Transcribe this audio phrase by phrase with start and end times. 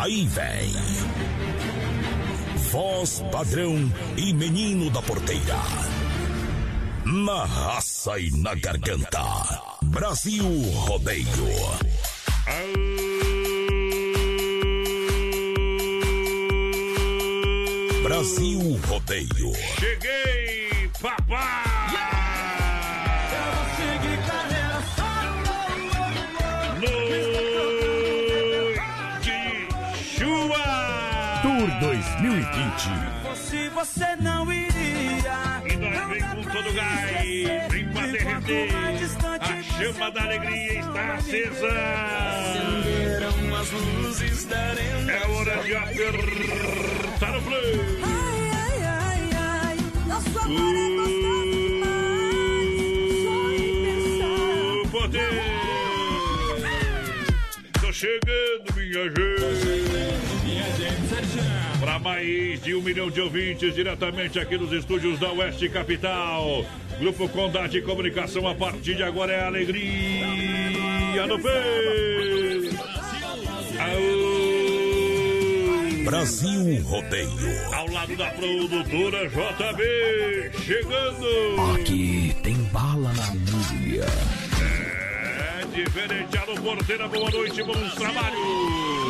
[0.00, 0.72] Aí vem.
[2.70, 5.58] Voz padrão e menino da porteira.
[7.04, 9.20] Na raça e na garganta.
[9.82, 10.44] Brasil
[10.86, 11.26] Rodeio.
[18.04, 19.52] Brasil Rodeio.
[19.80, 21.77] Cheguei, papai!
[32.68, 33.36] 2020.
[33.36, 35.62] Se você não iria.
[35.64, 38.68] E nós vem com todo gás, vem pra derreter.
[39.40, 41.68] A chama da alegria está acesa.
[42.40, 45.12] Acenderam as luzes da arena.
[45.12, 47.80] É hora de apertar o play.
[48.02, 49.76] Ai, ai, ai, ai.
[50.06, 52.78] Nosso amor é gostoso demais.
[53.24, 55.38] Só em O poder.
[57.80, 59.87] Tô chegando, minha gente.
[61.88, 66.62] Para mais de um milhão de ouvintes, diretamente aqui nos estúdios da Oeste Capital.
[67.00, 70.26] Grupo Condade de Comunicação, a partir de agora é alegria
[71.26, 72.76] no peito.
[73.78, 74.34] Aô.
[76.04, 77.74] Brasil Rodeio.
[77.74, 79.82] Ao lado da produtora JB,
[80.62, 81.26] chegando.
[81.74, 84.47] Aqui tem bala na agulha.
[85.78, 88.40] É diferenciado porteira, boa noite, bons trabalhos.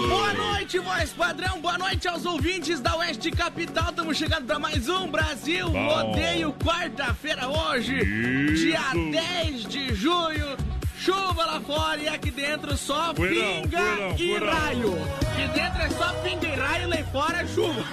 [0.07, 1.59] Boa noite, voz padrão.
[1.63, 3.89] Boa noite aos ouvintes da Oeste Capital.
[3.89, 5.89] Estamos chegando para mais um Brasil Bom.
[5.89, 8.67] Rodeio, quarta-feira hoje, Isso.
[8.67, 10.59] dia 10 de junho.
[10.99, 14.95] Chuva lá fora e aqui dentro só pinga e raio.
[15.33, 17.85] Aqui dentro é só pinga e raio e lá fora é chuva.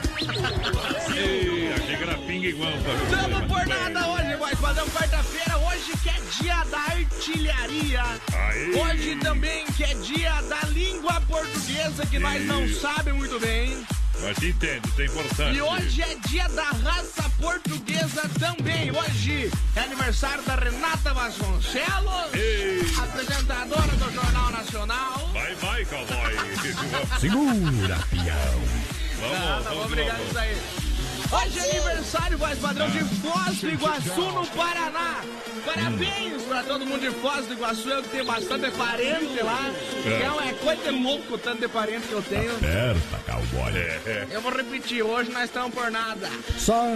[1.75, 2.71] Achei que era pinga igual.
[3.11, 4.85] Tamo por nada hoje, voz padrão.
[4.89, 8.03] Quarta-feira, hoje que é dia da artilharia.
[8.33, 8.75] Aí.
[8.75, 13.85] Hoje também que é dia da língua portuguesa, que nós não sabemos muito bem.
[14.21, 15.57] Mas se entende, isso é importante.
[15.57, 18.91] E hoje é dia da raça portuguesa também.
[18.91, 22.81] Hoje é aniversário da Renata Vasconcelos, Ei.
[22.97, 25.29] apresentadora do Jornal Nacional.
[25.33, 26.33] Vai, vai, cowboy.
[27.19, 28.61] Segura, peão.
[29.19, 30.84] Vamos, Ah, tá vamos, obrigado vamos.
[31.31, 35.21] Hoje é aniversário, voz padrão, de Foz do Iguaçu, no Paraná.
[35.65, 39.71] Parabéns pra todo mundo de Foz do Iguaçu, eu que tenho bastante parente lá.
[40.05, 40.17] É.
[40.17, 42.55] Então é coisa de louco o tanto de parente que eu tenho.
[42.55, 43.71] Aperta, cowboy.
[43.75, 46.29] É, Eu vou repetir, hoje nós estamos por nada.
[46.57, 46.95] Sai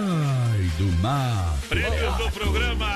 [0.78, 1.57] do mar.
[1.67, 2.88] prêmios do programa.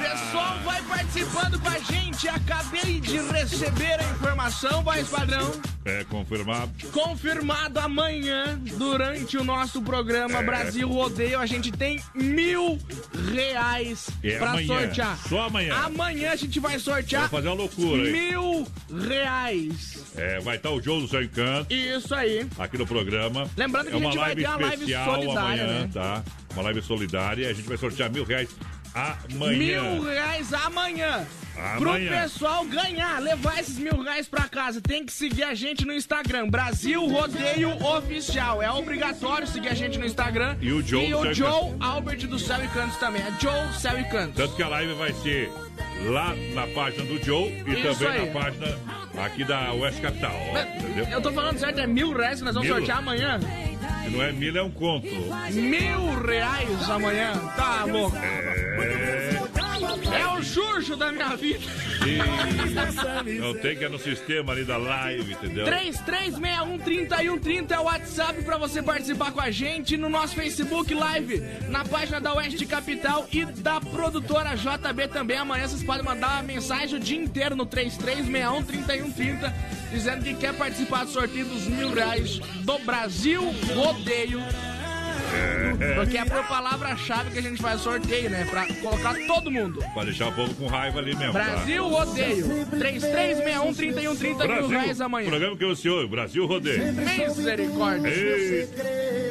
[0.00, 2.28] Pessoal, vai participando com a gente.
[2.28, 5.52] Acabei de receber a informação, voz padrão.
[5.82, 6.70] É confirmado.
[6.92, 10.42] Confirmado amanhã, durante o nosso programa É.
[10.42, 12.78] Brasil Rodeio, a gente tem mil
[13.32, 15.18] reais É pra amanhã, sortear.
[15.26, 15.74] só amanhã.
[15.76, 18.12] Amanhã a gente vai sortear Vai fazer uma loucura, hein?
[18.12, 18.66] mil
[19.08, 20.04] reais.
[20.16, 22.46] É, vai estar o Joe do Seu Encanto Isso aí.
[22.58, 23.48] aqui no programa.
[23.56, 25.90] Lembrando que é a gente vai ter uma live especial solidária, amanhã, né?
[25.94, 26.24] tá?
[26.52, 27.48] Uma live solidária.
[27.48, 28.48] A gente vai sortear mil reais
[28.94, 29.82] amanhã.
[29.92, 31.26] Mil reais amanhã.
[31.56, 31.78] Amanhã.
[31.78, 31.92] Pro
[32.22, 36.48] pessoal ganhar, levar esses mil reais pra casa, tem que seguir a gente no Instagram,
[36.48, 38.62] Brasil Rodeio Oficial.
[38.62, 40.56] É obrigatório seguir a gente no Instagram.
[40.60, 43.20] E o Joe E o Joe Albert do Céu e Cantos também.
[43.20, 44.36] É Joe Céu e Cantos.
[44.36, 45.52] Tanto que a live vai ser
[46.06, 48.26] lá na página do Joe e Isso também aí.
[48.32, 48.78] na página
[49.24, 50.32] aqui da West Capital.
[50.34, 51.10] ó?
[51.12, 52.76] Eu tô falando certo, é mil reais que nós vamos Mil?
[52.78, 53.38] sortear amanhã.
[54.04, 55.06] Se não é mil, é um conto.
[55.52, 57.32] Mil reais amanhã.
[57.56, 58.16] Tá louco.
[58.16, 59.39] É.
[60.14, 61.64] É o Xuxo da minha vida.
[63.38, 65.66] Não tem que é no sistema ali da live, entendeu?
[65.66, 71.84] 33613130 é o WhatsApp pra você participar com a gente no nosso Facebook Live, na
[71.84, 75.36] página da Oeste Capital e da produtora JB também.
[75.36, 79.52] Amanhã vocês podem mandar uma mensagem o dia inteiro no 33613130
[79.90, 83.42] dizendo que quer participar do sorteio dos mil reais do Brasil
[83.74, 84.40] Rodeio.
[85.94, 88.46] Porque é por palavra-chave que a gente faz sorteio, né?
[88.50, 89.82] Pra colocar todo mundo.
[89.94, 91.32] Pra deixar o povo com raiva ali mesmo.
[91.32, 91.38] tá?
[91.44, 92.46] Brasil Rodeio.
[92.76, 95.28] 33613130 mil reais amanhã.
[95.28, 96.92] Programa que você ouve, Brasil Rodeio.
[96.92, 98.08] Misericórdia.
[98.08, 98.68] Ei,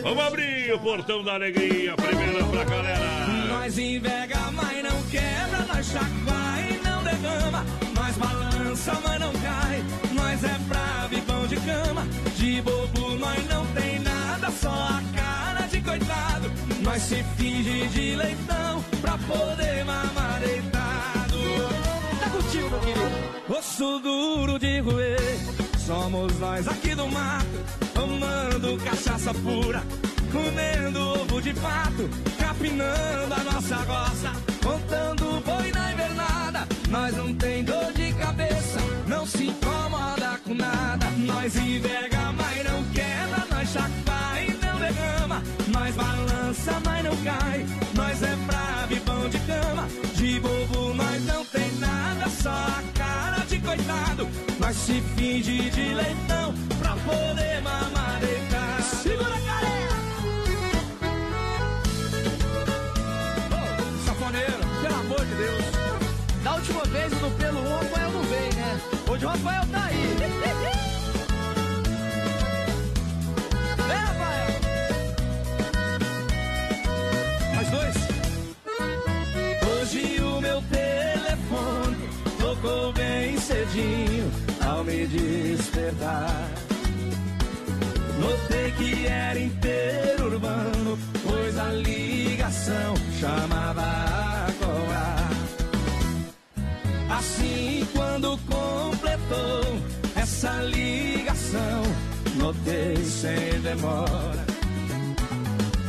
[0.03, 1.95] Vamos abrir o portão da alegria.
[1.95, 3.27] Primeira pra galera.
[3.47, 7.65] Nós invega, mas não quebra, nós chacoalha e não derrama.
[7.95, 9.83] Nós balança, mas não cai.
[10.13, 12.07] Nós é bravo e pão de cama.
[12.35, 15.01] De bobo nós não tem nada, só a
[16.89, 21.37] Nós se finge de leitão pra poder mamar deitado.
[22.19, 23.57] Tá contigo, meu querido.
[23.59, 25.37] Osso duro de roer,
[25.85, 27.45] somos nós aqui do mato,
[27.93, 29.83] tomando cachaça pura,
[30.31, 32.09] comendo ovo de pato,
[32.39, 34.31] capinando a nossa roça,
[34.63, 36.67] contando boi na invernada.
[36.89, 41.05] Nós não tem dor de cabeça, não se incomoda com nada.
[41.17, 42.18] Nós invega,
[47.29, 47.65] cai.
[47.95, 49.87] Nós é bravo e pão de cama.
[50.15, 54.27] De bobo nós não tem nada, só a cara de coitado.
[54.59, 58.83] Nós se finge de leitão pra poder mamar deitado.
[59.03, 59.95] Segura a galera!
[63.57, 65.63] Ô, Safoneiro, pelo amor de Deus.
[66.43, 68.79] Da última vez no pelo 1, o Rafael não veio, né?
[69.07, 70.18] Hoje o Rafael tá aí.
[83.49, 84.31] Cedinho
[84.63, 86.51] ao me despertar.
[88.19, 94.19] Notei que era interurbano, pois a ligação chamava a.
[97.17, 99.63] Assim, quando completou
[100.15, 101.81] essa ligação,
[102.35, 104.45] notei sem demora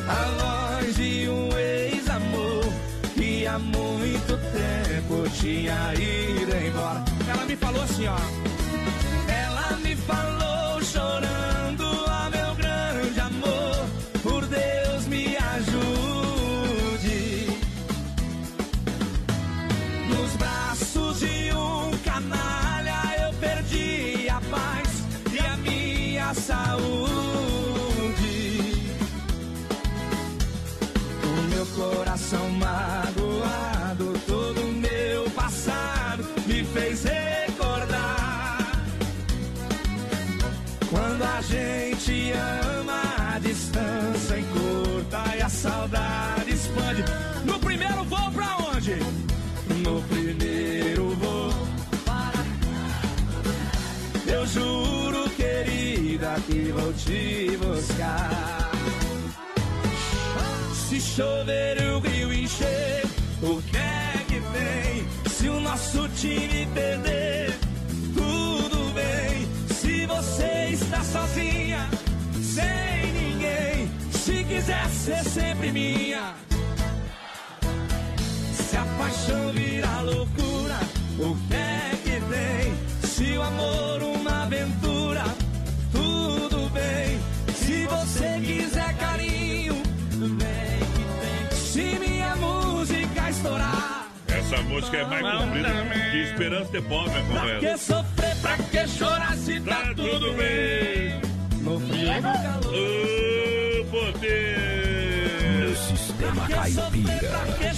[0.08, 2.64] a voz de um ex-amor
[3.14, 7.19] que há muito tempo tinha ido embora.
[7.30, 8.16] Ela me falou assim, ó.
[9.32, 11.49] Ela me falou chorando,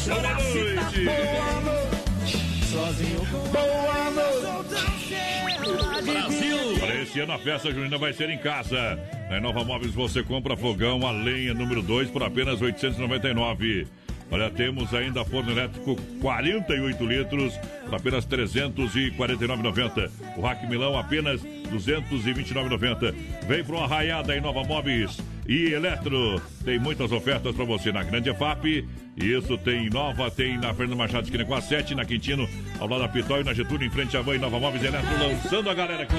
[0.04, 1.04] Boa noite.
[1.04, 2.36] boa noite.
[2.66, 3.20] Sozinho
[3.52, 4.32] boa noite.
[6.80, 8.98] Para esse ano a festa junina vai ser em casa.
[9.30, 13.86] Na Nova Móveis você compra fogão a lenha número 2 por apenas 899.
[14.32, 17.54] Olha, temos ainda forno elétrico 48 litros
[17.84, 20.10] por apenas 349,90.
[20.36, 23.14] O Rack Milão apenas 229,90.
[23.46, 26.40] Vem para uma raiada em Nova Móveis e Eletro.
[26.64, 31.24] Tem muitas ofertas para você na Grande FAP, Isso, tem Nova, tem na Fernando Machado,
[31.24, 32.48] esquina com a 7, na Quintino,
[32.80, 35.06] ao lado da Pitó e na Getúlio, em frente à Van e Nova Móveis Eletro,
[35.18, 36.14] lançando a galera aqui.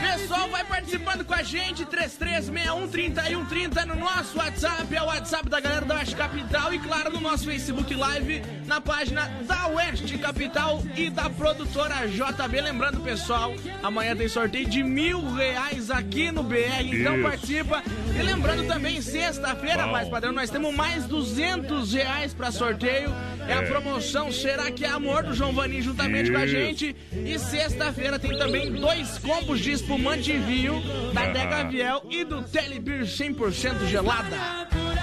[0.00, 5.84] Pessoal, vai participando com a gente, 33613130 no nosso WhatsApp, é o WhatsApp da galera
[5.84, 11.10] da Oeste Capital e claro no nosso Facebook Live, na página da Oeste Capital e
[11.10, 12.60] da produtora JB.
[12.62, 17.22] Lembrando, pessoal, amanhã tem sorteio de mil reais aqui no BR, então Isso.
[17.22, 17.82] participa.
[18.18, 23.10] E lembrando também, sexta-feira, mais padrão, nós temos mais 200 reais pra sorteio.
[23.48, 23.66] É a É.
[23.66, 26.54] promoção Será que é Amor do João Vanim juntamente com a Isso.
[26.54, 26.96] gente.
[27.12, 30.80] E sexta-feira tem também dois combos de espumante e vinho
[31.12, 31.28] da Ah.
[31.28, 34.36] Dega Viel e do Telebir 100% gelada.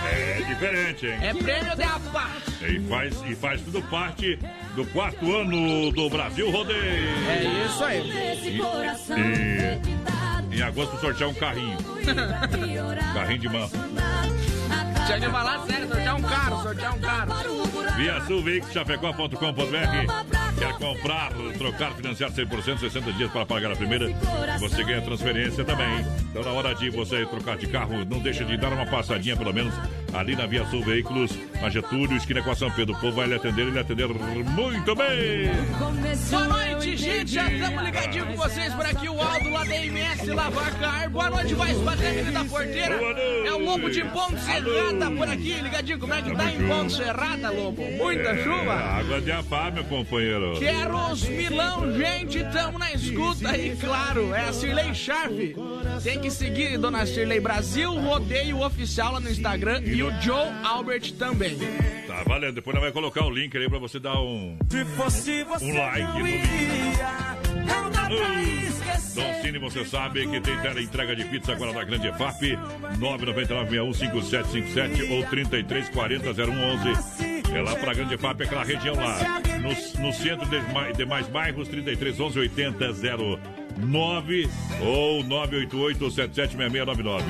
[0.03, 1.17] É diferente, hein?
[1.21, 2.27] É prêmio de APA.
[2.67, 4.39] E faz, e faz tudo parte
[4.75, 6.79] do quarto ano do Brasil Rodeio.
[6.79, 8.11] É isso aí.
[10.51, 11.77] E em agosto sortear um carrinho.
[13.13, 13.69] Carrinho de mão.
[15.11, 17.31] Tinha que falar sério, sortear um carro, sortear um carro.
[17.97, 18.43] Via Sul
[20.57, 24.07] Quer comprar, trocar, financiar 100%, 60 dias para pagar a primeira.
[24.59, 26.05] Você ganha transferência também.
[26.29, 29.53] Então, na hora de você trocar de carro, não deixa de dar uma passadinha, pelo
[29.53, 29.73] menos,
[30.13, 32.95] ali na Via Sul Veículos, na Getúlio, esquina com a São Pedro.
[32.95, 35.51] O povo vai lhe atender e lhe atender muito bem.
[36.29, 37.31] Boa noite, gente.
[37.31, 39.09] Já estamos ligadinho com vocês por aqui.
[39.09, 41.09] O Aldo lá da MS Lavacar.
[41.09, 42.95] Boa noite, vai Padre da Porteira.
[43.45, 44.41] É o Lobo de Ponte
[45.01, 45.53] Serrada por aqui.
[45.61, 47.81] Ligadinho, como é que tá em Ponte Serrada, Lobo?
[47.97, 48.73] Muita É, chuva?
[48.73, 50.53] água de afá, meu companheiro.
[50.59, 55.55] Quero os Milão, gente, tamo na escuta e claro, é a Cirlei Chave.
[56.03, 61.13] Tem que seguir Dona Cirlei Brasil, rodeio oficial lá no Instagram e o Joe Albert
[61.17, 61.57] também.
[62.07, 62.55] Tá valendo.
[62.55, 64.57] Depois nós vai colocar o link aí pra você dar um.
[64.69, 67.30] Se fosse você, Um like no iria.
[69.15, 69.33] Don.
[69.41, 72.57] Cine, você sabe que tem tela entrega de pizza agora na Grande EFAP,
[72.97, 77.51] 999-615777 ou 3340-0111.
[77.53, 79.19] É lá pra Grande EFAP, aquela região lá.
[79.59, 82.49] No, no centro de demais, demais bairros, 3311
[83.77, 84.49] 8009
[84.81, 87.23] ou 988-776699.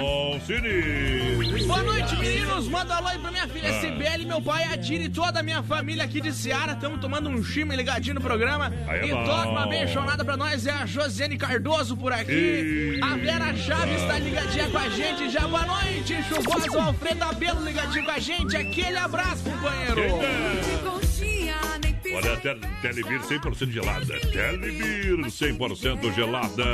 [0.00, 1.64] Bom Cine.
[1.66, 2.68] Boa noite, meninos.
[2.68, 3.80] Manda alô aí pra minha filha Ah.
[3.80, 6.72] Sibeli, meu pai Adira e toda a minha família aqui de Seara.
[6.72, 8.72] Estamos tomando um chime ligadinho no programa.
[8.86, 10.66] Aí é e toca uma abençonada pra nós.
[10.66, 12.32] É a Josiane Cardoso por aqui.
[12.32, 13.00] Ih.
[13.02, 15.30] A Vera Chaves está ligadinha com a gente.
[15.30, 16.70] Já boa noite, chuvosa.
[16.76, 18.56] O Alfredo Abelo ligadinho com a gente.
[18.56, 20.18] Aquele abraço, companheiro.
[22.14, 24.20] Olha, Tel- Telebir 100% gelada.
[24.20, 26.64] Telebir 100% gelada.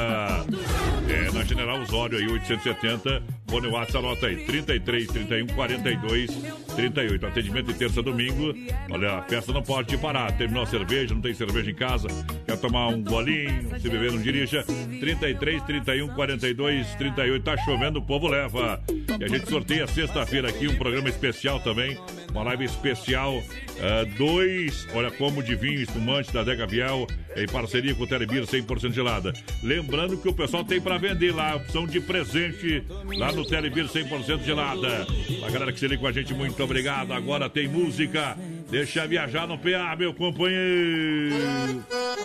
[1.08, 3.22] É na General Osório aí, 870.
[3.48, 4.36] Fone WhatsApp, anota aí.
[4.44, 6.30] 33 31 42
[6.76, 7.26] 38.
[7.26, 8.54] Atendimento de terça a domingo.
[8.90, 10.30] Olha, a festa não pode parar.
[10.36, 12.08] Terminou a cerveja, não tem cerveja em casa.
[12.46, 14.62] Quer tomar um golinho, se beber, não dirija.
[15.00, 17.42] 33 31 42 38.
[17.42, 18.80] Tá chovendo, o povo leva.
[19.18, 21.98] E a gente sorteia sexta-feira aqui um programa especial também.
[22.30, 23.42] Uma live especial.
[23.80, 27.06] ah, dois, olha, como de vinho espumante da Dega Viel,
[27.36, 29.32] em parceria com o Telebir 100% gelada.
[29.62, 32.82] Lembrando que o pessoal tem para vender lá, opção de presente
[33.16, 35.06] lá no Telebir 100% gelada.
[35.46, 37.12] A galera que se liga com a gente, muito obrigado.
[37.12, 38.36] Agora tem música.
[38.68, 41.84] Deixa viajar no PA, meu companheiro.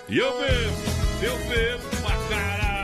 [0.10, 0.76] E eu bebo,
[1.22, 2.75] eu bebo pra caralho.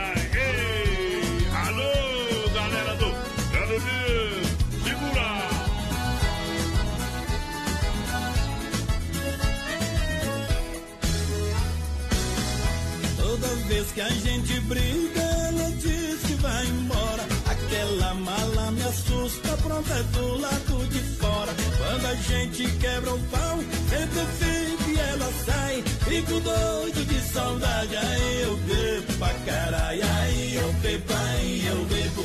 [13.62, 17.24] Vez que a gente briga, ela diz que vai embora.
[17.46, 21.52] Aquela mala me assusta, pronta é do lado de fora.
[21.78, 25.82] Quando a gente quebra o pau, sempre fica e ela sai.
[26.08, 30.02] Fico doido de saudade, aí eu bebo pra caralho.
[30.20, 32.24] Aí eu bebo, aí eu bebo.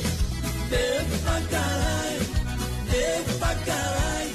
[0.70, 2.26] Bebo pra caralho,
[2.90, 4.27] bebo pra caralho.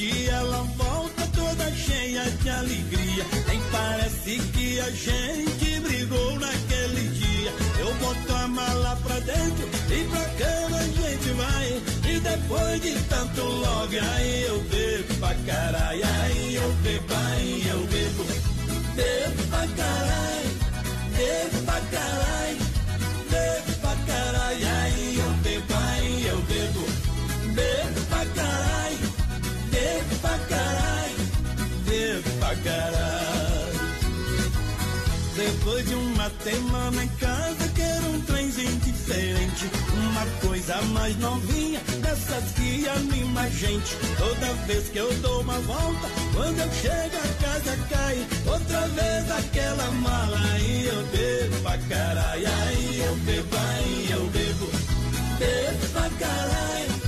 [0.00, 3.26] Repente ela volta toda cheia de alegria.
[3.48, 7.52] Nem parece que a gente brigou naquele dia.
[7.78, 11.82] Eu boto a mala pra dentro e pra cama a gente vai.
[12.10, 16.02] E depois de tanto logo, aí eu bebo pra caralho.
[16.22, 18.24] Aí eu bebo, aí eu bebo.
[18.94, 20.50] Bebo pra caralho,
[21.16, 21.89] bebo pra caralho.
[30.30, 31.30] Pra caralho.
[31.86, 32.30] Bebo
[35.36, 39.70] Depois de uma semana em casa, quero um trenzinho diferente.
[39.94, 43.96] Uma coisa mais novinha, dessas que anima a gente.
[44.18, 48.26] Toda vez que eu dou uma volta, quando eu chego a casa cai.
[48.46, 52.46] Outra vez aquela mala, aí eu bebo pra caralho.
[52.46, 54.70] Aí eu bebo, aí eu bebo.
[55.38, 56.99] Bebo pra caralho,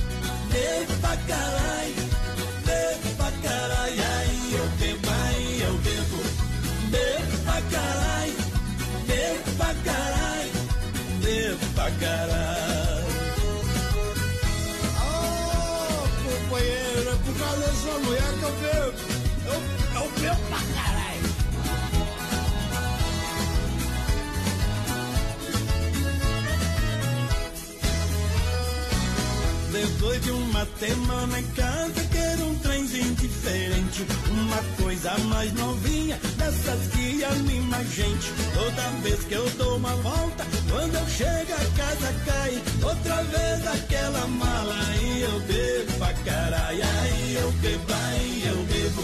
[30.85, 34.05] semana em casa, quero um trenzinho diferente.
[34.29, 38.33] Uma coisa mais novinha, dessas que anima a gente.
[38.53, 42.61] Toda vez que eu dou uma volta, quando eu chego a casa cai.
[42.83, 46.83] Outra vez aquela mala, aí eu bebo pra caralho.
[46.83, 49.01] Aí eu bebo, aí eu bebo.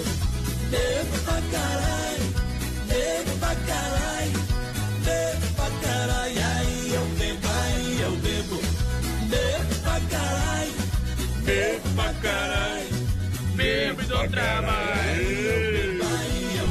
[0.69, 2.27] Bebo pra caralho,
[2.89, 4.39] bebo pra caralho.
[5.05, 6.58] Bebo pra caralho,
[11.49, 12.89] bebo pra caralho.
[13.55, 15.49] Bebo e dou trabalho.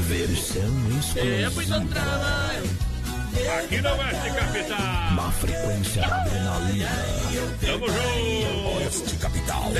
[0.08, 0.72] Versão
[1.14, 2.88] Bebo e dou trabalho.
[3.58, 5.14] Aqui no Oeste Capital.
[5.14, 6.88] Na frequência da adrenalina.
[7.60, 8.78] Tamo junto.
[8.78, 9.72] Oeste Capital.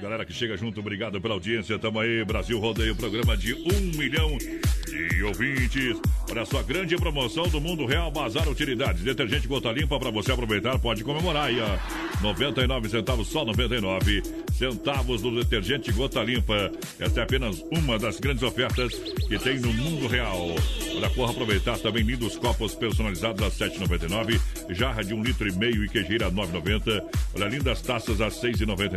[0.00, 1.78] Galera que chega junto, obrigado pela audiência.
[1.78, 6.00] Tamo aí, Brasil Rodeio, programa de um milhão de ouvintes.
[6.30, 9.02] Olha só, grande promoção do Mundo Real Bazar Utilidades.
[9.02, 12.22] Detergente gota limpa para você aproveitar, pode comemorar aí, ó.
[12.22, 16.70] 99 centavos, só 99 centavos do detergente gota limpa.
[16.98, 18.92] Esta é apenas uma das grandes ofertas
[19.28, 20.54] que tem no Mundo Real.
[20.96, 24.40] Olha, corra aproveitar também lindos copos personalizados a 7,99.
[24.70, 27.02] Jarra de um litro e meio e queijeira a 9,90.
[27.34, 28.93] Olha, lindas taças a 6,99.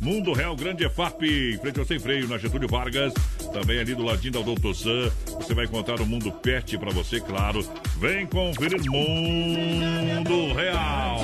[0.00, 1.22] Mundo Real Grande EFAP,
[1.54, 3.12] em frente ao sem freio, na Getúlio Vargas.
[3.52, 5.10] Também ali do ladinho da Doutor Sam.
[5.36, 7.66] Você vai encontrar o Mundo Pet para você, claro.
[7.98, 11.18] Vem conferir Mundo Real.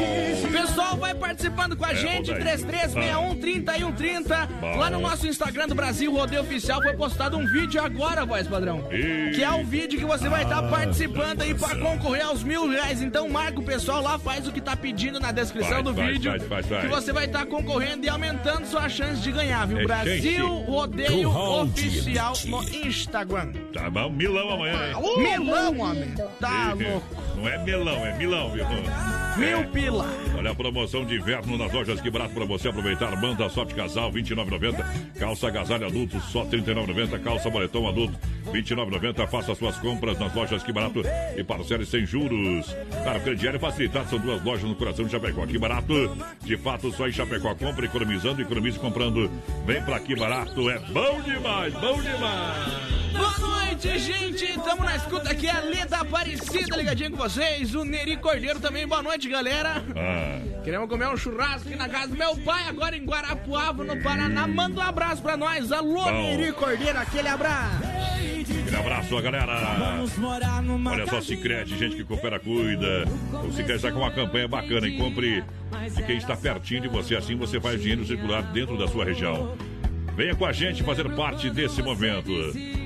[0.51, 2.57] Pessoal vai participando com a gente, Rodaí.
[2.59, 4.49] 3361-3130.
[4.77, 8.87] Lá no nosso Instagram do Brasil Rodeio Oficial foi postado um vídeo agora, voz padrão.
[8.93, 12.69] E- Que é o vídeo que você vai estar participando aí pra concorrer aos mil
[12.69, 13.01] reais.
[13.03, 16.09] Então marca o pessoal lá, faz o que tá pedindo na descrição Faz, do faz,
[16.13, 16.33] vídeo.
[16.49, 16.67] faz.
[16.67, 19.81] Que você vai estar concorrendo e aumentando sua chance de ganhar, viu?
[19.81, 20.71] É, Brasil gente.
[20.71, 23.53] Rodeio Oficial no Instagram.
[23.73, 25.23] Tá bom, Milão amanhã, hein?
[25.23, 26.15] Milão, homem.
[26.41, 27.07] Tá louco.
[27.37, 28.65] Não é melão, é milão, viu?
[29.37, 30.07] Mil pila.
[30.37, 33.15] Olha a promoção de inverno nas lojas Que Barato para você aproveitar.
[33.21, 35.19] Manda Soft Casal, R$ 29,90.
[35.19, 37.23] Calça agasalho adulto, só R$ 39,90.
[37.23, 38.19] Calça boletom adulto,
[38.53, 39.27] R$ 29,90.
[39.29, 41.03] Faça suas compras nas lojas Que Barato
[41.37, 42.75] e parcele sem juros.
[43.05, 45.47] Cara, o crediário facilitado são duas lojas no coração de Chapecó.
[45.47, 47.55] Que Barato, de fato, só em Chapecó.
[47.55, 49.31] Compra economizando, economize comprando.
[49.67, 53.01] Vem pra Que Barato, é bom demais, bom demais.
[53.13, 54.59] Boa noite, gente.
[54.61, 57.75] Tamo na escuta aqui, a Leda Aparecida ligadinha com vocês.
[57.75, 58.87] O Neri Cordeiro também.
[58.87, 59.83] Boa noite, galera.
[59.97, 64.01] Ah, Queremos comer um churrasco aqui na casa do meu pai, agora em Guarapuava, no
[64.03, 64.47] Paraná.
[64.47, 65.71] Manda um abraço pra nós.
[65.73, 66.11] Alô.
[66.11, 67.85] Neri Cordeiro, aquele abraço.
[67.85, 69.75] aquele abraço, a galera.
[69.79, 73.05] Vamos morar numa Olha só, Cicrete, gente que coopera, cuida.
[73.45, 75.45] O Cicrete está com uma campanha bacana e compre
[75.95, 77.17] de quem está pertinho de você.
[77.17, 79.57] Assim você faz dinheiro circular dentro da sua região.
[80.17, 82.31] Venha com a gente fazer parte desse momento.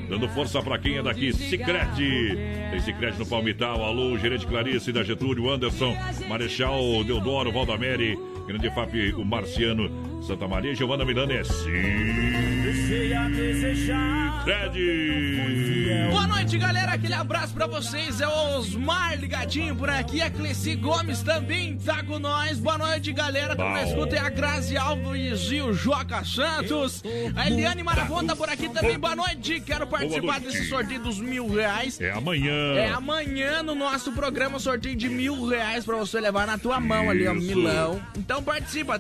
[0.08, 2.36] Dando força para quem é daqui, Cicrete.
[2.70, 3.82] Tem Cicrete no Palmital.
[3.84, 5.96] Alô, gerente Clarice da Getúlio, Anderson,
[6.28, 11.94] Marechal Deodoro, Valdamere, Grande FAP, o Marciano, Santa Maria, Giovana Milano é Cicrete.
[16.10, 16.92] Boa noite, galera.
[16.92, 18.20] Aquele abraço pra vocês.
[18.20, 20.22] É o Osmar ligadinho por aqui.
[20.22, 22.58] A Cleci Gomes também tá com nós.
[22.58, 23.54] Boa noite, galera.
[23.54, 27.02] Tamo na escuta é a Grazi Alves e o Joca Santos.
[27.36, 28.98] A Eliane Maravon tá por aqui também.
[28.98, 29.60] Boa noite.
[29.60, 32.00] Quero participar desse sorteio dos mil reais.
[32.00, 32.74] É amanhã.
[32.76, 37.10] É amanhã no nosso programa sorteio de mil reais pra você levar na tua mão
[37.10, 38.00] ali, ó, milão.
[38.16, 38.98] Então participa,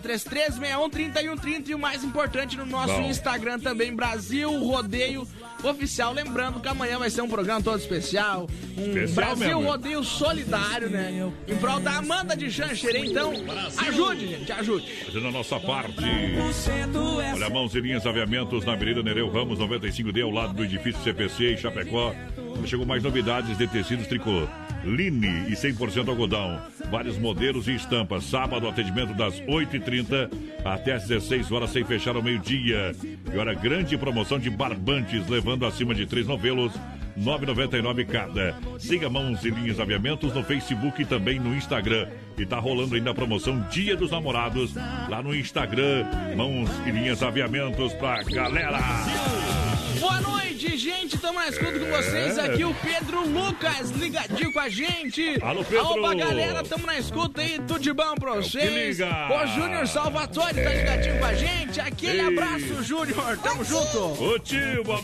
[1.14, 3.08] 3361-3130 e o mais importante no nosso Bom.
[3.08, 5.26] Instagram também, Brasil Rodeio
[5.62, 6.12] Oficial.
[6.12, 9.62] Lembrando que amanhã vai ser um programa todo especial, um Especial Brasil mesmo.
[9.62, 11.30] Rodeio Solidário, né?
[11.46, 13.32] Em prol da Amanda de Xanxerê, então
[13.86, 14.86] ajude, gente, ajude.
[15.06, 16.04] Fazendo a nossa parte.
[17.34, 21.54] Olha, mãos e linhas aviamentos na Avenida Nereu Ramos 95D, ao lado do edifício CPC
[21.54, 22.14] em Chapecó.
[22.66, 24.46] Chegou mais novidades de tecidos tricô.
[24.84, 26.60] Line e 100% algodão.
[26.90, 28.24] vários modelos e estampas.
[28.24, 30.30] Sábado, atendimento das 8h30
[30.64, 32.94] até às 16 horas, sem fechar ao meio-dia.
[33.02, 36.72] E olha, grande promoção de barbantes, levando acima de três novelos.
[37.18, 38.56] 9,99 cada.
[38.78, 42.08] Siga Mãos e Linhas Aviamentos no Facebook e também no Instagram.
[42.36, 44.74] E tá rolando ainda a promoção Dia dos Namorados
[45.08, 46.04] lá no Instagram.
[46.36, 48.78] Mãos e Linhas Aviamentos pra galera.
[50.04, 51.16] Boa noite, gente.
[51.16, 52.38] Tamo na escuta com vocês.
[52.38, 55.38] Aqui o Pedro Lucas, ligadinho com a gente.
[55.40, 55.94] Alô, Pedro.
[56.02, 56.62] Pra galera.
[56.62, 57.58] Tamo na escuta aí.
[57.60, 58.98] Tudo de bom pra vocês.
[58.98, 59.28] liga.
[59.32, 61.80] O Júnior Salvatore tá ligadinho com a gente.
[61.80, 62.26] Aquele Ei.
[62.26, 63.38] abraço, Júnior.
[63.38, 64.22] Tamo junto.
[64.22, 65.00] Ô tio, boa.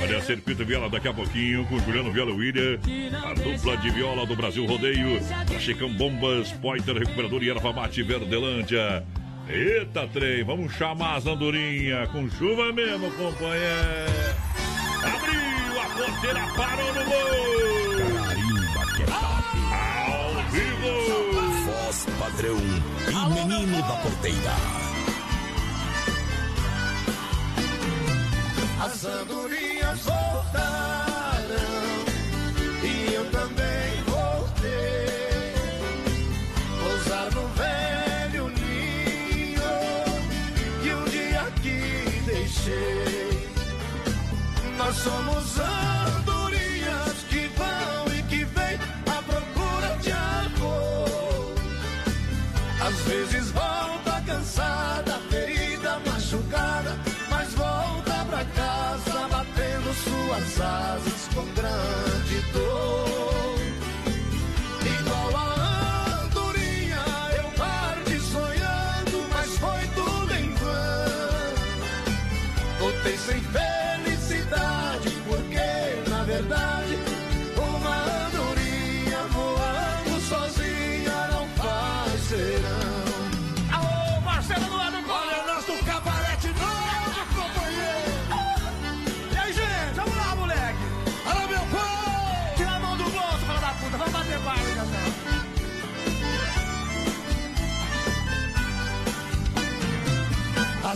[0.00, 2.78] Olha, Circuito Viola daqui a pouquinho com Juliano Viola William,
[3.24, 5.20] a dupla de viola do Brasil Rodeio,
[5.54, 9.04] a Chicão Bombas, Poiter Recuperador e Erva Mate Verdelândia.
[9.48, 14.36] Eita, trem, vamos chamar as andorinhas com chuva mesmo, companheiro.
[15.02, 18.24] Abriu a porteira, parou no gol.
[18.24, 19.48] Carimba que é top.
[20.12, 20.92] Ao vivo.
[21.64, 24.54] Voz padrão e menino da porteira.
[28.84, 31.17] As andorinhas voltaram
[44.88, 45.44] Nós somos
[46.16, 51.54] andorinhas que vão e que vêm à procura de amor.
[52.80, 56.96] Às vezes volta cansada, ferida, machucada,
[57.28, 63.58] mas volta pra casa batendo suas asas com grande dor.
[65.00, 67.04] Igual a andorinha,
[67.36, 67.50] eu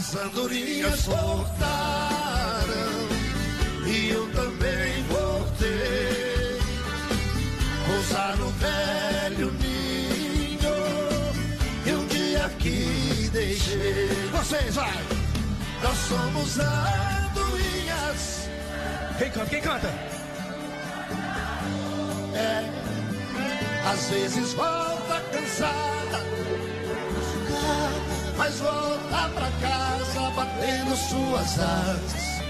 [0.03, 2.67] As andorinhas voltaram
[3.87, 6.59] e eu também voltei.
[7.87, 10.75] Pousar no velho ninho
[11.87, 14.09] e um dia aqui deixei.
[14.33, 14.93] Vocês, vai!
[15.85, 18.49] Nós somos andorinhas.
[19.19, 19.51] Quem canta?
[19.51, 19.89] Quem canta?
[22.35, 26.42] É, às vezes volta cansada
[28.53, 32.43] mas volta pra casa batendo suas asas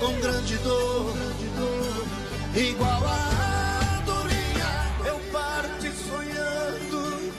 [0.00, 1.14] com grande dor,
[2.56, 7.32] igual a andorinha eu parti sonhando,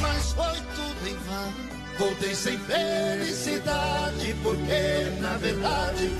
[0.00, 1.52] mas foi tudo em vão.
[1.98, 6.10] Voltei sem felicidade, porque na verdade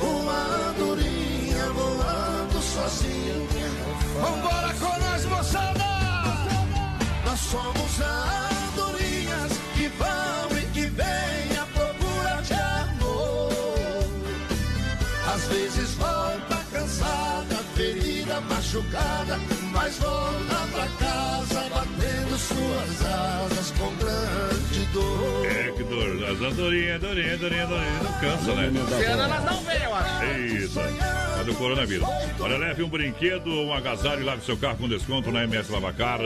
[0.00, 3.68] uma andorinha voando sozinha.
[4.20, 5.84] Vambora com nós, moçada!
[7.26, 8.61] Nós somos andorinhas
[18.72, 19.38] machucada,
[19.70, 25.46] mas volta pra casa batendo suas asas com grande dor.
[25.46, 26.24] É que dor.
[26.24, 28.02] As andorinhas, andorinha, andorinha, andorinha.
[28.02, 28.70] Não cansa, né?
[28.98, 30.24] Cena elas não veio, eu acho.
[30.24, 32.06] Eita, é do coronavírus.
[32.40, 36.18] Olha, leve um brinquedo, um agasalho e lave seu carro com desconto na MS Lavacar.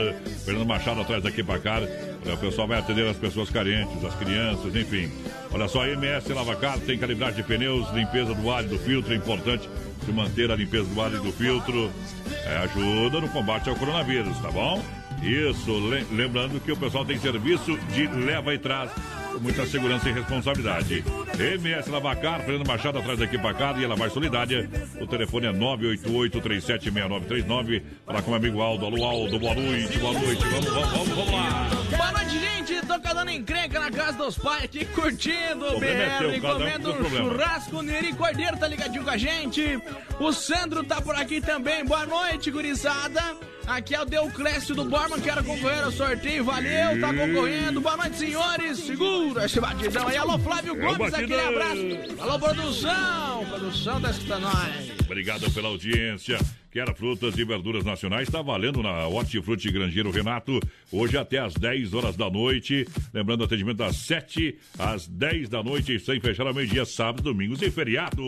[0.45, 1.79] Fernando Machado atrás daqui pra cá.
[2.25, 5.11] O pessoal vai atender as pessoas carentes, as crianças, enfim.
[5.51, 9.13] Olha só, a MS Lavacar tem calibragem de pneus, limpeza do ar e do filtro,
[9.13, 9.69] é importante
[10.13, 11.91] manter a limpeza do ar e do filtro.
[12.45, 14.81] É, ajuda no combate ao coronavírus, tá bom?
[15.21, 18.89] Isso, le- lembrando que o pessoal tem serviço de leva e traz
[19.37, 21.05] com muita segurança e responsabilidade.
[21.37, 24.67] MS Lavacar, Fernando Machado atrás daqui pra cá e ela vai solidária.
[24.99, 27.83] O telefone é 988-376939.
[28.05, 28.85] Falar com o amigo Aldo.
[28.85, 30.43] Alô, Aldo, boa noite, boa noite.
[30.43, 31.69] Vamos, vamos, vamos, vamos lá.
[31.95, 32.81] Boa noite, gente.
[32.87, 37.09] Tô dando encrenca na casa dos pais aqui, curtindo o é um com comendo um
[37.09, 37.81] churrasco.
[37.81, 39.77] Neri Cordeiro tá ligadinho com a gente.
[40.19, 41.83] O Sandro tá por aqui também.
[41.85, 43.35] Boa noite, gurizada.
[43.67, 46.45] Aqui é o Deuclésio do Borman, quero concorrer ao sorteio.
[46.45, 47.81] Valeu, tá concorrendo.
[47.81, 48.77] Boa noite, senhores.
[48.79, 50.15] Segura esse batidão aí.
[50.15, 51.81] Alô, Flávio É o Gomes, aquele abraço.
[52.17, 53.45] Alô, produção.
[53.49, 54.91] Produção tá escutando nós.
[55.01, 56.39] Obrigado pela audiência.
[56.77, 58.27] Quer frutas e verduras nacionais?
[58.27, 60.59] Está valendo na Hortifruti Grangeiro Renato,
[60.91, 62.87] hoje até às 10 horas da noite.
[63.11, 67.71] Lembrando, atendimento das 7 às 10 da noite, sem fechar ao meio-dia, sábados, domingos e
[67.71, 68.21] feriados.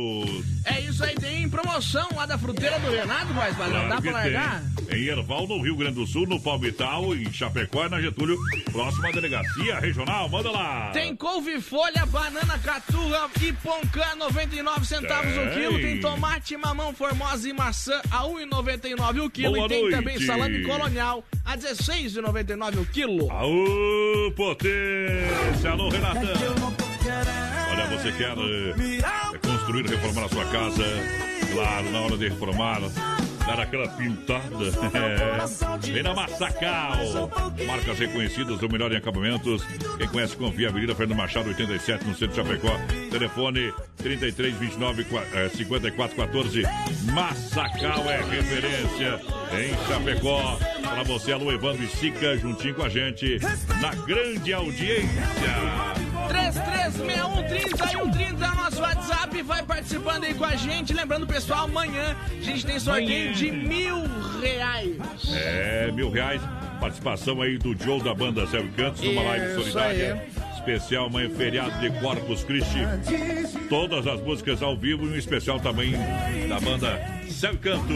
[0.66, 3.54] É isso aí, tem promoção lá da fruteira do Renato, padrão.
[3.56, 4.64] Claro Dá pra largar?
[4.88, 5.00] tem.
[5.00, 8.36] Em Erval, no Rio Grande do Sul, no Palmital, em Chapecó e na Getúlio,
[8.72, 10.28] próxima delegacia regional.
[10.28, 10.90] Manda lá.
[10.90, 15.52] Tem couve-folha, banana caturra e poncã, 99 centavos o Tem.
[15.54, 15.80] quilo.
[15.80, 19.54] Tem tomate, mamão, formosa e maçã a 1,99 o quilo.
[19.54, 19.96] Boa e tem noite.
[19.96, 23.32] também salame colonial a 16,99 o quilo.
[23.32, 25.72] Aô, potência!
[25.72, 26.22] Alô, Renatão!
[27.72, 30.84] Olha, você quer eh, construir, reformar a sua casa?
[31.52, 32.82] Claro, na hora de reformar,
[33.50, 34.40] dar aquela pintada.
[35.00, 35.92] É.
[35.92, 37.30] Vem na Massacal!
[37.66, 39.64] Marcas reconhecidas, o melhor em acabamentos.
[39.98, 40.70] Quem conhece, confia.
[40.70, 42.76] Avenida Fernando Machado, 87, no centro de Chapecó.
[43.10, 45.06] Telefone 33 29
[45.56, 46.64] 54 14.
[47.14, 49.22] Massacal é referência
[49.54, 50.60] em Chapecó.
[50.82, 53.38] Para você, alô, Evandro e Sica, juntinho com a gente,
[53.80, 56.09] na grande audiência.
[56.30, 59.42] 336130 é o nosso WhatsApp.
[59.42, 60.94] Vai participando aí com a gente.
[60.94, 64.04] Lembrando, pessoal, amanhã a gente tem sorteio de mil
[64.40, 64.98] reais.
[65.34, 66.42] É, mil reais.
[66.80, 70.26] Participação aí do Joe da banda e Cantos, numa live solidária.
[70.60, 72.80] Especial Mãe Feriado de Corpus Christi.
[73.70, 75.94] Todas as músicas ao vivo e um especial também
[76.48, 77.96] da banda Céu e Cantos.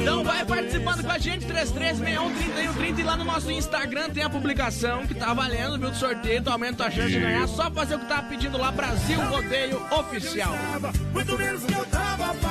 [0.00, 5.06] Então vai participando com a gente, 33613130 e lá no nosso Instagram tem a publicação
[5.06, 7.98] que tá valendo, viu, do sorteio, tu aumenta a chance de ganhar, só fazer o
[7.98, 10.54] que tá pedindo lá, Brasil Rodeio Oficial.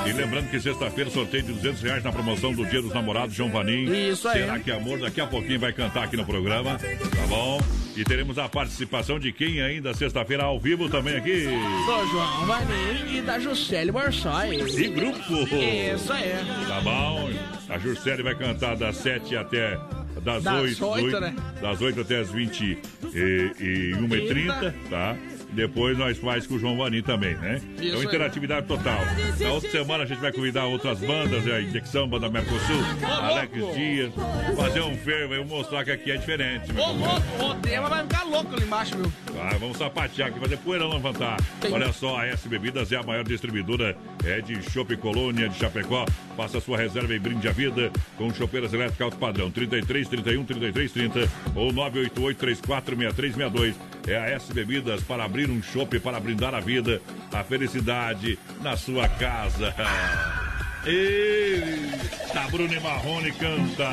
[0.05, 3.49] E lembrando que sexta-feira sorteio de 200 reais na promoção do Dia dos Namorados, João
[3.49, 3.85] Vanim.
[4.09, 4.41] Isso aí.
[4.41, 6.77] Será que amor daqui a pouquinho vai cantar aqui no programa?
[6.77, 7.59] Tá bom?
[7.97, 11.45] E teremos a participação de quem ainda sexta-feira ao vivo também aqui.
[11.45, 14.55] Do João Vanim e da Juscelie Borsoi.
[14.55, 15.33] E grupo.
[15.33, 16.33] Isso aí.
[16.67, 17.27] Tá bom?
[17.67, 19.79] A Juscelie vai cantar das 7 até
[20.21, 21.35] das, Das 8, oito, né?
[21.59, 22.77] Das 8 até as 20
[23.13, 25.17] e, e 1 e 30, tá?
[25.51, 27.61] Depois nós faz com o João Vanim também, né?
[27.77, 28.99] Isso então, interatividade total.
[29.39, 34.13] Na outra semana a gente vai convidar outras bandas, a Injecção, Banda Mercosul, Alex Dias,
[34.55, 36.71] fazer um fervo e mostrar que aqui é diferente.
[36.73, 39.11] meu Ô, louco, o tema vai ficar louco ali embaixo, viu?
[39.41, 41.37] Ah, vamos sapatear aqui, fazer poeira levantar.
[41.71, 46.05] Olha só, a S Bebidas é a maior distribuidora é de Chopp Colônia de Chapecó.
[46.35, 50.91] Faça sua reserva e brinde a vida com chopeiras elétricas alto padrão 33 31 33
[50.91, 51.19] 30
[51.55, 53.75] ou 988 34 63 62.
[54.07, 57.01] É a S Bebidas para abrir um chopp para brindar a vida,
[57.31, 59.73] a felicidade na sua casa.
[60.85, 63.89] Eita, Bruno e Marrone canta.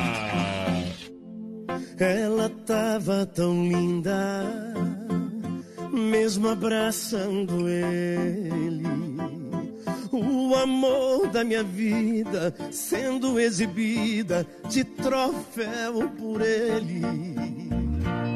[1.99, 4.43] Ela tava tão linda,
[5.91, 9.34] mesmo abraçando ele.
[10.17, 17.01] O amor da minha vida sendo exibida de troféu por ele.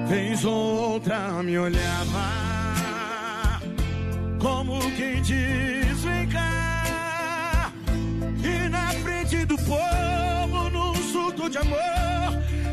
[0.09, 3.61] Vez ou outra me olhava,
[4.41, 7.71] como quem diz: vem cá.
[8.43, 11.79] E na frente do povo, num surto de amor,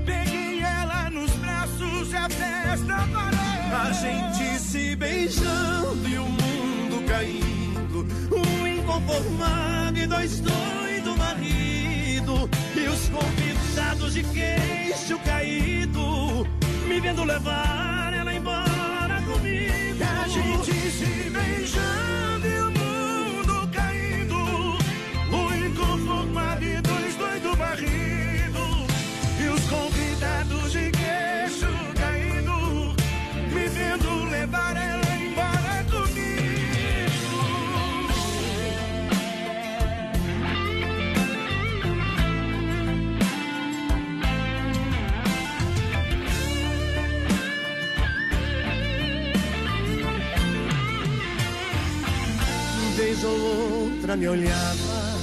[0.04, 3.46] peguei ela nos braços e a festa parou.
[3.72, 7.55] A gente se beijando e o mundo caindo.
[8.96, 12.48] Inconformado e dois doido marido.
[12.74, 16.46] E os convidados de queixo caído,
[16.88, 20.02] me vendo levar ela embora comigo.
[20.02, 22.05] A gente se beijando
[53.16, 55.18] Vez ou outra me olhava,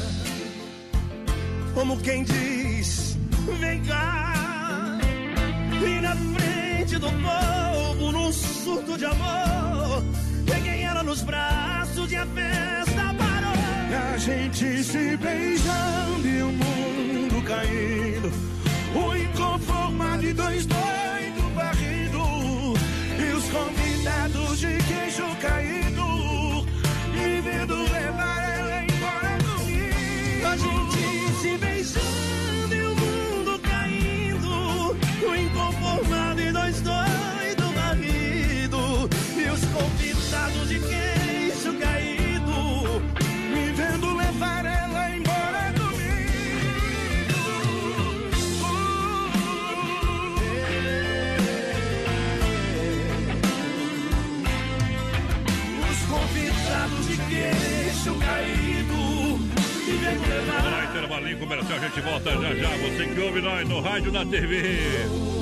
[1.75, 3.17] como quem diz:
[3.59, 4.97] vem cá.
[5.85, 10.03] E na frente do povo, num surto de amor,
[10.45, 14.13] peguei ela nos braços e a festa parou.
[14.13, 18.31] A gente se beijando e o mundo caindo.
[18.95, 22.73] O inconformado e dois doidos barrido.
[23.19, 25.72] E os convidados de queixo caído.
[61.23, 62.69] Intervalinho comercial, a gente volta já já.
[62.69, 64.79] Você que ouve nós no rádio, na TV.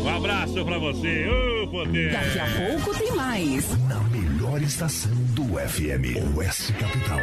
[0.04, 1.28] Um abraço pra você.
[1.28, 2.12] Ô, poder.
[2.12, 3.78] Daqui a pouco tem mais.
[3.88, 7.20] Na melhor estação do FM, Oeste Capital.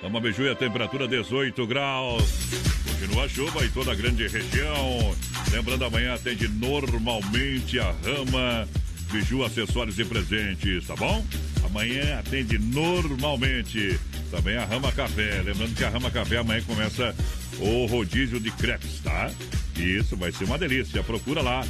[0.00, 2.24] Toma biju e a temperatura 18 graus.
[2.90, 5.14] Continua a chuva em toda a grande região.
[5.52, 8.66] Lembrando, amanhã atende normalmente a Rama
[9.12, 11.24] Biju, acessórios e presentes, tá bom?
[11.64, 13.98] Amanhã atende normalmente.
[14.30, 15.42] Também a Rama Café.
[15.44, 17.14] Lembrando que a Rama Café amanhã começa
[17.60, 19.30] o rodízio de crepes, tá?
[19.76, 21.02] Isso, vai ser uma delícia.
[21.02, 21.64] Procura lá,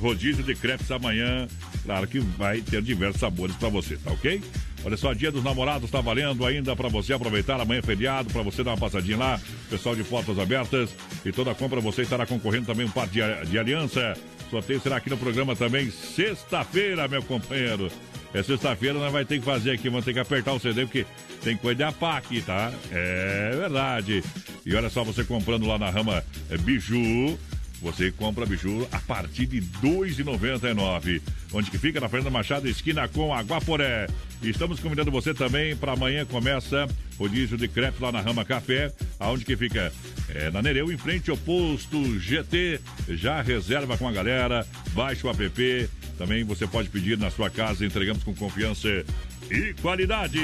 [0.00, 1.48] rodízio de crepes amanhã.
[1.84, 4.42] Claro que vai ter diversos sabores pra você, tá ok?
[4.84, 7.58] Olha só, Dia dos Namorados tá valendo ainda pra você aproveitar.
[7.58, 9.40] Amanhã é feriado, pra você dar uma passadinha lá.
[9.70, 10.90] Pessoal de portas abertas.
[11.24, 14.14] E toda compra você estará concorrendo também um par de, de aliança.
[14.50, 17.90] Sorteio será aqui no programa também sexta-feira, meu companheiro.
[18.32, 21.06] É sexta-feira, nós vai ter que fazer aqui, vamos ter que apertar o CD, porque
[21.42, 22.72] tem coisa de apá aqui, tá?
[22.90, 24.24] É verdade.
[24.66, 27.38] E olha só, você comprando lá na rama é, Biju,
[27.84, 31.20] você compra biju a partir de R$ 2,99.
[31.52, 32.00] Onde que fica?
[32.00, 34.06] Na Fernanda Machado, esquina com Aguaporé.
[34.42, 38.90] Estamos convidando você também para amanhã começa o rodízio de crepe lá na Rama Café.
[39.20, 39.92] Aonde que fica?
[40.30, 42.80] É, na Nereu, em frente ao posto GT.
[43.10, 45.88] Já reserva com a galera, baixa o app.
[46.16, 48.88] Também você pode pedir na sua casa, entregamos com confiança
[49.50, 50.40] e qualidade.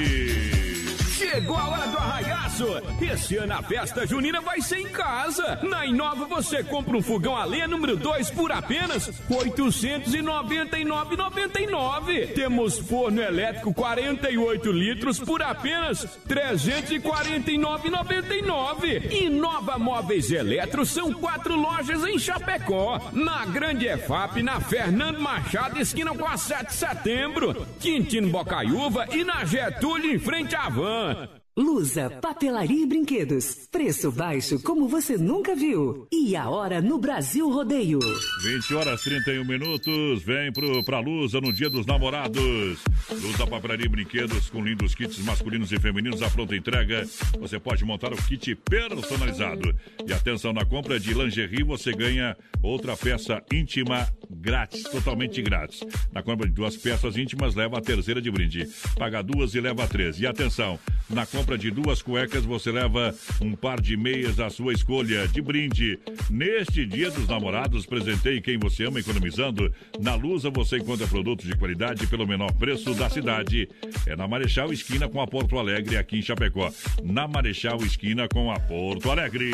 [1.21, 2.65] Chegou a hora do arraiaço!
[2.99, 5.59] Esse ano a festa junina vai ser em casa!
[5.61, 12.33] Na Inova você compra um fogão a lenha número 2 por apenas R$ 899,99.
[12.33, 19.11] Temos forno elétrico 48 litros por apenas R$ 349,99.
[19.11, 22.99] Inova Móveis Eletro são quatro lojas em Chapecó.
[23.13, 27.67] Na Grande EFAP, na Fernando Machado, esquina com a 7 de setembro.
[27.79, 31.10] Quintino Bocaiúva e na Getúlio, em frente à Van.
[31.13, 31.40] doing?
[31.57, 33.67] Lusa, papelaria e brinquedos.
[33.69, 36.07] Preço baixo como você nunca viu.
[36.09, 37.99] E a hora no Brasil Rodeio.
[38.41, 42.79] 20 horas 31 minutos, vem pro, pra Lusa no Dia dos Namorados.
[43.11, 47.05] Lusa Papelaria e Brinquedos com lindos kits masculinos e femininos à pronta entrega.
[47.41, 49.75] Você pode montar o kit personalizado.
[50.07, 55.81] E atenção, na compra de lingerie você ganha outra peça íntima grátis, totalmente grátis.
[56.13, 58.69] Na compra de duas peças íntimas, leva a terceira de brinde.
[58.97, 60.17] Paga duas e leva três.
[60.17, 64.73] E atenção, na compra de duas cuecas, você leva um par de meias à sua
[64.73, 65.99] escolha de brinde.
[66.29, 69.73] Neste Dia dos Namorados, presenteie quem você ama economizando.
[69.99, 73.67] Na Lusa você encontra produtos de qualidade pelo menor preço da cidade.
[74.05, 76.71] É na Marechal Esquina com a Porto Alegre, aqui em Chapecó.
[77.03, 79.51] Na Marechal Esquina com a Porto Alegre.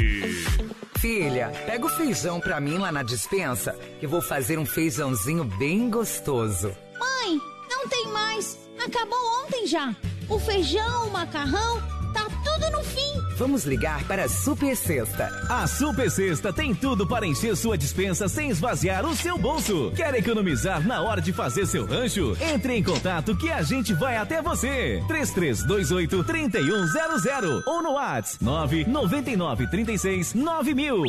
[1.00, 5.90] Filha, pega o feijão pra mim lá na dispensa, que vou fazer um feijãozinho bem
[5.90, 6.76] gostoso.
[7.00, 8.58] Mãe, não tem mais.
[8.84, 9.96] Acabou ontem já.
[10.30, 11.82] O feijão, o macarrão,
[12.18, 13.36] tá tudo no fim.
[13.38, 15.30] Vamos ligar para a Super Sexta.
[15.48, 19.92] A Super Sexta tem tudo para encher sua dispensa sem esvaziar o seu bolso.
[19.96, 22.36] Quer economizar na hora de fazer seu rancho?
[22.42, 25.04] Entre em contato que a gente vai até você.
[25.08, 31.04] 3328 3100 ou no WhatsApp 999 36 9000.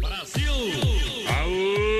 [0.00, 0.52] Brasil!
[1.28, 1.96] Aô!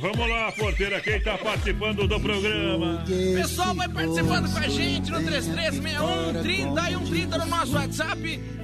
[0.00, 3.04] Vamos lá, porteira, quem tá participando do programa?
[3.06, 7.89] Pessoal, vai participando com a gente no 3361 30 e 130 no nosso WhatsApp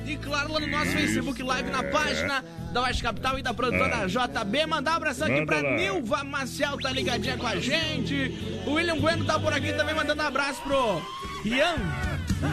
[0.07, 4.07] e claro lá no nosso Facebook Live na página da Oeste Capital e da produtora
[4.07, 4.67] JB.
[4.67, 5.63] Mandar um abração aqui pra.
[5.63, 8.33] Nilva Maciel, tá ligadinha com a gente.
[8.67, 11.03] O William Bueno tá por aqui também mandando um abraço pro
[11.45, 11.77] Ian.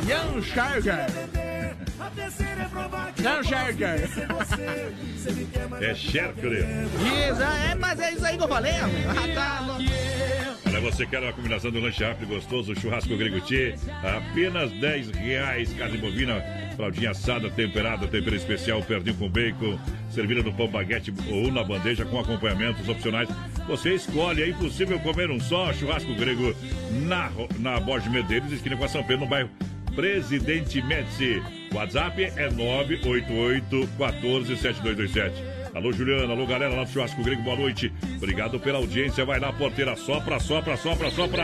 [0.07, 1.05] Ian Sharger.
[3.21, 4.09] Ian Sharger.
[5.81, 6.51] É Sherker.
[6.51, 8.73] Isso, é, mas é isso aí que eu falei.
[8.73, 10.42] Ah, tá louco.
[10.73, 15.71] Olha, você quer uma combinação do lanche rápido gostoso, churrasco grego tchê, apenas 10 reais,
[15.73, 16.43] carne bovina,
[16.75, 19.77] fraldinha assada, temperada, tempero especial, perdinho com bacon,
[20.09, 23.29] servida no pão baguete ou na bandeja com acompanhamentos opcionais.
[23.67, 26.55] Você escolhe, é impossível comer um só churrasco grego
[27.05, 29.51] na, na Borges Medeiros, esquina com a São Pedro, no bairro
[29.95, 31.39] Presidente Médici.
[31.71, 35.52] WhatsApp é 988 14 7227.
[35.75, 37.91] Alô, Juliana, alô, galera lá do Churrasco Grego, boa noite.
[38.17, 39.25] Obrigado pela audiência.
[39.25, 41.43] Vai lá, porteira, sopra, sopra, sopra, sopra.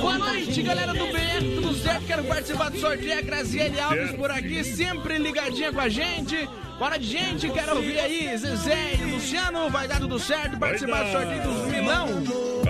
[0.00, 2.04] Boa noite, galera do BR, tudo certo?
[2.04, 3.16] Quero participar do sorteio.
[3.16, 6.48] A Graziele Alves por aqui, sempre ligadinha com a gente.
[6.80, 8.36] Bora de gente, quero ouvir aí.
[8.36, 10.58] Zezé e Luciano, vai dar tudo certo.
[10.58, 12.08] Participar do sorteio dos Milão.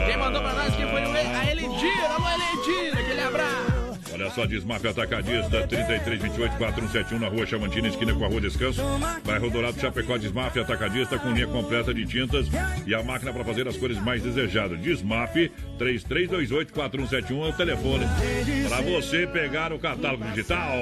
[0.07, 2.05] Quem mandou pra nós que foi o a Elidir.
[2.11, 3.74] Alô, Elidir, aquele abraço.
[4.25, 8.81] Olha só, Desmafia Atacadista, 3328-4171 na rua Chamantina, esquina com a rua Descanso.
[9.23, 12.47] Bairro Dourado, Chapecó, Desmafia Atacadista com linha completa de tintas
[12.87, 14.81] e a máquina para fazer as cores mais desejadas.
[14.81, 15.35] Desmaf
[15.79, 18.07] 3328-4171 é o telefone
[18.67, 20.75] para você pegar o catálogo digital.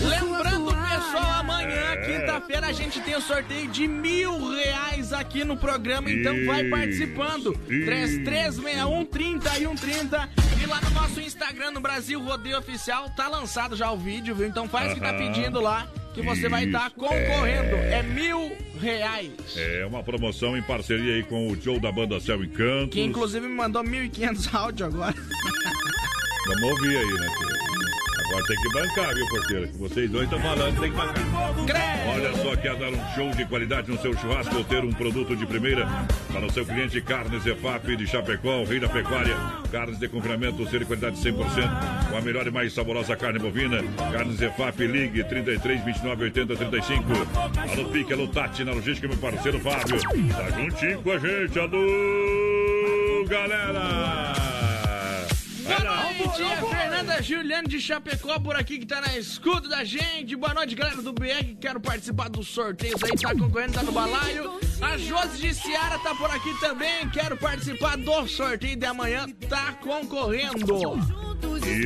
[0.00, 6.10] Lembrando, pessoal, amanhã, quinta-feira, a gente tem o sorteio de mil reais aqui no programa,
[6.10, 7.52] então vai participando.
[7.66, 10.28] 3361 3130
[10.60, 14.46] e lá no nosso Instagram, no Brasil Rodeio Oficial, tá lançado já o vídeo, viu?
[14.46, 16.96] Então faz o que tá pedindo lá, que você vai estar Isso.
[16.96, 17.76] concorrendo.
[17.76, 17.98] É.
[17.98, 19.32] É mil reais.
[19.56, 22.90] É uma promoção em parceria aí com o Joe da banda Céu Encanto.
[22.90, 25.14] Que inclusive me mandou 1.500 áudio agora.
[26.46, 27.55] Vamos ouvir aí, né, tio?
[28.28, 29.68] Agora tem que bancar, viu, porteiro?
[29.68, 31.26] Que vocês dois estão falando, tem que bancar.
[32.08, 35.36] Olha só, quer dar um show de qualidade no seu churrasco ou ter um produto
[35.36, 35.86] de primeira
[36.32, 39.36] para o seu cliente Carnes EFAP de Chapecó, o rei da pecuária.
[39.70, 43.82] Carnes de confinamento, ser de qualidade 100%, com a melhor e mais saborosa carne bovina.
[44.12, 47.04] Carnes EFAP, ligue 33 29 80 35.
[47.72, 50.00] Alô, Pique, alô, Tati, na logística, meu parceiro Fábio.
[50.00, 54.55] Tá juntinho com a gente, alô, galera!
[55.66, 56.12] Lá.
[56.16, 60.36] Bom dia, Fernanda Juliane de Chapecó por aqui que tá na escuta da gente.
[60.36, 63.90] Boa noite, galera do BR que quero participar dos sorteios aí, tá concorrendo, tá no
[63.90, 64.60] balaio.
[64.80, 69.72] A Josi de Ciara tá por aqui também, quero participar do sorteio de amanhã, tá
[69.82, 71.25] concorrendo.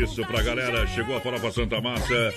[0.03, 2.35] Isso pra galera, chegou a farofa Santa Massa.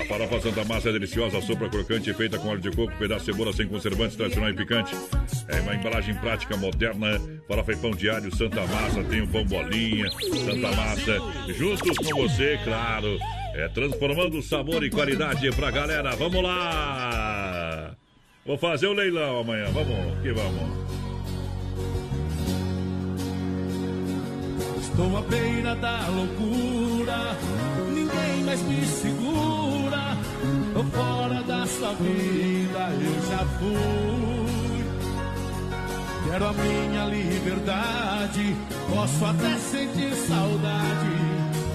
[0.00, 3.32] A farofa Santa Massa é deliciosa, sopa crocante, feita com óleo de coco, pedaço de
[3.32, 4.94] cebola sem conservantes, tradicional e picante.
[5.48, 7.20] É uma embalagem prática, moderna.
[7.46, 11.18] Farofa e pão diário, Santa Massa, tem o pão bolinha, Santa Massa.
[11.56, 13.18] Juntos com você, claro.
[13.54, 16.14] É transformando sabor e qualidade pra galera.
[16.16, 17.96] Vamos lá!
[18.44, 19.66] Vou fazer o leilão amanhã.
[19.72, 20.95] Vamos que vamos.
[24.96, 27.36] Estou à beira da loucura,
[27.86, 30.16] ninguém mais me segura.
[30.72, 34.84] Tô fora da sua vida, eu já fui.
[36.24, 38.56] Quero a minha liberdade,
[38.88, 41.10] posso até sentir saudade.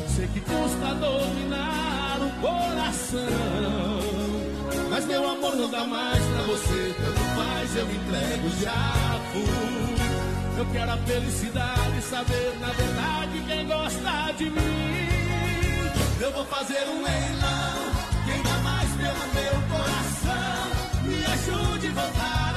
[0.08, 4.00] Sei que custa dominar o coração.
[4.90, 9.71] Mas meu amor não dá mais pra você, tanto faz, eu me entrego, já fui.
[10.62, 15.10] Eu quero a felicidade, saber na verdade quem gosta de mim.
[16.20, 17.92] Eu vou fazer um leilão,
[18.28, 22.51] quem dá mais pelo meu coração, me ajude a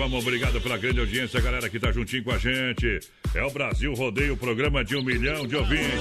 [0.00, 3.00] Vamos obrigado pela grande audiência, galera que tá juntinho com a gente.
[3.34, 6.00] É o Brasil Rodeio, programa de um milhão de ouvintes.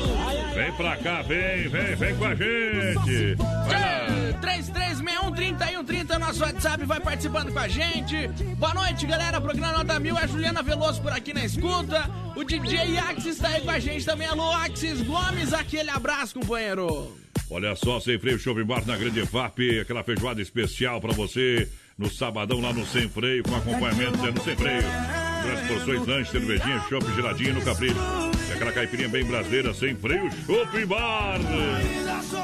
[0.56, 3.36] Vem pra cá, vem, vem, vem com a gente.
[3.36, 4.08] Vai lá.
[4.42, 8.30] 33613130 nosso WhatsApp vai participando com a gente.
[8.56, 9.42] Boa noite, galera.
[9.42, 12.10] Programa Nota Mil é a Juliana Veloso por aqui na escuta.
[12.38, 14.30] O DJ Axis está aí com a gente também.
[14.30, 17.18] Alô, Axis Gomes, aquele abraço, companheiro.
[17.52, 21.68] Olha só, Sem Freio Shopping Bar na Grande EFAP, aquela feijoada especial pra você
[22.00, 24.82] no sabadão lá no Sem Freio, com acompanhamento é no Sem Freio.
[25.44, 27.96] Grandes porções, lanche, cervejinha, chopp geladinho no Capricho.
[28.50, 31.40] E aquela caipirinha bem brasileira, Sem Freio Shopping Bar.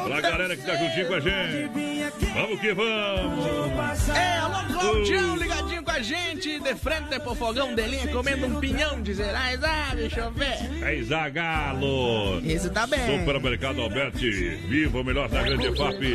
[0.06, 2.26] Pra galera que tá juntinho com a gente.
[2.34, 4.10] Vamos que vamos.
[4.10, 6.60] É, alô, Claudião, ligadinho com a gente.
[6.60, 9.64] De frente pro fogão de linha, comendo um pinhão de Zerais.
[9.64, 10.58] Ah, deixa eu ver.
[10.84, 12.41] É Zagalo.
[12.45, 13.20] Esse tá bem.
[13.20, 14.32] Supermercado Alberti.
[14.68, 16.14] Viva o melhor da Grande EFAP.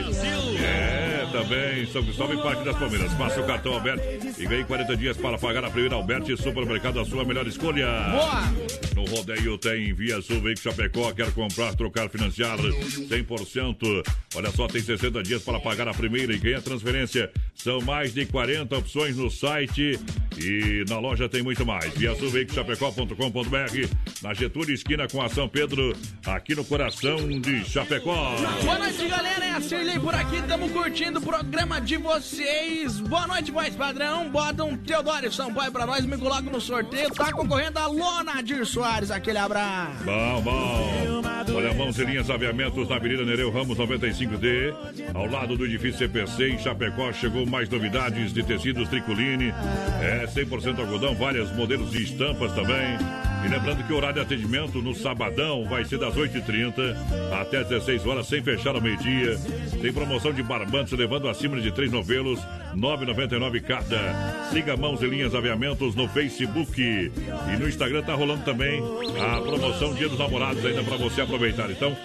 [0.63, 1.00] É,
[1.31, 3.13] também São Cristóvão e Parque das Palmeiras.
[3.15, 4.03] Faça o cartão Alberti
[4.39, 7.87] e ganhe 40 dias para pagar a primeira Alberti Supermercado, a sua melhor escolha.
[8.11, 8.81] Boa.
[8.95, 11.13] No rodeio tem Via Sul Veículo Chapecó.
[11.13, 14.03] Quer comprar, trocar, financiar 100%.
[14.35, 17.31] Olha só, tem 60 dias para pagar a primeira e ganhar transferência.
[17.55, 19.99] São mais de 40 opções no site
[20.39, 21.93] e na loja tem muito mais.
[21.95, 23.89] Via Sul Veículo Chapecó.com.br.
[24.23, 28.37] Na Getúlio, esquina com a São Pedro, aqui no coração de Chapecó.
[28.63, 29.45] Boa noite, galera.
[29.45, 30.37] É a Cirlei por aqui.
[30.37, 32.99] Estamos curtindo o programa de vocês.
[33.01, 34.31] Boa noite, voz padrão.
[34.31, 36.05] Bota um Teodoro Sampaio pra nós.
[36.07, 37.11] Me coloca no sorteio.
[37.11, 39.11] Tá concorrendo a Lona Dir Soares.
[39.11, 40.05] Aquele abraço.
[40.05, 41.23] Bom, bom.
[41.55, 44.75] Olha, mãos linhas aviamentos na Avenida Nereu Ramos 95D,
[45.15, 47.13] ao lado do edifício CPC em Chapecó.
[47.13, 49.53] Chegou mais novidades de tecidos tricoline.
[50.01, 52.99] É 100% algodão, vários modelos de estampas também.
[53.45, 56.95] E lembrando que o horário de atendimento no sabadão vai ser das 8h30
[57.41, 59.39] até 16 horas, sem fechar ao meio-dia.
[59.81, 62.39] Tem promoção de barbantes levando acima de três novelos,
[62.75, 64.49] 9,99 cada.
[64.51, 66.81] Siga Mãos e Linhas Aviamentos no Facebook.
[66.81, 68.83] E no Instagram tá rolando também
[69.19, 71.71] a promoção Dia dos Namorados ainda para você aproveitar.
[71.71, 71.97] Então,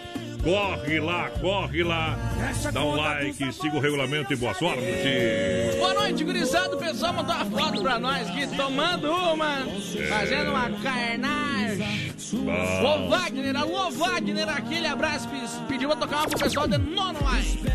[0.45, 2.15] corre lá, corre lá.
[2.71, 4.83] Dá um like, siga o regulamento e boa sorte.
[5.77, 6.75] Boa noite, gurizado.
[6.75, 9.65] O pessoal mandou uma foto pra nós aqui, tomando uma,
[10.07, 12.13] fazendo uma carnagem.
[12.83, 15.27] Ô Wagner, alô Wagner, aquele abraço.
[15.67, 17.71] Pediu pra tocar uma pro pessoal de Nono Line.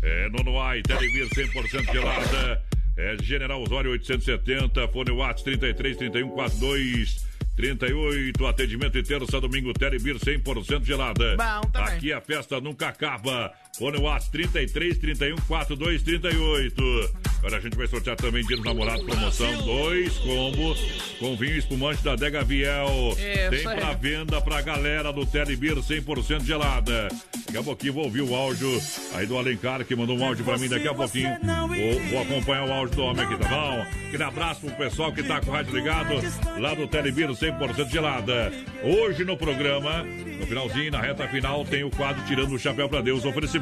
[0.00, 2.62] É, Nonoai, Televir 100% gelada.
[2.96, 8.46] É General Osório 870, fone Watts 33 31 42 38.
[8.46, 11.36] Atendimento de terça, domingo, Telebir 100% gelada.
[11.36, 11.94] Bom, também.
[11.94, 13.52] Aqui a festa nunca acaba.
[13.78, 17.10] Fone Watts 33 31 42 38.
[17.38, 19.50] Agora a gente vai sortear também Dia dos Namorados, promoção.
[19.64, 20.78] Dois combos
[21.18, 22.66] com vinho espumante da Dega Viel.
[23.12, 23.16] Isso
[23.50, 23.80] Tem aí.
[23.80, 27.08] pra venda pra galera do Telebir 100% gelada.
[27.46, 28.80] Daqui a pouquinho vou ouvir o áudio
[29.14, 31.30] aí do Alencar, que mandou um áudio pra mim daqui a pouquinho.
[31.40, 33.86] Vou, vou acompanhar o áudio do homem aqui, tá bom?
[34.08, 36.14] Aquele abraço pro pessoal que tá com o rádio ligado
[36.60, 38.52] lá do Telebir 100% gelada.
[38.84, 43.00] Hoje no programa, no finalzinho, na reta final, tem o quadro Tirando o Chapéu pra
[43.00, 43.61] Deus, oferecimento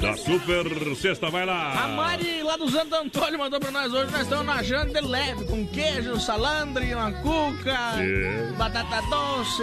[0.00, 1.30] da Super Sexta.
[1.30, 1.88] Vai A lá!
[1.96, 4.10] Mari lá do Santo Antônio mandou pra nós hoje.
[4.12, 8.52] Nós estamos na janta de leve, com queijo, salandre, uma cuca, É.
[8.56, 9.62] batata doce.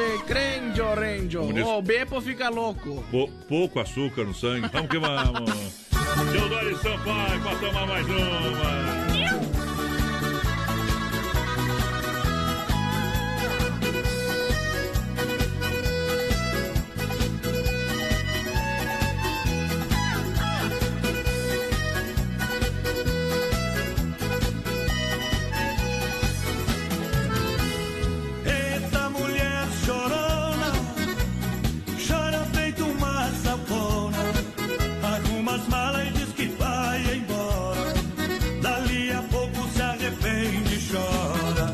[1.40, 3.04] Como diz- O Bepo fica louco.
[3.12, 4.70] Pou- pouco açúcar no sangue.
[4.72, 5.88] Vamos que vamos!
[6.32, 9.57] Teodoro Sampaio pra tomar mais uma!
[35.58, 37.94] As malas e diz que vai embora.
[38.62, 41.66] Dali a pouco se arrepende e chora.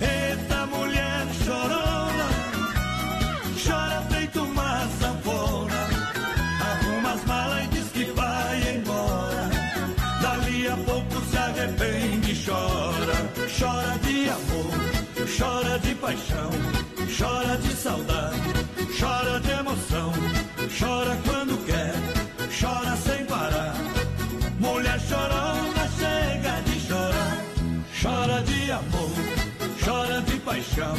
[0.00, 2.28] Eita mulher chorona,
[3.64, 5.80] chora feito uma safona.
[6.70, 9.50] Arruma as malas e diz que vai embora.
[10.22, 13.18] Dali a pouco se arrepende e chora.
[13.58, 14.78] Chora de amor,
[15.38, 16.50] chora de paixão,
[17.18, 18.52] chora de saudade,
[18.98, 20.12] chora de emoção.
[20.78, 21.39] Chora quando
[30.70, 30.94] paixão,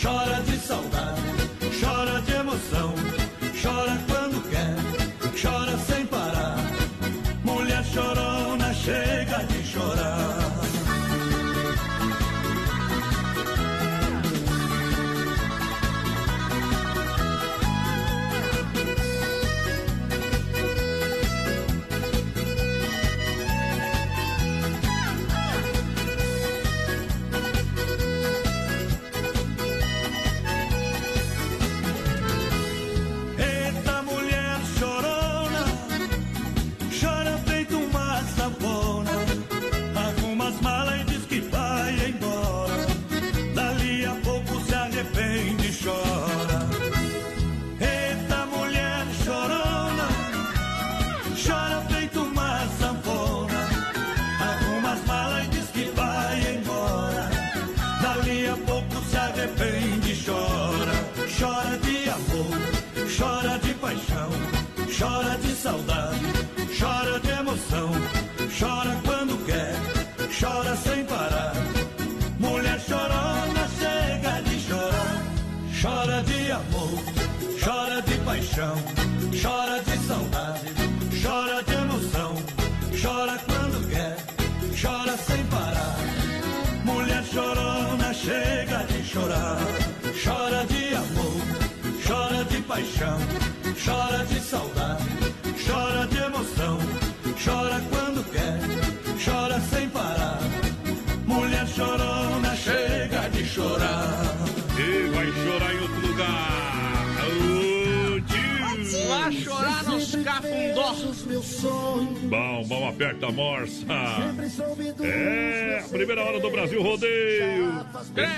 [0.00, 1.22] chora de saudade,
[1.80, 3.09] chora de emoção.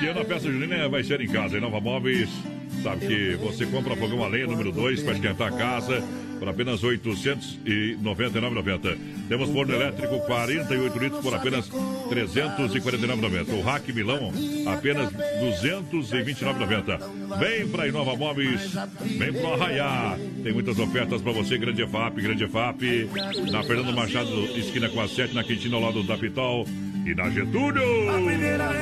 [0.03, 2.29] Esse ano a festa junina vai ser em casa, em Nova Móveis.
[2.83, 6.03] Sabe que você compra fogão a lenha número 2 para esquentar a casa
[6.41, 8.99] por apenas R$ 899,90.
[9.29, 11.77] Temos forno elétrico 48 litros por apenas R$
[12.17, 13.53] 349,90.
[13.53, 14.33] O Rack Milão
[14.67, 15.21] apenas R$
[15.71, 17.39] 229,90.
[17.39, 20.19] Vem para Inova Móveis, vem pro Arraiá.
[20.43, 23.09] Tem muitas ofertas para você, Grande EFAP, Grande EFAP.
[23.53, 26.67] Na Fernando Machado, esquina com a 7, na Quintina, ao lado da Pitol.
[27.05, 27.83] E na Getúlio.
[27.83, 28.73] 33613130 é o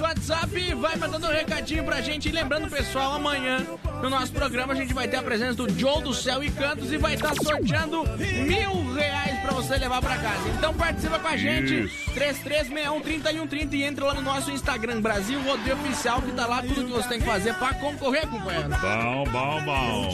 [0.00, 0.74] nosso WhatsApp.
[0.74, 2.28] Vai mandando um recadinho pra gente.
[2.28, 3.58] E lembrando, pessoal, amanhã
[4.02, 6.90] no nosso programa a gente vai ter a presença do Joe do Céu e Cantos
[6.90, 10.48] e vai estar sorteando mil reais pra você levar pra casa.
[10.56, 11.84] Então participa com a gente.
[11.84, 12.10] Isso.
[12.12, 16.92] 33613130 e entra lá no nosso Instagram, Brasil Rodeio Oficial, que tá lá tudo que
[16.92, 18.68] você tem que fazer pra concorrer, companheiro.
[18.68, 20.10] Bom, bom, bom.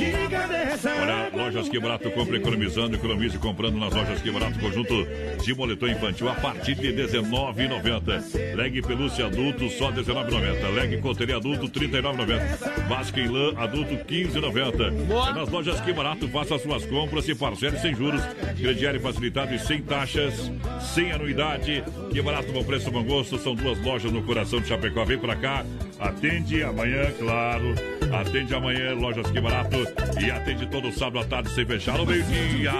[1.02, 4.58] Olha, lojas que barato, compra economizando, economize comprando nas lojas que barato.
[4.58, 5.06] Conjunto
[5.42, 8.54] de moletom infantil a partir de R$19,90.
[8.56, 10.74] Leg pelúcia adulto só R$19,90.
[10.74, 12.88] Leg coteria adulto R$39,90.
[12.88, 15.30] Básica em lã adulto R$15,90.
[15.30, 18.22] É nas lojas que barato, faça suas compras e parcele sem juros.
[18.56, 20.50] Crediário e sem taxas,
[20.94, 21.82] sem anuidade.
[22.12, 23.38] Que barato, bom preço, bom gosto.
[23.38, 25.04] São duas lojas no coração de Chapecó.
[25.04, 25.64] Vem pra cá,
[25.98, 27.74] atende amanhã, claro.
[28.12, 29.76] Atende amanhã, lojas que barato.
[30.20, 32.72] E atende todo sábado à tarde sem fechar no meio-dia.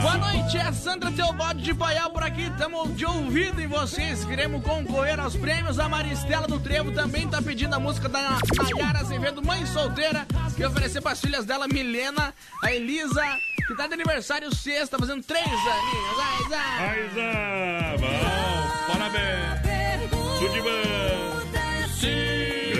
[0.00, 2.42] Boa noite, é Sandra Teobode de Paial por aqui.
[2.42, 4.24] Estamos de ouvido em vocês.
[4.24, 5.78] Queremos concorrer aos prêmios.
[5.78, 10.26] A Maristela do Trevo também tá pedindo a música da Nayara Azevedo, mãe solteira,
[10.56, 12.32] que oferecer para as filhas dela, Milena,
[12.62, 13.22] a Elisa,
[13.66, 16.18] que tá de aniversário sexta, fazendo três aninhos.
[16.18, 16.88] Ai, ai.
[16.88, 19.62] Ai, Zé, bom, parabéns.
[20.38, 20.82] Tudo de bom.
[21.52, 22.71] Grande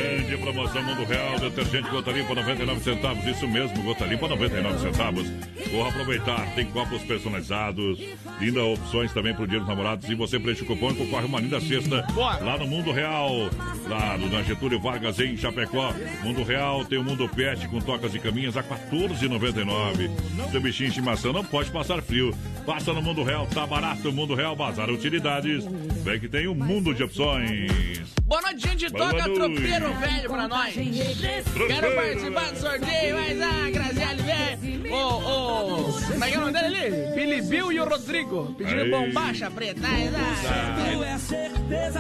[0.43, 3.24] promoção Mundo Real, detergente gota limpa 99 centavos.
[3.24, 5.26] Isso mesmo, gota limpa 99 centavos.
[5.70, 7.99] Corra aproveitar, tem copos personalizados,
[8.40, 10.09] lindas opções também pro dia dos namorados.
[10.11, 13.49] E você preenche o cupom e concorre uma linda cesta lá no Mundo Real,
[13.88, 15.95] lá no na Getúlio Vargas em Chapecó.
[16.22, 20.11] Mundo Real tem o Mundo Pet com tocas e caminhas a 14,99.
[20.51, 22.34] Seu bichinho de estimação não pode passar frio.
[22.66, 24.12] Passa no Mundo Real, tá barato.
[24.12, 25.64] Mundo Real, bazar utilidades.
[26.02, 28.00] Vem que tem um mundo de opções.
[28.22, 28.88] Boa noite, gente.
[28.90, 29.34] Boa Toca noite.
[29.34, 30.74] tropeiro velho pra nós.
[30.74, 34.94] Quero participar do sorteio, mas ah, Graziele velho.
[34.94, 37.14] Ô, ô, como é que é o nome dele ali?
[37.14, 38.56] Billy Bill e o Rodrigo.
[38.64, 38.90] Aí.
[38.90, 39.80] bombacha preta.
[39.86, 40.10] Ai.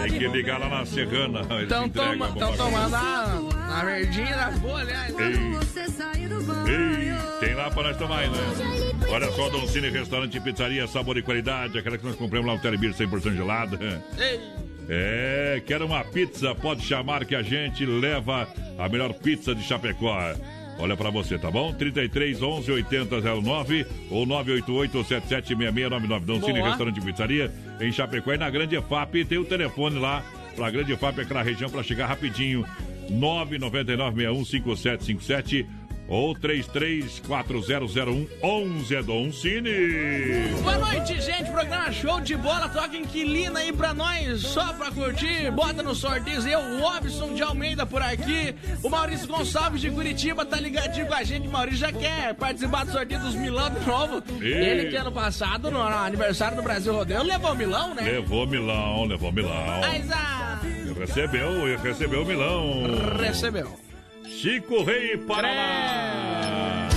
[0.08, 1.40] Tem que ligar lá na Serrana.
[1.62, 2.56] Estão a bomba.
[2.56, 5.14] tomando a, a verdinha das boas, aliás.
[5.18, 5.52] Ei,
[7.40, 8.38] tem lá para nós tomar, né?
[9.08, 11.78] Olha só, Don Cine Restaurante e Pizzaria, sabor e qualidade.
[11.78, 13.78] Aquela que nós compramos lá no Telebir 100% gelada.
[14.88, 16.54] É, quer uma pizza?
[16.54, 20.34] Pode chamar que a gente leva a melhor pizza de Chapecó.
[20.78, 21.72] Olha pra você, tá bom?
[21.72, 26.26] 33 11 80 09 ou 988 77 6699.
[26.26, 26.62] Don Cine.
[26.62, 29.24] Restaurante e Pizzaria em Chapecó e na Grande EFAP.
[29.24, 30.24] Tem o telefone lá
[30.56, 32.64] pra Grande EFAP, aquela região, pra chegar rapidinho.
[33.10, 35.66] 999 61 5757
[36.12, 39.02] ou 334001 11 é.
[40.62, 41.50] Boa noite, gente.
[41.50, 42.68] Programa Show de Bola.
[42.68, 45.50] Toca inquilina aí pra nós, só pra curtir.
[45.50, 46.46] Bota no sorteio.
[46.46, 48.54] Eu, o Robson de Almeida por aqui.
[48.82, 51.48] O Maurício Gonçalves de Curitiba tá ligadinho com a gente.
[51.48, 54.22] O Maurício já quer participar do sorteio dos Milão de novo.
[54.42, 54.52] Ei.
[54.52, 58.02] Ele que ano passado, no aniversário do Brasil Rodeio, levou Milão, né?
[58.02, 59.80] Levou Milão, levou Milão.
[59.80, 60.60] Mas ah,
[60.98, 62.82] Recebeu, recebeu Milão.
[63.18, 63.91] recebeu.
[64.28, 66.88] Chico Rei Paraná.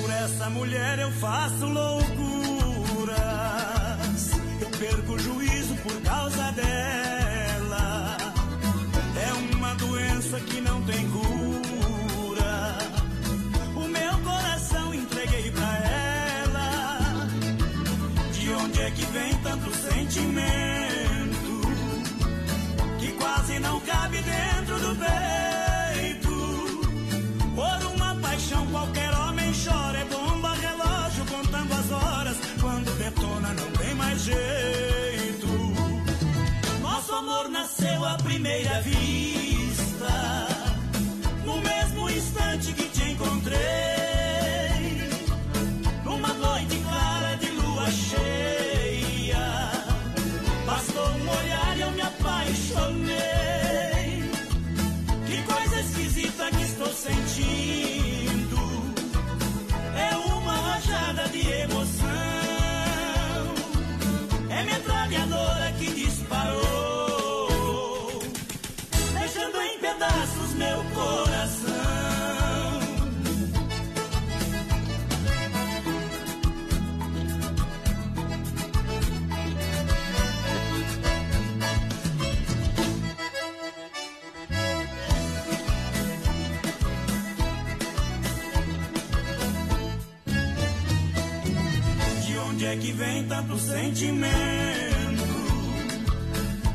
[0.00, 2.23] Por essa mulher eu faço loucuras.
[38.62, 39.03] da vida.
[93.54, 95.24] Tanto sentimento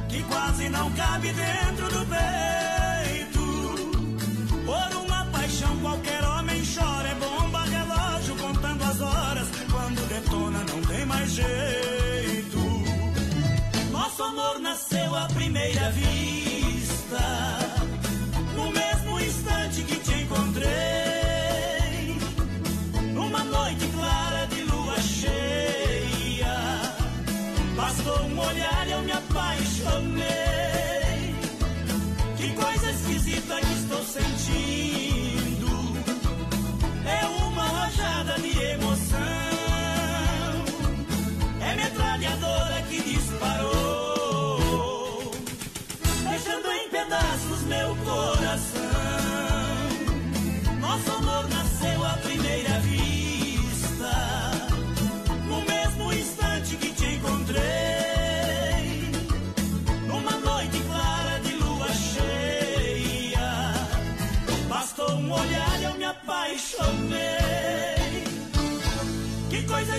[0.08, 3.40] que quase não cabe dentro do peito.
[4.66, 9.48] Por uma paixão qualquer homem chora, é bomba relógio contando as horas.
[9.72, 12.60] Quando detona não tem mais jeito.
[13.92, 16.49] Nosso amor nasceu à primeira vista.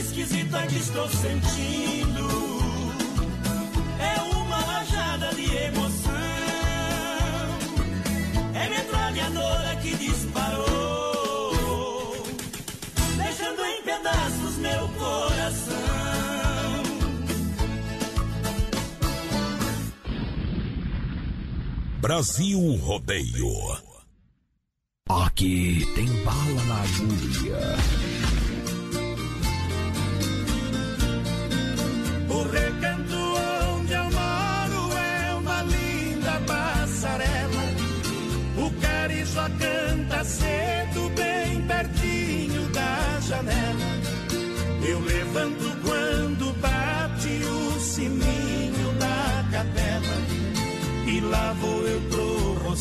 [0.01, 2.28] Esquisita que estou sentindo.
[3.98, 6.12] É uma rajada de emoção.
[8.55, 11.53] É metralhadora que disparou,
[13.16, 15.76] deixando em pedaços meu coração.
[22.01, 23.78] Brasil Rodeio.
[25.09, 27.99] Aqui tem bala na agulha.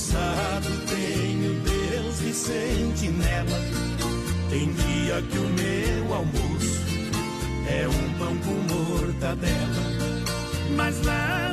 [0.09, 3.59] Roçado, tenho Deus de sentinela.
[4.49, 6.79] Tem dia que o meu almoço
[7.67, 9.99] é um pão com mortadela.
[10.75, 11.48] Mas lá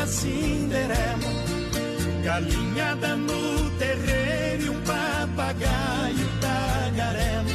[0.00, 1.30] vaquinha Cinderela.
[2.22, 7.50] Galinhada no terreiro e um papagaio da garela.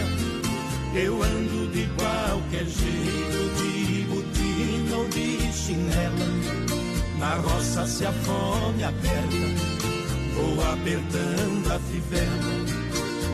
[0.93, 6.25] Eu ando de qualquer jeito, de botina ou de chinela.
[7.19, 9.75] Na roça se a fome aperta
[10.35, 12.75] vou apertando a fivela.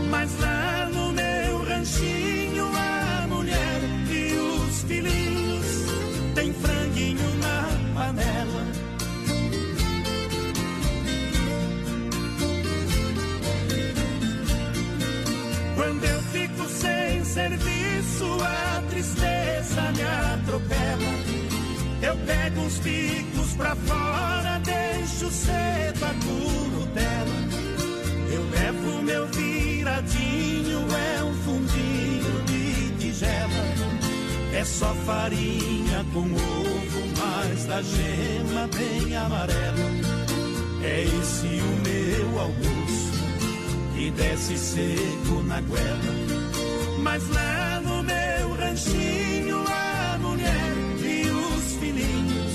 [0.10, 5.66] Mas lá no meu ranchinho a mulher e os filhinhos
[6.36, 8.71] tem franguinho na panela.
[15.92, 21.12] Quando eu fico sem serviço, a tristeza me atropela.
[22.02, 27.36] Eu pego uns picos pra fora, deixo cedo a curutela.
[28.32, 33.50] Eu levo meu viradinho, é um fundinho de tigela.
[34.54, 39.92] É só farinha com ovo, mais da gema bem amarela.
[40.84, 42.81] É esse o meu almoço,
[44.02, 46.14] que desce seco na goela.
[47.04, 50.74] Mas lá no meu ranchinho, a mulher
[51.04, 52.54] e os filhinhos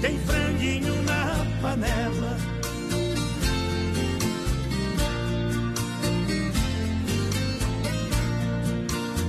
[0.00, 2.36] tem franguinho na panela.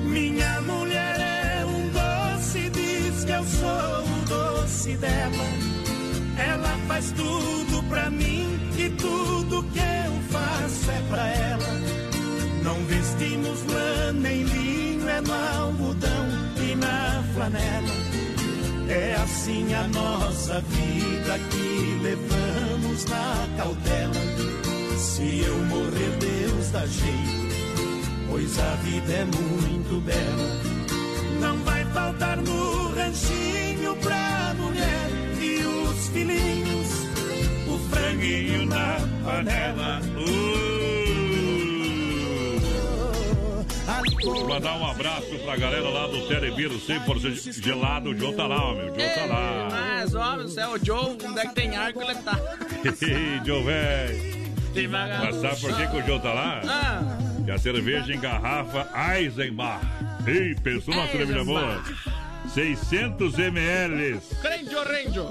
[0.06, 5.50] Minha mulher é um doce, diz que eu sou o doce dela.
[6.38, 10.13] Ela faz tudo pra mim e tudo que eu
[10.90, 11.74] é pra ela.
[12.64, 16.26] Não vestimos lã nem linho, é no algodão
[16.62, 17.94] e na flanela.
[18.90, 24.14] É assim a nossa vida que levamos na cautela.
[24.98, 27.56] Se eu morrer, Deus dá jeito,
[28.30, 30.74] pois a vida é muito bela.
[31.40, 35.10] Não vai faltar no ranchinho pra mulher
[35.42, 36.83] e os filhinhos,
[38.24, 40.00] o franguinho na panela.
[44.24, 48.12] Vou mandar um abraço pra galera lá do Telebiro 100% gelado.
[48.12, 48.94] O Joe tá lá, ó, meu.
[48.94, 49.68] O Joe tá lá.
[49.70, 52.40] Mas, ó, do céu, o Joe, onde é que tem arco, ele tá.
[53.46, 54.44] Joe velho.
[54.90, 56.62] Mas sabe por que, que o Joe tá lá?
[56.66, 59.86] Ah, Que a cerveja em garrafa Eisenbach.
[60.26, 61.84] Ei, pensou numa cerveja boa?
[62.54, 64.20] 600 ml.
[64.42, 65.28] crente horrendo.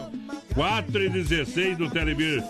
[0.55, 2.43] 4,16 do Telebir.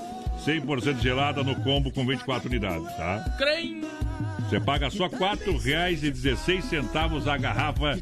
[0.46, 3.24] 100% gelada no combo com 24 unidades, tá?
[3.38, 3.80] Crem.
[4.48, 7.98] Você paga só R$ 4,16 a garrafa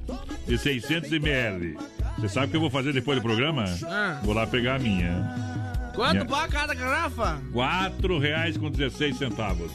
[0.46, 1.76] de 600 ml.
[2.18, 3.64] Você sabe o que eu vou fazer depois do programa?
[3.86, 4.18] Ah.
[4.24, 5.34] Vou lá pegar a minha.
[5.94, 7.34] Quanto Minha- paga cada garrafa?
[7.34, 9.70] R$ 4,16.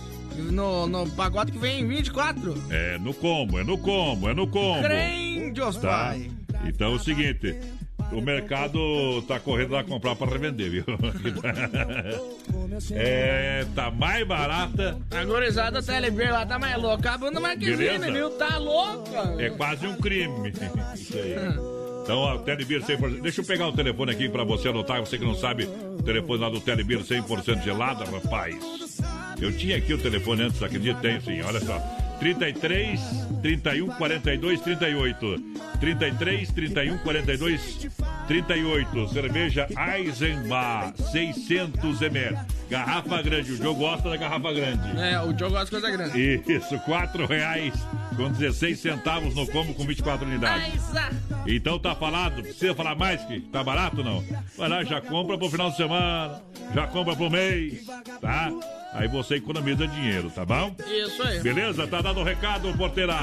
[0.51, 2.53] No, no pacote que vem 24.
[2.69, 4.83] É no combo, é no combo, é no combo.
[4.83, 5.87] Crente, os Tá?
[6.09, 6.29] pai.
[6.65, 7.55] Então é o seguinte,
[8.11, 10.85] o mercado tá correndo lá comprar para revender, viu?
[12.91, 17.11] é, tá mais barata, A gurizada da Telebir lá tá mais louca.
[17.11, 18.29] A bunda Marquezine, viu?
[18.31, 19.35] Tá louca.
[19.39, 20.51] é quase um crime.
[20.93, 21.35] Isso aí.
[22.03, 23.21] Então, ó, Telebir 100%.
[23.21, 26.39] Deixa eu pegar o telefone aqui pra você anotar, você que não sabe, o telefone
[26.39, 28.55] lá do Telebir 100% gelada, rapaz.
[29.41, 30.99] Eu tinha aqui o telefone antes, acredita?
[31.01, 31.81] Tem sim, olha só.
[32.25, 32.99] 33
[33.43, 35.43] 31 42 38.
[35.79, 37.87] 33 31 42
[38.27, 39.07] 38.
[39.09, 42.37] Cerveja Eisenbach 600 ml.
[42.67, 43.51] Garrafa grande.
[43.51, 44.99] O Joe gosta da garrafa grande.
[44.99, 46.41] É, o Joe gosta de coisa grande.
[46.47, 47.75] Isso, quatro reais
[48.15, 50.81] com 16 centavos no combo com 24 unidades.
[51.45, 54.23] Então tá falado, precisa falar mais que tá barato não?
[54.57, 56.41] Vai lá, já compra pro final de semana,
[56.73, 57.85] já compra pro mês,
[58.19, 58.51] tá?
[58.93, 60.73] Aí você economiza dinheiro, tá bom?
[60.87, 61.41] Isso aí.
[61.41, 61.85] Beleza?
[61.85, 63.15] Tá dado o recado, porteira.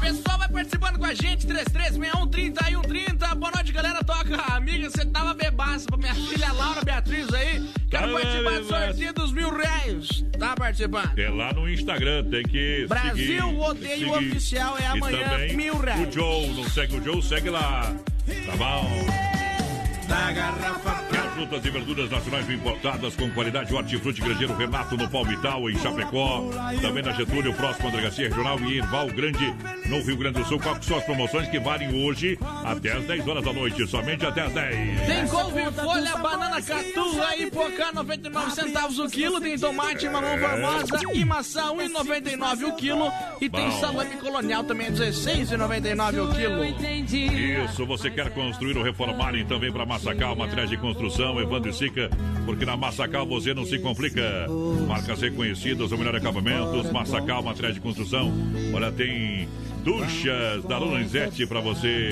[0.00, 3.34] Pessoal vai participando com a gente, 3361-3130.
[3.36, 4.02] Boa noite, galera.
[4.04, 7.68] Toca, amiga, você tava bebaça pra minha filha Laura Beatriz aí.
[7.90, 10.24] Quero participar do sorteio dos mil reais.
[10.38, 11.18] Tá participando?
[11.18, 13.42] É lá no Instagram, tem que Brasil seguir.
[13.42, 14.28] Odeio seguir.
[14.30, 16.08] Oficial é amanhã, mil reais.
[16.08, 17.94] O Joe, não segue o Joe, segue lá.
[18.46, 19.06] Tá bom?
[20.06, 25.70] Da garrafa as frutas e verduras nacionais importadas com qualidade Hortifruti Grangeiro Renato no Palmital,
[25.70, 26.50] em Chapecó.
[26.82, 29.54] Também na Getúlio, próximo à Delegacia Regional e em Val Grande,
[29.86, 30.58] no Rio Grande do Sul.
[30.58, 33.86] Quais são as promoções que valem hoje até as 10 horas da noite?
[33.86, 35.06] Somente até as 10.
[35.06, 39.40] Tem couve, folha, banana, catu, aí, pocã, 99 centavos o quilo.
[39.40, 43.12] Tem tomate, mamão formosa e maçã, 1,99 o quilo.
[43.40, 43.80] E tem Bom.
[43.80, 46.64] salame colonial também, 16,99 o quilo.
[47.64, 51.74] Isso, você quer construir ou reformar, então vem para Massacal, materiais de construção, Evandro e
[51.74, 52.08] Sica,
[52.44, 54.46] porque na Massacal você não se complica.
[54.86, 58.32] Marcas reconhecidas, o melhor acabamentos, Massacal, materiais de construção.
[58.72, 59.48] Olha, tem
[59.84, 62.10] duchas da Lorenzetti para você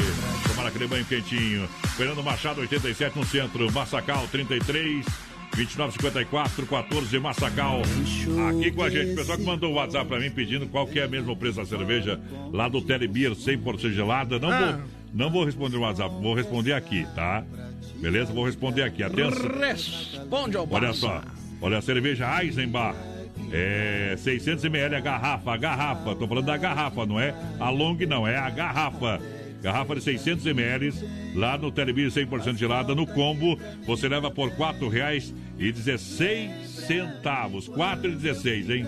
[0.48, 1.68] tomar aquele banho quentinho.
[1.96, 5.04] Fernando Machado, 87 no centro, Massacal, 33
[5.54, 7.80] 2954 14 Massacal.
[8.50, 9.12] Aqui com a gente.
[9.12, 11.56] O pessoal que mandou o WhatsApp pra mim pedindo qual que é mesmo o preço
[11.58, 12.20] da cerveja
[12.52, 14.38] lá do Telebeer 100% gelada.
[14.38, 14.72] Não, Ah.
[14.72, 14.80] vou,
[15.14, 17.42] não vou responder o WhatsApp, vou responder aqui, tá?
[18.00, 18.32] Beleza?
[18.32, 19.02] Vou responder aqui.
[19.02, 19.58] Atenção.
[19.58, 21.22] Responde ao Olha só.
[21.60, 22.96] Olha a cerveja Eisenbach.
[23.52, 26.14] É 600 ml a garrafa, a garrafa.
[26.14, 29.20] Tô falando da garrafa, não é a long, não, é a garrafa.
[29.62, 30.92] Garrafa de 600 ml,
[31.34, 37.68] lá no Telebir 100% gelada, no combo, você leva por R$ 4,16 centavos.
[37.68, 38.86] 4,16, hein?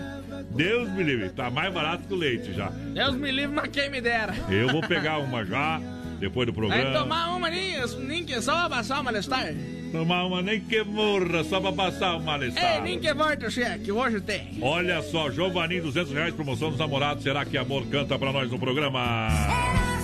[0.51, 2.69] Deus me livre, tá mais barato que o leite já.
[2.69, 4.33] Deus me livre, mas quem me dera.
[4.49, 5.81] Eu vou pegar uma já,
[6.19, 6.99] depois do Vai programa.
[6.99, 7.73] tomar uma nem,
[8.05, 9.53] nem que só pra passar o malestar.
[9.91, 12.63] Tomar uma nem que morra, só pra passar o malestar.
[12.63, 14.59] É, nem que volta o cheque, hoje tem.
[14.61, 17.23] Olha só, Giovanni, 200 reais, promoção dos namorados.
[17.23, 19.27] Será que amor canta pra nós no programa?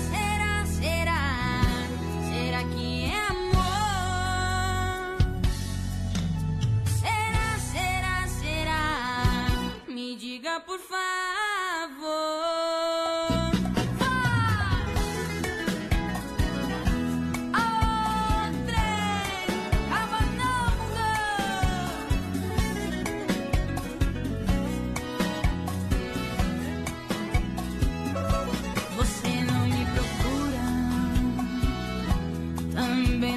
[0.10, 1.62] Será, será,
[2.32, 3.56] será que é amor?
[6.86, 9.84] Será, será, será?
[9.88, 12.65] Me diga por favor.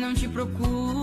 [0.08, 0.97] Não te procuro.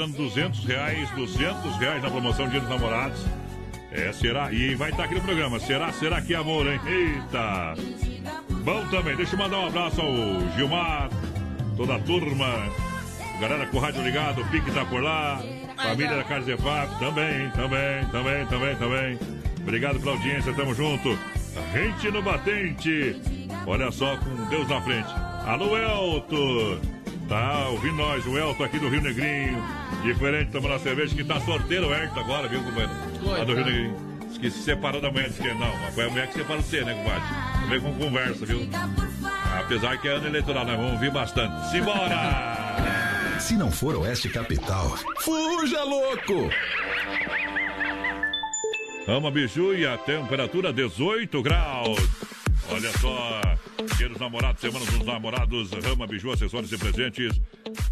[0.00, 3.22] Dando 200 reais, 200 reais na promoção Dia dos Namorados.
[3.92, 4.50] É, será?
[4.50, 5.60] E vai estar aqui no programa.
[5.60, 6.80] Será, será que é amor, hein?
[6.86, 7.74] Eita!
[8.64, 11.10] Bom também, deixa eu mandar um abraço ao Gilmar,
[11.76, 12.46] toda a turma,
[13.40, 15.42] galera com o rádio ligado, o Pique tá por lá,
[15.76, 19.18] família da Casa Zefap, também, também, também, também, também.
[19.60, 21.18] Obrigado pela audiência, tamo junto.
[21.74, 23.16] Gente no batente,
[23.66, 25.08] olha só, com Deus na frente.
[25.46, 26.99] Alô, Elton!
[27.30, 29.62] Tá ouvindo nós, o Elton aqui do Rio Negrinho.
[30.02, 32.92] Diferente, tomando a cerveja, que tá sorteiro o Elton agora, viu, companheiro?
[33.22, 33.96] Lá do Rio Negrinho.
[34.26, 35.72] Diz que se separou da mulher, disse que não.
[35.92, 37.68] Foi a mulher que separou você, né, compadre?
[37.68, 38.68] Vem com conversa, viu?
[39.60, 41.70] Apesar que é ano eleitoral, nós vamos ouvir bastante.
[41.70, 43.38] Simbora!
[43.38, 46.50] Se não for Oeste Capital, Fuja, louco!
[49.06, 51.96] Ama Biju e a temperatura 18 graus.
[52.72, 53.40] Olha só,
[53.96, 57.40] dia dos namorados, semana dos namorados, Rama Biju, acessórios e presentes,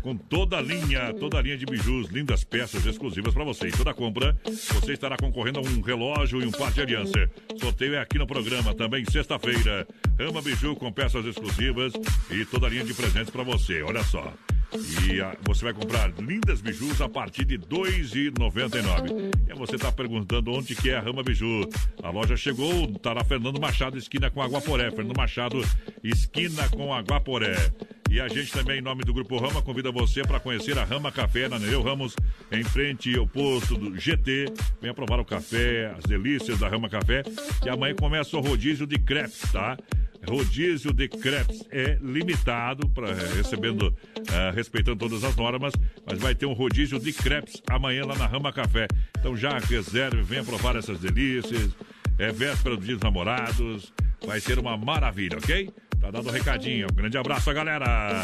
[0.00, 3.68] com toda a linha, toda a linha de bijus, lindas peças exclusivas para você.
[3.68, 7.30] Em toda compra, você estará concorrendo a um relógio e um par de aliança.
[7.58, 9.86] Sorteio é aqui no programa, também sexta-feira.
[10.18, 11.92] Rama Biju com peças exclusivas
[12.30, 13.82] e toda a linha de presentes para você.
[13.82, 14.32] Olha só.
[14.72, 19.30] E ah, você vai comprar lindas bijus a partir de R$ 2,99.
[19.48, 21.68] E você está perguntando onde que é a Rama Biju.
[22.02, 24.90] A loja chegou, está na Fernando Machado, esquina com Aguaporé.
[24.90, 25.62] Fernando Machado,
[26.02, 27.56] esquina com Aguaporé.
[28.10, 31.12] E a gente também, em nome do Grupo Rama, convida você para conhecer a Rama
[31.12, 32.16] Café na Nereu Ramos,
[32.50, 34.46] em frente ao posto do GT.
[34.80, 37.22] Venha provar o café, as delícias da Rama Café.
[37.64, 39.76] E amanhã começa o rodízio de crepes, tá?
[40.26, 45.72] Rodízio de crepes é limitado, pra, recebendo, eh, respeitando todas as normas,
[46.04, 48.86] mas vai ter um rodízio de crepes amanhã lá na Rama Café.
[49.18, 51.70] Então já reserve, venha provar essas delícias.
[52.18, 53.92] É véspera dos dias dos namorados.
[54.26, 55.70] Vai ser uma maravilha, ok?
[56.00, 56.86] Tá dando um recadinho.
[56.90, 58.22] Um grande abraço, galera.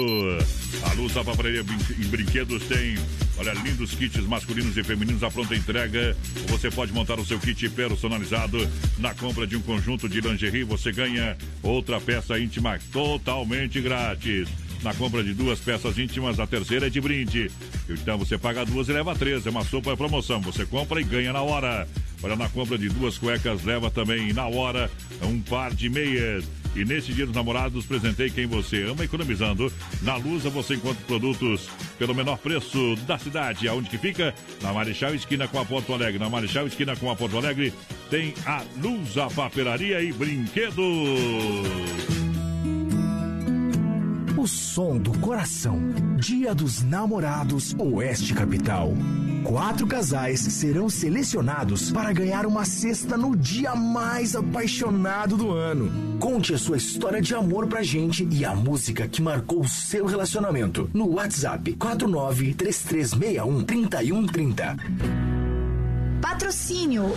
[0.88, 1.64] A Luz da Papelaria
[1.98, 2.94] e Brinquedos tem,
[3.36, 6.16] olha, lindos kits masculinos e femininos à pronta entrega.
[6.50, 8.58] Você pode montar o seu kit personalizado.
[8.96, 14.48] Na compra de um conjunto de lingerie, você ganha outra peça íntima totalmente grátis.
[14.82, 17.50] Na compra de duas peças íntimas, a terceira é de brinde.
[17.88, 19.46] Então você paga duas e leva três.
[19.46, 20.40] É uma super promoção.
[20.40, 21.86] Você compra e ganha na hora.
[22.22, 24.90] Olha, na compra de duas cuecas, leva também na hora
[25.22, 26.44] um par de meias.
[26.74, 29.70] E nesse dia dos namorados, presentei quem você ama economizando.
[30.02, 31.68] Na Lusa você encontra produtos
[31.98, 33.68] pelo menor preço da cidade.
[33.68, 34.34] Aonde que fica?
[34.62, 36.18] Na Marechal Esquina com a Porto Alegre.
[36.18, 37.72] Na Marechal Esquina com a Porto Alegre
[38.08, 42.19] tem a Lusa Papelaria e Brinquedos.
[44.36, 45.78] O som do coração.
[46.16, 48.92] Dia dos Namorados, Oeste Capital.
[49.44, 56.18] Quatro casais serão selecionados para ganhar uma cesta no dia mais apaixonado do ano.
[56.18, 60.06] Conte a sua história de amor pra gente e a música que marcou o seu
[60.06, 64.76] relacionamento no WhatsApp 49 3361 3130.
[66.20, 67.12] Patrocínio.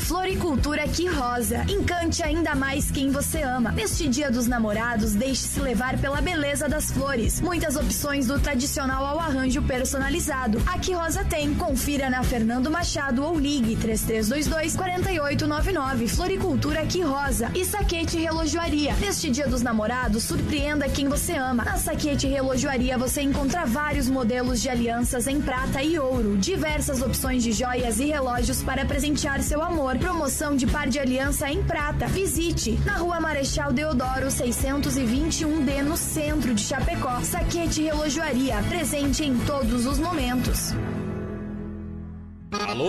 [0.00, 1.64] Floricultura Que Rosa.
[1.68, 3.72] Encante ainda mais quem você ama.
[3.72, 7.40] Neste Dia dos Namorados, deixe-se levar pela beleza das flores.
[7.40, 10.62] Muitas opções do tradicional ao arranjo personalizado.
[10.66, 11.54] A Que Rosa tem.
[11.54, 16.08] Confira na Fernando Machado ou ligue 3322 4899.
[16.08, 17.50] Floricultura Que Rosa.
[17.54, 18.94] E Saquete Relojoaria.
[18.96, 21.64] Neste Dia dos Namorados, surpreenda quem você ama.
[21.64, 27.42] Na Saquete Relojoaria você encontra vários modelos de alianças em prata e ouro, diversas opções
[27.42, 29.83] de joias e relógios para presentear seu amor.
[29.84, 32.06] Promoção de par de aliança em prata.
[32.06, 37.20] Visite na Rua Marechal Deodoro 621D no centro de Chapecó.
[37.20, 40.72] Saquete Relojoaria, presente em todos os momentos.
[42.50, 42.88] Alô,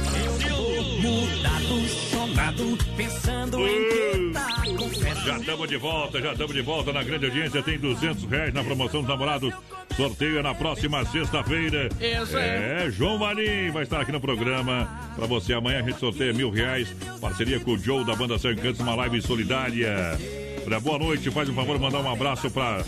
[0.81, 5.25] Mudado, chonado, pensando em que tá confesso.
[5.25, 7.61] Já estamos de volta, já estamos de volta na grande audiência.
[7.61, 9.53] Tem 200 reais na promoção dos namorados.
[9.95, 11.89] Sorteio é na próxima sexta-feira.
[11.99, 12.87] Isso aí.
[12.87, 14.87] É, João Marim vai estar aqui no programa.
[15.15, 16.87] Pra você amanhã a gente sorteia mil reais.
[17.19, 20.17] Parceria com o Joe da banda São Encantos, uma live solidária.
[20.65, 22.83] Olha, boa noite, faz um favor mandar um abraço pra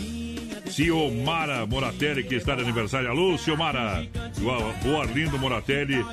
[0.66, 3.08] Ciomara Moratelli, que está de aniversário.
[3.10, 4.06] Alô, Ciomara!
[4.40, 6.04] O, o Arlindo Moratelli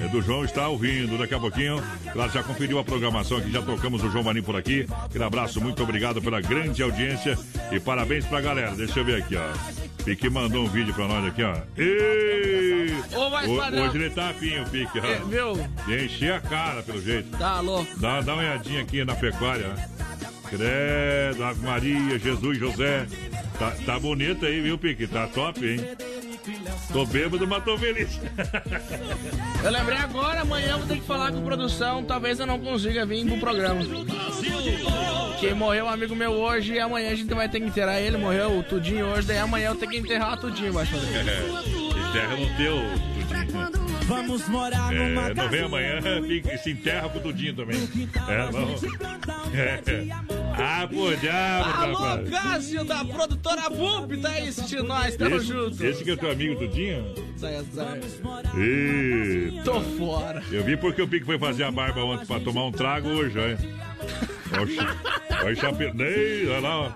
[0.00, 1.82] é, do João está ouvindo daqui a pouquinho.
[2.12, 4.86] Claro, já conferiu a programação aqui, já tocamos o João Marim por aqui.
[5.04, 7.36] Aquele abraço, muito obrigado pela grande audiência
[7.72, 8.72] e parabéns pra galera.
[8.74, 9.84] Deixa eu ver aqui, ó.
[10.04, 11.56] Pique mandou um vídeo pra nós aqui, ó.
[11.78, 12.92] E...
[13.16, 13.86] Ô, Ho- padrão.
[13.88, 15.04] Hoje ele tá afim, o Pique, ó.
[15.06, 15.20] É?
[15.88, 17.36] E encher a cara, pelo jeito.
[17.38, 17.88] Tá louco.
[17.98, 19.88] Dá, dá uma olhadinha aqui na pecuária, né?
[20.56, 23.06] Credo, Ave Maria, Jesus, José.
[23.58, 25.06] Tá, tá bonito aí, viu, Pique?
[25.06, 25.80] Tá top, hein?
[26.92, 28.20] Tô bêbado, mas tô feliz.
[29.64, 33.04] Eu lembrei agora, amanhã eu vou ter que falar com produção, talvez eu não consiga
[33.06, 33.80] vir pro programa.
[35.40, 38.16] Que morreu um amigo meu hoje e amanhã a gente vai ter que enterrar ele,
[38.16, 41.16] morreu o Tudinho hoje, daí amanhã eu tenho que enterrar o Tudinho, vai fazer.
[41.16, 41.44] É,
[42.08, 42.76] enterra no teu,
[43.26, 43.83] Tudinho.
[44.06, 47.76] Vamos morar numa É, não vem amanhã, fica, se enterra com o Tudinho também.
[48.28, 48.82] É, vamos.
[49.54, 50.14] É.
[50.56, 52.30] Ah, pô, diabo, Alô, rapaz.
[52.30, 55.84] Cássio da produtora VUP, tá aí assistindo nós, tamo Esse, junto.
[55.84, 57.12] esse que é teu amigo Tudinho?
[57.36, 58.00] Zé, Zé.
[58.56, 59.62] Eita.
[59.64, 60.40] Tô fora.
[60.52, 63.36] Eu vi porque o Pique foi fazer a barba ontem pra tomar um trago hoje,
[63.36, 63.58] olha.
[65.42, 66.92] Olha o chapinei, olha lá, ó.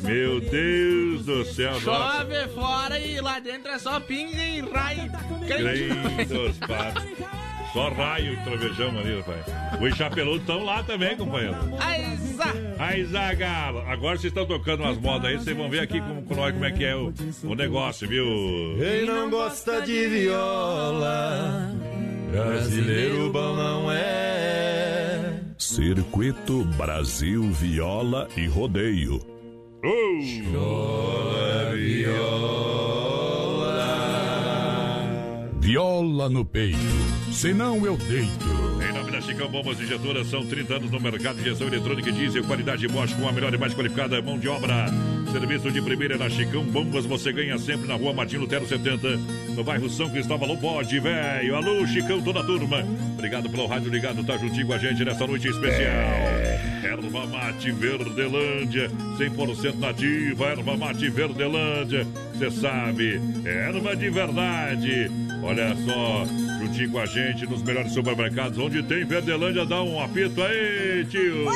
[0.00, 2.18] Meu Deus do céu, nossa.
[2.18, 5.10] Chove fora e lá dentro é só pinga e raio.
[5.46, 7.04] Crente dos patos.
[7.72, 9.44] Só raio e trovejão ali, rapaz.
[9.80, 11.56] Os chapeludos estão lá também, companheiro.
[11.78, 12.54] Ai, Zá.
[12.78, 16.34] Aí, Zagalo, agora vocês estão tocando umas modas aí, vocês vão ver aqui com, com
[16.34, 17.12] nós como é que é o,
[17.44, 18.24] o negócio, viu?
[18.78, 21.72] Quem não gosta de viola,
[22.30, 25.47] brasileiro bom não é.
[25.58, 29.20] Circuito Brasil Viola e Rodeio.
[30.52, 33.08] Chora viola.
[35.58, 36.78] Viola no peito,
[37.32, 38.77] senão eu deito.
[39.20, 43.14] Chicão Bombas Injetoras, são 30 anos no mercado de injeção eletrônica e diesel, qualidade Bosch
[43.14, 44.86] com a melhor e mais qualificada mão de obra.
[45.32, 49.16] Serviço de primeira na Chicão Bombas, você ganha sempre na rua Martin Lutero 70,
[49.54, 51.56] no bairro São Cristóvão, Lobode, velho.
[51.56, 52.84] Alô, Chicão, toda a turma.
[53.14, 56.58] Obrigado pelo rádio ligado, tá juntinho com a gente nessa noite especial.
[56.82, 62.06] Erva Mate Verdelândia, 100% nativa, Erva Mate Verdelândia.
[62.34, 65.10] Você sabe, é erva de verdade.
[65.42, 66.26] Olha só,
[66.68, 71.46] juntinho com a gente nos melhores supermercados, onde tem Verdelândia, dá um apito aí, tio.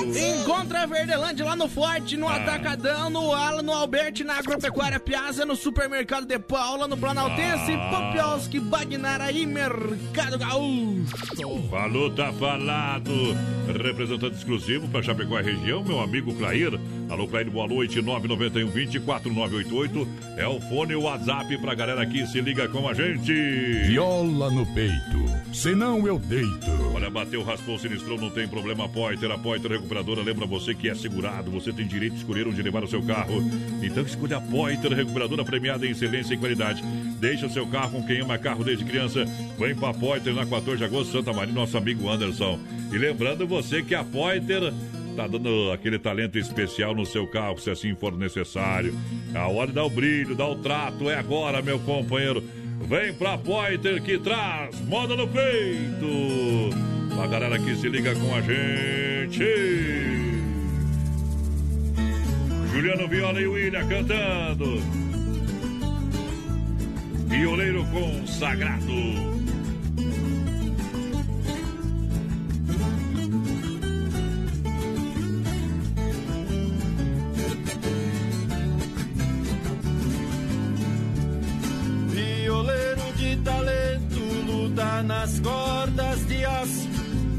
[0.40, 2.36] Encontra a Verdelândia lá no Forte, no Ah.
[2.36, 7.90] Atacadão, no Ala, no Alberti, na Agropecuária Piazza, no Supermercado de Paula, no Planaltense, Ah.
[7.90, 11.06] Popiolski, Bagnara e Mercado Gaúcho.
[11.70, 13.12] Falou, tá falado.
[13.82, 16.78] Representante exclusivo para Chapecó e região, meu amigo Clair.
[17.12, 18.00] Alô, Clair, boa noite.
[18.00, 20.08] 991 24988
[20.38, 23.34] é o fone e o WhatsApp pra galera que se liga com a gente.
[23.84, 25.22] Viola no peito,
[25.52, 26.70] senão eu deito.
[26.94, 28.88] Olha, bateu, raspou, sinistrou, não tem problema.
[28.88, 31.50] Poiter, a Poiter Recuperadora lembra você que é segurado.
[31.50, 33.44] Você tem direito de escolher onde levar o seu carro.
[33.82, 36.82] Então escolha a Poiter Recuperadora premiada em excelência e qualidade.
[37.20, 39.26] Deixa o seu carro com quem ama carro desde criança.
[39.58, 42.58] Vem pra Poiter na 14 de agosto, Santa Maria, nosso amigo Anderson.
[42.90, 44.72] E lembrando você que a Poiter
[45.12, 48.94] tá dando aquele talento especial no seu carro, se assim for necessário.
[49.34, 52.42] A hora de dar o brilho, dar o trato, é agora, meu companheiro.
[52.88, 56.70] Vem pra Poiter que traz moda no peito.
[57.22, 59.44] A galera que se liga com a gente.
[62.72, 64.82] Juliano Viola e William cantando.
[67.28, 69.41] Violeiro consagrado.
[85.02, 86.88] Nas cordas de aço.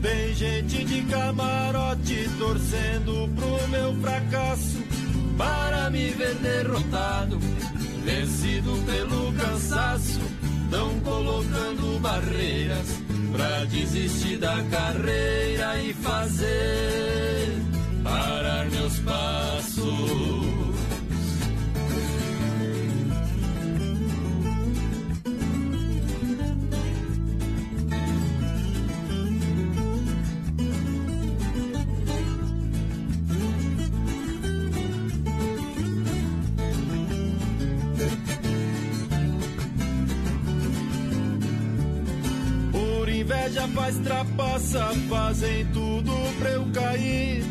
[0.02, 4.84] Tem gente de camarote torcendo pro meu fracasso.
[5.38, 7.40] Para me ver derrotado,
[8.04, 10.20] vencido pelo cansaço.
[10.70, 17.58] Tão colocando barreiras pra desistir da carreira e fazer
[18.04, 20.63] parar meus passos.
[43.44, 47.44] inveja faz trapaça, fazem tudo pra eu cair.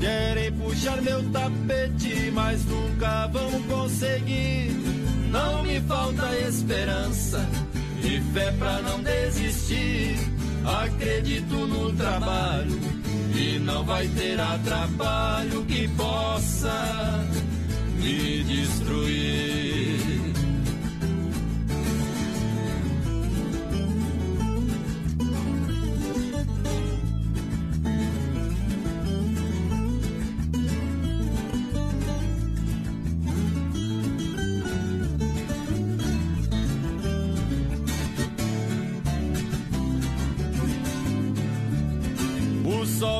[0.00, 4.70] Querem puxar meu tapete, mas nunca vão conseguir.
[5.30, 7.48] Não me falta esperança
[8.02, 10.16] e fé pra não desistir.
[10.64, 12.78] Acredito no trabalho
[13.34, 17.26] e não vai ter atrapalho que possa
[17.96, 19.77] me destruir.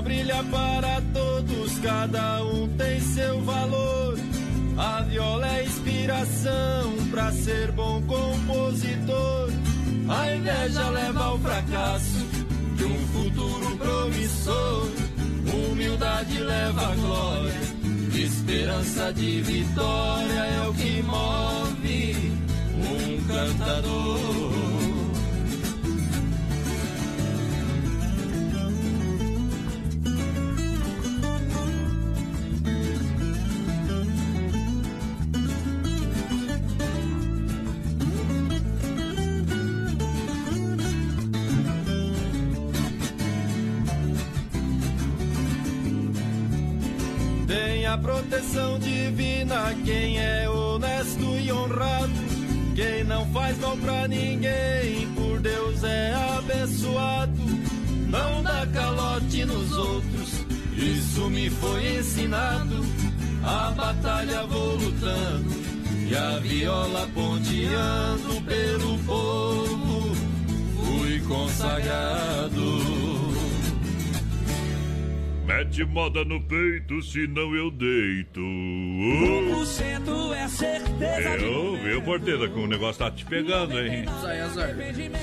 [0.08, 4.18] Brilha para todos, cada um tem seu valor.
[4.78, 9.50] A viola é inspiração para ser bom compositor.
[10.08, 12.26] A inveja leva ao fracasso
[12.76, 14.88] de um futuro promissor.
[15.52, 17.60] Humildade leva à glória,
[18.14, 22.32] esperança de vitória é o que move
[22.74, 24.47] um cantador.
[47.98, 52.12] Proteção divina quem é honesto e honrado.
[52.74, 57.32] Quem não faz mal pra ninguém, por Deus é abençoado.
[58.08, 60.44] Não dá calote nos outros,
[60.76, 62.84] isso me foi ensinado.
[63.44, 65.50] A batalha vou lutando
[66.08, 70.16] e a viola ponteando pelo povo.
[70.76, 72.97] Fui consagrado.
[75.48, 78.38] Mete moda no peito, senão eu deito.
[78.38, 84.04] 1% é certeza Eu, viu, porteira, que o negócio tá te pegando, hein?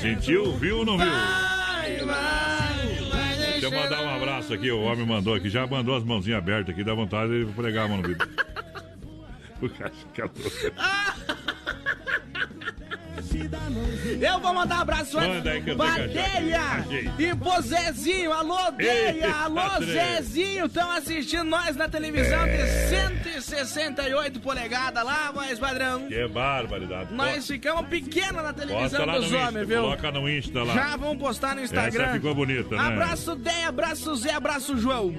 [0.02, 1.06] Sentiu, viu ou não viu?
[1.06, 5.96] Vai, vai, vai Deixa eu mandar um abraço aqui, o homem mandou aqui, já mandou
[5.96, 8.28] as mãozinhas abertas aqui, dá vontade de pregar a mão no vidro.
[9.62, 11.15] O louco.
[14.22, 16.86] Eu vou mandar um abraço Manda aí que eu tenho pra Deia
[17.20, 18.32] e pro Zezinho.
[18.32, 19.32] Alô, Deia!
[19.32, 19.62] Alô.
[19.84, 20.66] Zezinho!
[20.66, 22.58] Estão assistindo nós na televisão É.
[22.58, 26.08] de 168 polegadas lá, voz padrão.
[26.08, 27.14] Que barbaridade.
[27.14, 29.82] Nós ficamos pequenos na televisão dos Insta, homens, viu?
[29.82, 30.74] coloca no Insta lá.
[30.74, 32.04] Já vamos postar no Instagram.
[32.04, 32.82] Essa ficou bonita, né?
[32.82, 35.14] Abraço Deia, abraço Zé, abraço João.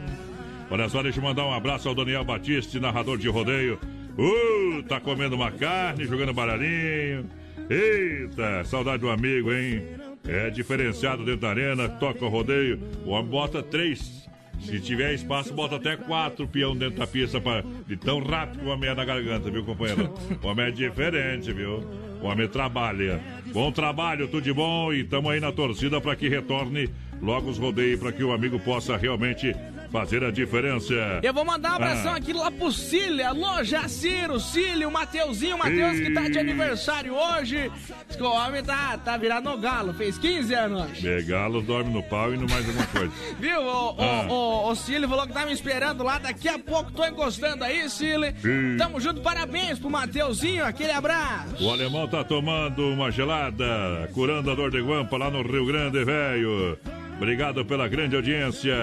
[0.70, 3.78] Olha só, deixa eu mandar um abraço ao Daniel Batista, narrador de rodeio.
[4.18, 7.28] Uh, tá comendo uma carne, jogando baralhinho.
[7.68, 9.82] Eita, saudade do amigo, hein?
[10.24, 12.80] É diferenciado dentro da arena, toca o rodeio.
[13.05, 14.26] O homem bota três.
[14.60, 18.66] Se tiver espaço, bota até quatro peão dentro da pista pra, de tão rápido que
[18.66, 20.14] o homem é na garganta, viu, companheiro?
[20.43, 21.84] O homem é diferente, viu?
[22.20, 23.20] O homem trabalha.
[23.52, 26.88] Bom trabalho, tudo de bom e tamo aí na torcida para que retorne
[27.20, 29.55] logo os rodeios para que o amigo possa realmente
[29.90, 30.94] fazer a diferença.
[31.22, 32.16] Eu vou mandar um abração Ah.
[32.16, 33.28] aqui lá pro Cília.
[33.28, 37.70] Alô, Jaciro, Cílio, Mateuzinho, Mateus que tá de aniversário hoje.
[38.06, 41.00] Diz que o homem tá, tá virado no galo, fez 15 anos.
[41.00, 43.12] Begalo dorme no pau e não mais alguma coisa.
[43.38, 43.60] Viu?
[43.60, 44.26] O, o, Ah.
[44.28, 46.18] o, o Cílio falou que tá me esperando lá.
[46.18, 48.34] Daqui a pouco tô encostando aí, Cílio.
[48.44, 48.76] Ih.
[48.78, 50.64] Tamo junto, parabéns pro Mateuzinho.
[50.64, 51.62] Aquele abraço.
[51.64, 53.64] O alemão tá tomando uma gelada,
[54.12, 56.78] curando a dor de guampa lá no Rio Grande, velho.
[57.16, 58.74] Obrigado pela grande audiência.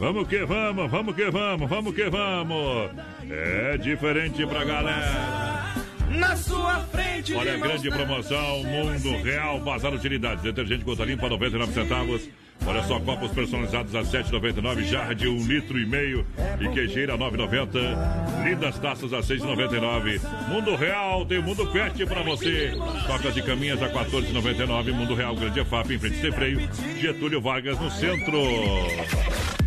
[0.00, 2.90] Vamos que vamos, vamos que vamos, vamos que vamos.
[3.30, 5.74] É diferente pra galera.
[6.08, 10.42] Na sua frente, Olha a grande promoção, Mundo Real, Bazar Utilidades.
[10.42, 12.26] Detergente gota limpa, 99 centavos.
[12.66, 16.26] Olha só, copos personalizados a 7,99, jarra de 1 litro e meio
[16.58, 18.42] e queijeira 9,90.
[18.42, 20.18] Lindas taças a 6,99.
[20.48, 22.72] Mundo Real tem o Mundo Pet pra você.
[23.06, 24.92] Tocas de caminhas a 14,99.
[24.92, 26.58] Mundo Real, Grande EFAP, em frente sem freio.
[26.98, 28.40] Getúlio Vargas no centro.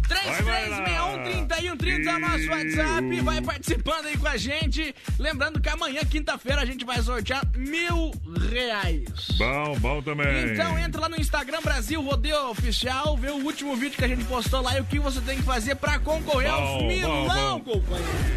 [0.04, 3.22] 3361-3130 é o nosso WhatsApp.
[3.22, 4.96] Vai participando aí com a gente.
[5.20, 8.12] Lembrando que amanhã, quinta-feira, a gente vai sortear mil
[8.50, 9.04] reais.
[9.38, 10.52] Bom, bom também.
[10.52, 14.24] Então entra lá no Instagram Brasil Rodeio Oficial, vê o último vídeo que a gente
[14.26, 17.60] postou lá e o que você tem que fazer pra concorrer Bom, aos milão, bom,
[17.60, 17.80] bom.
[17.80, 18.33] companheiro.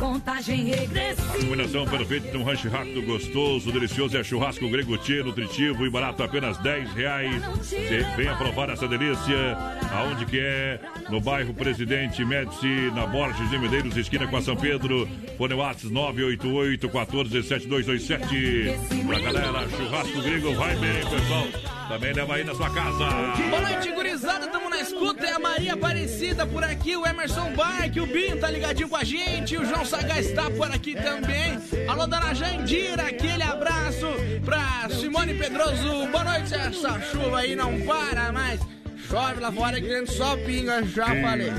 [0.00, 1.34] Contagem regressiva.
[1.34, 4.16] Combinação perfeita de um rancho rápido, gostoso, delicioso.
[4.16, 7.42] É churrasco grego tia, nutritivo e barato, apenas 10 reais.
[7.58, 9.58] Você venha provar essa delícia.
[9.92, 10.80] Aonde que é?
[11.10, 15.06] No bairro Presidente Médici, na Borges de Medeiros, esquina com a São Pedro.
[15.36, 19.06] Fone WhatsApp 988 14 7227.
[19.06, 21.46] Pra galera, churrasco grego vai bem, pessoal.
[21.90, 23.06] Também leva aí na sua casa.
[23.50, 24.46] Boa noite, gurizada.
[24.46, 25.26] Tamo na escuta.
[25.26, 29.04] É a Maria Aparecida por aqui, o Emerson Barque, o Binho tá ligadinho com a
[29.04, 31.58] gente, o João Sagaz tá por aqui também.
[31.86, 34.06] Alô, dona Jandira, aquele abraço
[34.44, 36.06] pra Simone Pedroso.
[36.10, 38.60] Boa noite, essa chuva aí não para mais.
[39.08, 41.22] Chove lá fora que dentro só pinga, já Sim.
[41.22, 41.52] falei.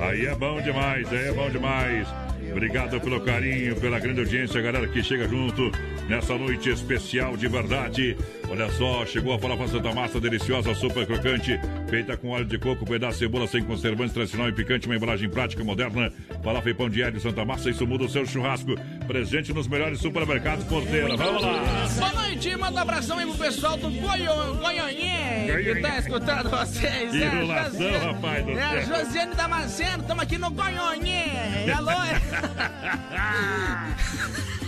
[0.00, 2.08] Aí é bom demais, aí é bom demais.
[2.50, 5.70] Obrigado pelo carinho, pela grande audiência, galera que chega junto
[6.08, 8.16] nessa noite especial de verdade.
[8.50, 12.86] Olha só, chegou a farofa Santa Massa, deliciosa, super crocante, feita com óleo de coco,
[12.86, 16.10] pedaço de cebola sem conservantes, tradicional e picante, uma embalagem prática, moderna.
[16.42, 18.74] Farofa e pão de alho Santa Massa, isso muda o seu churrasco.
[19.06, 21.14] Presente nos melhores supermercados Porteira.
[21.16, 21.62] Vamos lá!
[21.98, 27.10] Boa noite, manda um abração aí pro pessoal do Goiônhe, que tá escutando vocês.
[27.10, 29.04] Que É enrolação, Josiane- rapaz do É a céu.
[29.04, 31.70] Josiane Damasceno, estamos aqui no Goiônhe.
[31.76, 31.90] Alô,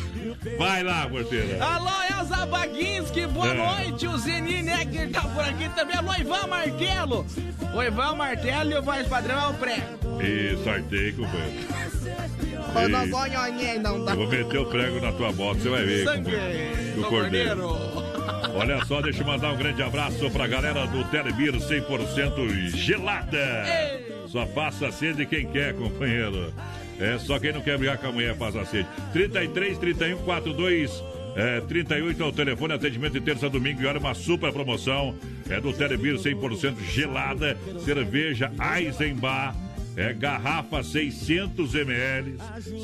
[0.59, 1.63] Vai lá, Porteira.
[1.65, 3.55] alô, Elza Baguinski, boa É.
[3.55, 4.07] noite.
[4.07, 5.97] O Zeni Necker tá por aqui também.
[5.97, 7.27] Alô, Ivan Martelo.
[7.75, 10.23] O Ivan Martelo e o voz padrão é o prego.
[10.23, 13.11] E sorteio, companheiro.
[13.11, 14.13] Goiônhe não dá.
[14.13, 16.05] Eu vou meter o prego na tua bota, você vai ver.
[16.05, 16.95] Sangue companheiro.
[16.95, 17.71] do cordeiro.
[18.55, 23.39] Olha só, deixa eu mandar um grande abraço pra galera do Telebir 100% gelada.
[24.29, 26.53] Só passa sede quem quer, companheiro.
[27.01, 28.87] É só quem não quer brigar com a mulher passa sede.
[29.13, 31.03] 33 31 42
[31.37, 35.15] é, 38 é o telefone, atendimento de terça a domingo e olha uma super promoção.
[35.49, 39.57] É do Telebir 100% gelada, cerveja Eisenbach.
[39.97, 42.37] É garrafa 600 ml,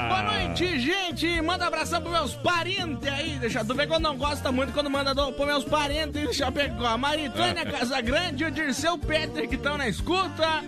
[0.08, 1.42] Boa noite, gente.
[1.42, 3.38] Manda abração pros meus parentes aí.
[3.40, 6.24] Deixa tu ver quando não gosta muito quando manda do, pros meus parentes.
[6.24, 6.94] Deixa eu pegar.
[6.94, 10.64] A Maritânia Casagrande e o Dirceu Petri que estão na escuta.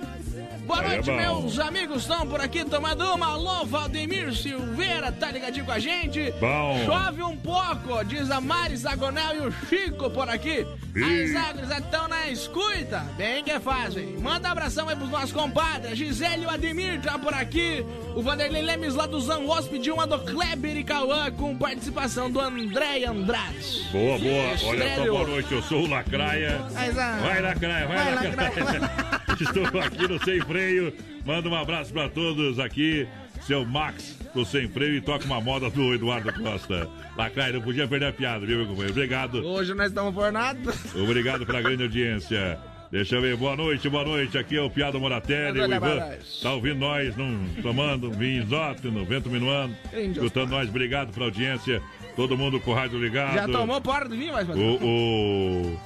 [0.68, 1.16] Boa Aí é noite, bom.
[1.16, 3.28] meus amigos estão por aqui tomando uma.
[3.28, 6.34] Alô, Valdemir Silveira, tá ligadinho com a gente?
[6.40, 6.78] Bom.
[6.86, 10.66] Chove um pouco, diz a Mari Zagonel e o Chico por aqui.
[10.98, 14.02] As agres estão na escuta, bem que é fácil.
[14.02, 14.16] hein?
[14.20, 15.98] Manda abração aí pros nossos compadres.
[15.98, 17.86] Gisele e o Ademir tá por aqui.
[18.16, 22.40] O Vanderlei Lemes lá do Zangos pediu uma do Kleber e Cauã com participação do
[22.42, 23.88] André Andrade.
[23.92, 24.44] Boa, boa.
[24.66, 25.52] Olha só, boa noite.
[25.54, 26.58] Eu sou o Lacraia.
[26.72, 29.18] Vai, Lacraia, vai, vai, Lacraia.
[29.44, 30.94] Estou aqui no Sem Freio.
[31.26, 33.08] Manda um abraço pra todos aqui.
[33.42, 36.90] Seu Max do Sem Freio e toca uma moda do Eduardo Costa.
[37.16, 38.92] Lacraia, não podia perder a piada, viu, meu companheiro?
[38.94, 39.46] Obrigado.
[39.46, 40.74] Hoje nós estamos por nada.
[40.96, 42.60] Obrigado pela grande audiência.
[42.92, 44.38] Deixa eu ver, boa noite, boa noite.
[44.38, 46.10] Aqui é o Piado Moratelli, o Ivan.
[46.42, 49.76] Tá ouvindo nós, num, tomando um vinhozote no vento minuano.
[49.94, 51.82] Escutando nós, obrigado pela audiência.
[52.16, 53.36] Todo mundo com o rádio ligado.
[53.36, 55.80] Já tomou porra de mim, mas O, o,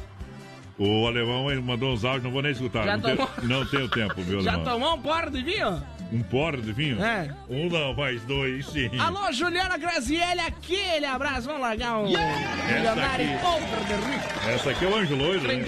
[0.77, 2.85] o alemão mandou uns áudios, não vou nem escutar.
[2.85, 3.31] Já não, tenho, tomou?
[3.43, 4.73] não tenho tempo, viu, Já alemão?
[4.73, 5.83] tomou um porra de vinho?
[6.11, 7.03] Um porre de vinho?
[7.03, 7.33] É.
[7.49, 8.89] Um não, mais dois, sim.
[8.99, 11.47] Alô, Juliana Grazielli, aquele abraço.
[11.47, 14.49] Vamos largar um milionário de rico.
[14.49, 15.63] Essa aqui é o Anjo Loiro, né?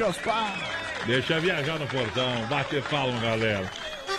[1.06, 3.70] Deixa viajar no portão, bater palma, galera.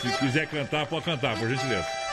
[0.01, 2.04] Se quiser cantar, pode cantar, por gentileza.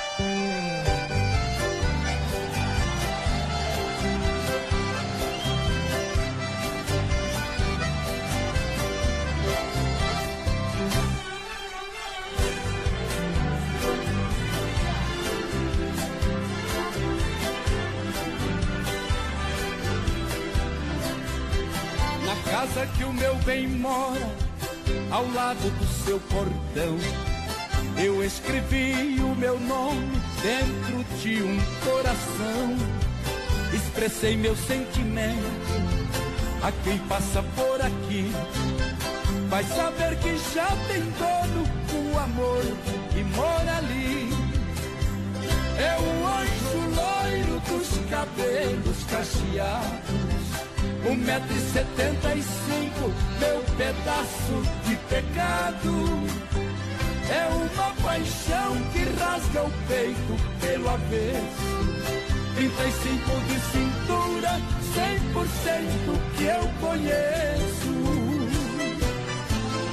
[23.82, 24.30] Mora,
[25.10, 26.98] ao lado do seu portão,
[27.98, 32.78] eu escrevi o meu nome dentro de um coração.
[33.74, 35.72] Expressei meu sentimento
[36.62, 38.32] a quem passa por aqui.
[39.49, 42.64] Vai saber que já tem dono o amor
[43.12, 44.30] que mora ali.
[45.78, 50.40] É o anjo loiro dos cabelos cacheados.
[51.03, 56.28] Um metro e setenta e cinco, meu pedaço de pecado.
[57.30, 61.72] É uma paixão que rasga o peito pelo avesso.
[62.56, 64.60] 35 de cintura,
[64.94, 67.94] 100% que eu conheço.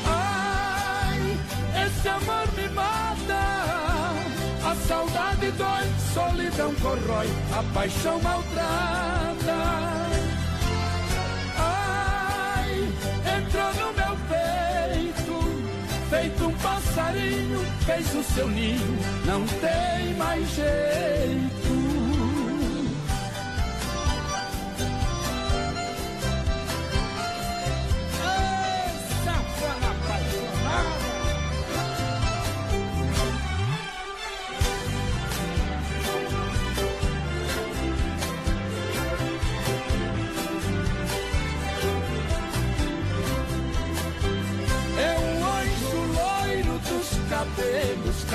[0.05, 1.39] Ai,
[1.87, 3.43] esse amor me mata.
[4.63, 9.89] A saudade dói, solidão corrói, a paixão maltrata.
[13.49, 15.37] Entrou no meu peito,
[16.11, 21.58] feito um passarinho, fez o seu ninho, não tem mais jeito.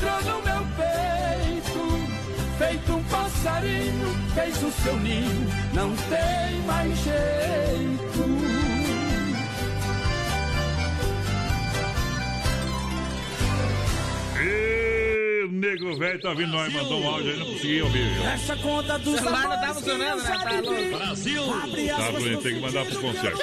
[0.00, 1.82] Entrou no meu peito,
[2.56, 8.50] feito um passarinho, fez o seu ninho, não tem mais jeito.
[15.40, 18.22] O nego velho tá vindo nós, mandou um áudio aí, não consegui ouvir.
[18.34, 20.30] Essa conta do celular não tá funcionando, né?
[20.30, 20.98] Tá louco.
[20.98, 21.42] Brasil!
[21.96, 23.38] Tá, Bruno, tem que mandar pro concerto.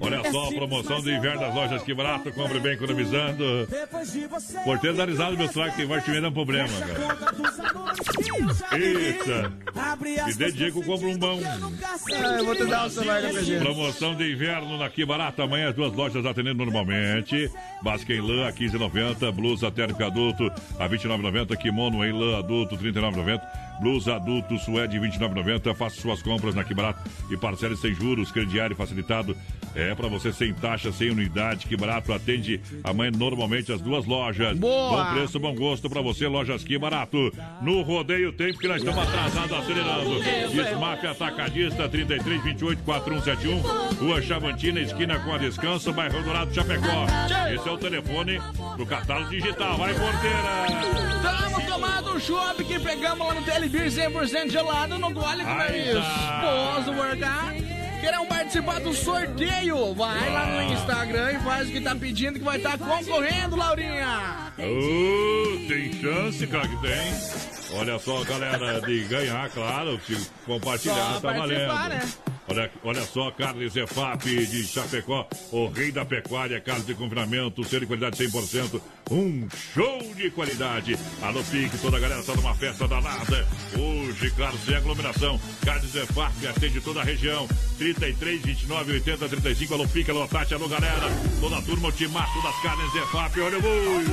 [0.00, 3.68] Olha só a promoção do inverno das lojas Que Barato, compre bem economizando.
[4.64, 7.24] Porteiro da risada, meu trago, que investimento é um problema, cara.
[8.76, 9.52] Eita!
[10.28, 11.40] E de eu compro um bom.
[11.44, 13.62] Ah, eu vou te dar o celular da presente.
[13.62, 15.42] Promoção de inverno na Que Barato.
[15.42, 17.50] Amanhã as duas lojas atendendo normalmente.
[17.82, 19.32] Básica em lã a 15,90.
[19.32, 21.56] Blusa térmica adulto a 29,90.
[21.56, 23.40] Kimono em lã adulto 39,90.
[23.80, 25.74] Blusa adulto suede 29,90.
[25.74, 28.30] Faça suas compras na Que Barato e parcele sem juros.
[28.30, 29.36] Crediário facilitado.
[29.74, 31.66] É para você sem taxa, sem unidade.
[31.66, 34.56] Que Barato atende amanhã normalmente as duas lojas.
[34.56, 35.04] Boa!
[35.04, 36.26] Bom preço, bom gosto para você.
[36.28, 37.32] Lojas Que Barato.
[37.60, 40.20] No rodeio tem porque nós estamos atrasados, acelerando.
[40.74, 44.04] Smap Atacadista 33 28 4171.
[44.06, 47.06] Rua Chavantina, esquina com a Descanso, bairro Dourado, Chapecó.
[47.52, 48.40] Esse é o telefone
[48.76, 49.76] do catálogo digital.
[49.76, 51.04] Vai, porteira!
[51.22, 55.94] Tamo tomando um chopp que pegamos lá no Telebir 100% gelado no gole com nariz.
[55.94, 56.74] tá.
[56.76, 57.54] Posso workar?
[58.00, 59.94] Querem participar do sorteio?
[59.94, 64.52] Vai lá no Instagram e faz o que tá pedindo que vai estar concorrendo, Laurinha.
[64.56, 67.63] Tem chance, cara, que tem.
[67.76, 71.88] Olha só, galera, de ganhar, claro, se compartilhar, Só tá valendo.
[71.88, 72.08] né?
[72.46, 77.80] Olha, olha só, Carnes EFAP de Chapecó, o rei da pecuária, carne de confinamento, ser
[77.80, 78.80] de qualidade 100%,
[79.10, 80.98] um show de qualidade.
[81.22, 83.48] Alô, Pique, toda a galera tá numa festa danada.
[83.78, 85.40] Hoje, claro, sem aglomeração.
[85.64, 87.48] Carnes EFAP atende toda a região.
[87.78, 89.74] 33, 29, 80, 35.
[89.74, 91.08] Alô, Pique, alô, Tati, alô, galera.
[91.40, 93.40] Toda a turma, o timaço das carnes EFAP.
[93.40, 94.04] Olha o boi.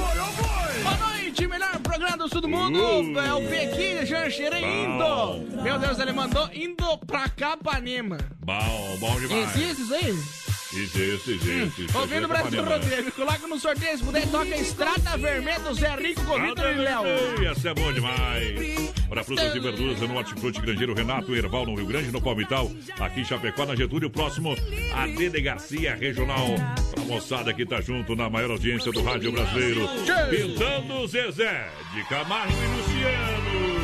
[0.83, 2.79] Boa noite, melhor programa do sul do mundo.
[2.79, 3.19] Uh.
[3.19, 5.35] É o Pequinho Jancheira Bom.
[5.45, 5.61] indo.
[5.61, 8.17] Meu Deus, ele mandou indo pra Capanema.
[8.39, 9.55] Bom, bom demais.
[9.55, 10.50] Existe isso aí?
[10.73, 11.49] Existe, existe.
[11.49, 11.97] existe.
[11.97, 12.63] Ouvindo o Brasil.
[12.63, 16.75] Rodrigo, coloca no sorteio, se puder, toca Estrada Vermelha do Zé Rico com Vitor e
[16.75, 17.03] Léo.
[17.45, 18.91] Essa é bom demais.
[19.09, 23.19] Para frutas e verduras no Hortifruti Grangeiro Renato Erval, no Rio Grande, no Palmital, aqui
[23.19, 24.55] em Chapecó, na Getúlio, próximo
[24.95, 26.55] a Dede Garcia Regional.
[26.95, 29.89] Pra moçada que tá junto na maior audiência do rádio brasileiro.
[30.29, 33.81] Pintando Zezé, de Camargo e Luciano.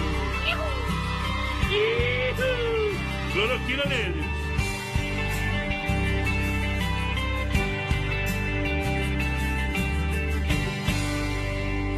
[3.33, 4.36] Cloroquina neles.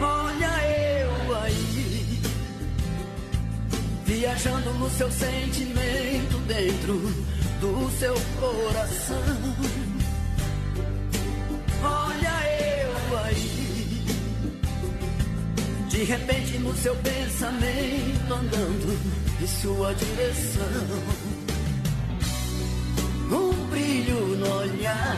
[0.02, 2.22] Olha eu aí,
[4.06, 6.96] viajando no seu sentimento dentro
[7.60, 9.18] do seu coração.
[11.84, 12.36] Olha
[12.74, 14.06] eu aí,
[15.90, 19.00] de repente no seu pensamento andando
[19.42, 20.64] em sua direção.
[23.32, 25.18] Um brilho no olhar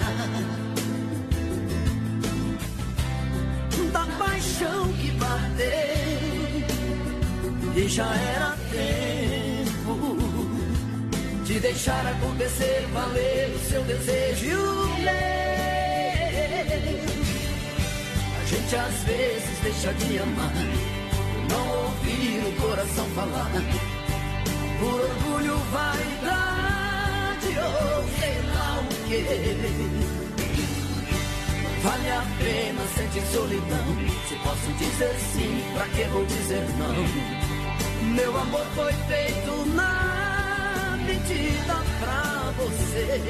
[3.92, 6.32] da paixão que bateu
[7.76, 10.18] e já era tempo
[11.46, 15.52] de deixar acontecer, valer o seu desejo e o meu.
[18.46, 20.54] gente às vezes deixa de amar,
[21.50, 23.52] não ouvir o coração falar.
[24.80, 30.11] Por orgulho, vaidade ou sei lá o que.
[31.84, 33.86] Vale a pena sentir solidão.
[34.28, 38.14] Se posso dizer sim, pra que vou dizer não?
[38.14, 43.22] Meu amor foi feito na medida pra você.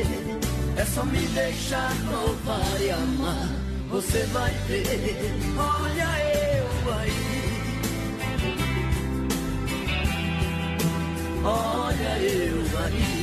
[0.76, 3.50] É só me deixar provar e amar.
[3.90, 5.18] Você vai ver.
[5.58, 7.32] Olha eu aí.
[11.44, 13.21] Olha eu aí.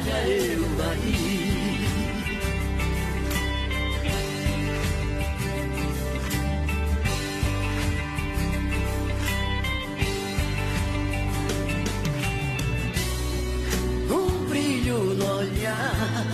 [0.00, 1.88] Olha eu aí.
[14.08, 16.26] Um brilho no olhar.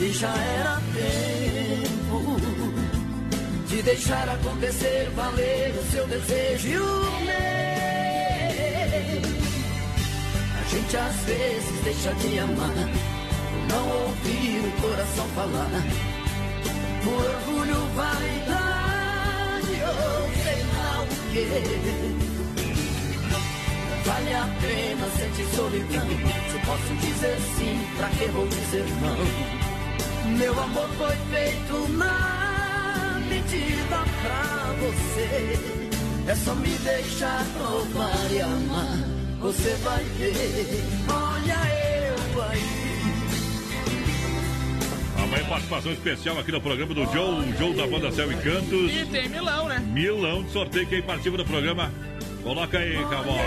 [0.00, 2.53] E já era tempo
[3.74, 6.82] de deixar acontecer, valer o seu desejo e o
[7.24, 7.34] meu.
[10.60, 12.88] A gente às vezes deixa de amar,
[13.68, 15.70] não ouvir o coração falar,
[17.02, 21.44] por orgulho, vaidade ou sei lá o que.
[24.04, 26.06] Vale a pena sentir solidão.
[26.52, 30.36] Se posso dizer sim, pra que vou dizer não?
[30.36, 32.43] Meu amor foi feito na
[33.54, 35.58] medida pra você.
[36.26, 38.98] É só me deixar provar e amar.
[39.40, 40.84] Você vai ver.
[41.08, 41.58] Olha
[42.34, 42.60] eu aí.
[45.22, 48.92] Amanhã participação especial aqui no programa do Joe, o Joe da banda Céu e Cantos.
[48.92, 49.78] E tem Milão, né?
[49.78, 50.86] Milão de sorteio.
[50.86, 51.92] Quem participa do programa,
[52.42, 53.38] coloca aí, cowboy.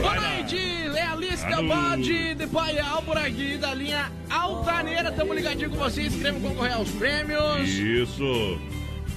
[0.00, 1.68] Boa noite, é a lista Alô.
[1.68, 5.12] bode de Paial por aqui da linha Altaneira.
[5.12, 7.68] Tamo ligadinho com vocês, queremos concorrer aos prêmios.
[7.68, 8.58] Isso.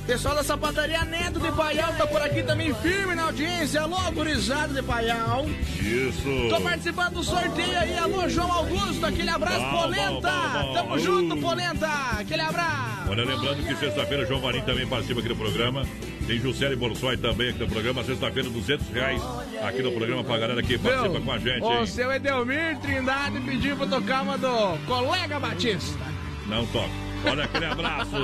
[0.05, 3.81] Pessoal da sapataria Neto de Paial tá por aqui também firme na audiência.
[3.81, 5.45] Alô, gurizada de Paial.
[5.79, 6.49] Isso.
[6.49, 7.97] Tô participando do sorteio aí.
[7.97, 9.05] Alô, João Augusto.
[9.05, 10.31] Aquele abraço, Bom, Polenta.
[10.31, 10.73] bom, bom.
[10.73, 11.87] Tamo junto, Polenta.
[12.19, 13.09] Aquele abraço.
[13.09, 15.85] Olha, lembrando que sexta-feira o João Marinho também participa aqui do programa.
[16.27, 18.03] Tem Juscelia Borsoi também aqui no programa.
[18.03, 19.21] Sexta-feira, 200 reais
[19.65, 21.85] aqui no programa pra galera que participa com a gente, O hein?
[21.85, 25.97] seu Edelmir Trindade pediu pra tocar uma do colega Batista.
[26.45, 26.89] Não toca.
[27.25, 28.17] Olha aquele abraço.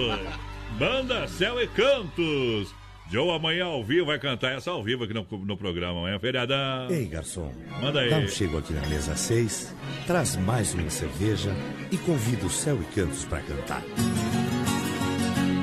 [0.79, 2.73] Banda Céu e Cantos.
[3.11, 5.99] Joe amanhã ao vivo vai cantar essa ao vivo aqui no, no programa.
[5.99, 6.89] Amanhã é feriadão.
[6.89, 7.51] Ei, garçom.
[7.81, 8.09] Manda aí.
[8.09, 9.75] Dá um chego aqui na mesa 6,
[10.07, 11.53] traz mais uma cerveja
[11.91, 13.83] e convida o Céu e Cantos pra cantar.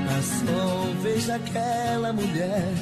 [0.07, 2.73] Garçom, veja aquela mulher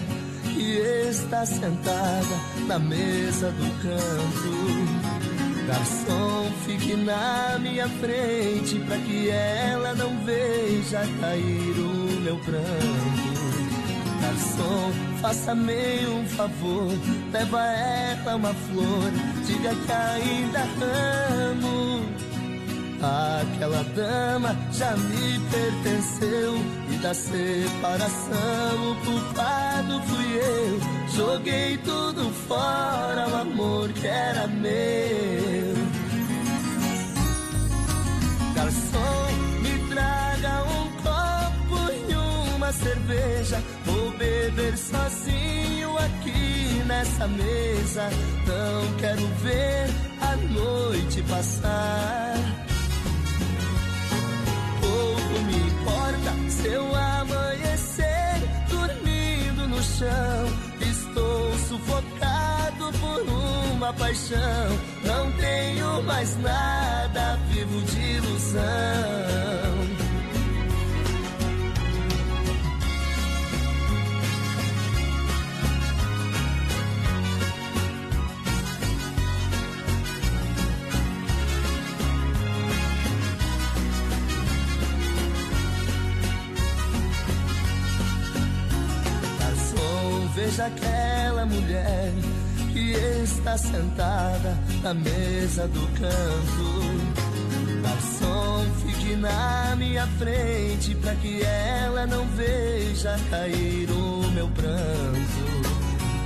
[0.54, 0.78] que
[1.10, 2.36] está sentada
[2.68, 5.35] na mesa do canto.
[5.68, 13.36] Garçom, fique na minha frente para que ela não veja cair o meu pranto.
[14.22, 16.92] Garçom, faça-me um favor,
[17.32, 19.12] leva ela uma flor,
[19.46, 20.62] diga que ainda
[21.52, 22.06] amo.
[23.02, 26.56] Aquela dama já me pertenceu
[26.92, 30.80] e da separação o culpado fui eu.
[31.16, 35.76] Joguei tudo fora, o amor que era meu.
[38.56, 39.32] Garçom,
[39.62, 43.62] me traga um copo e uma cerveja.
[43.86, 48.10] Vou beber sozinho aqui nessa mesa.
[48.48, 49.90] Não quero ver
[50.22, 52.65] a noite passar.
[54.96, 58.36] Pouco me importa seu amanhecer
[58.70, 60.46] dormindo no chão.
[60.80, 63.22] Estou sufocado por
[63.74, 64.68] uma paixão.
[65.04, 69.75] Não tenho mais nada, vivo de ilusão.
[90.56, 92.14] Veja aquela mulher
[92.72, 92.92] que
[93.24, 97.82] está sentada na mesa do canto.
[97.82, 105.74] Garçom, fique na minha frente para que ela não veja cair o meu pranto.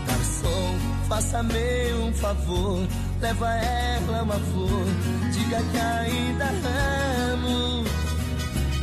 [0.06, 0.76] Garçom,
[1.07, 2.88] faça-me um favor,
[3.19, 4.85] leva ela uma flor,
[5.34, 6.45] diga que ainda
[7.34, 7.84] amo.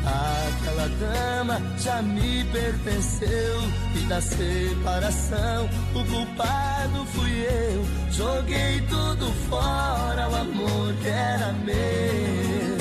[0.07, 3.61] Aquela dama já me pertenceu
[3.97, 7.85] e da separação o culpado fui eu.
[8.13, 12.77] Joguei tudo fora, o amor que era meu.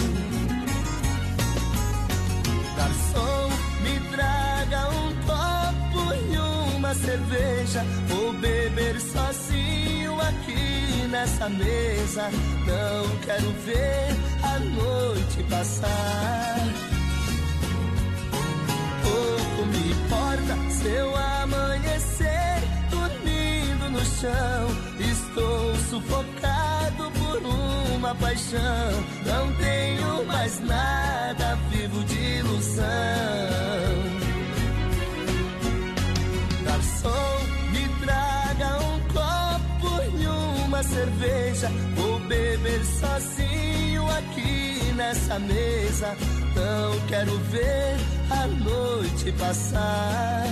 [2.78, 3.50] Garçom,
[3.82, 7.84] me traga um copo e uma cerveja.
[8.08, 12.30] Vou beber sozinho aqui nessa mesa.
[12.68, 16.95] Não quero ver a noite passar.
[20.06, 24.68] Importa se eu amanhecer dormindo no chão.
[25.00, 27.42] Estou sufocado por
[27.96, 28.92] uma paixão.
[29.26, 32.86] Não tenho mais nada, vivo de ilusão.
[36.64, 37.40] Garçom,
[37.72, 40.28] me traga um copo e
[40.66, 41.72] uma cerveja.
[41.96, 46.16] Vou beber sozinho aqui nessa mesa.
[46.56, 47.96] Não quero ver
[48.30, 50.46] a noite passar.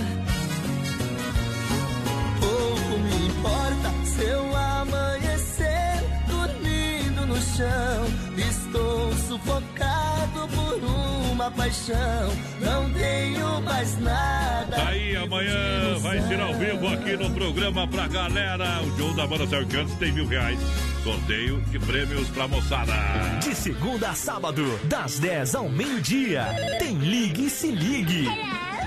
[2.40, 8.04] Pouco me importa se eu amanhecer dormindo no chão.
[8.36, 10.84] Estou sufocado por
[11.32, 12.30] uma paixão.
[12.60, 14.86] Não tenho mais nada.
[14.86, 18.82] Aí amanhã vai ser ao vivo aqui no programa pra galera.
[18.82, 20.58] O show da banda Céu Cantos tem mil reais.
[21.04, 22.94] Sorteio de prêmios pra moçada.
[23.42, 26.46] De segunda a sábado, das 10 ao meio-dia,
[26.78, 28.26] tem Ligue e Se Ligue.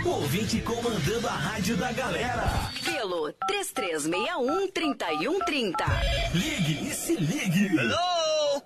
[0.03, 2.71] O ouvinte comandando a rádio da galera.
[2.83, 5.73] Pelo 3361-3130.
[6.33, 7.67] Ligue e Se Ligue.
[7.77, 8.63] Hello!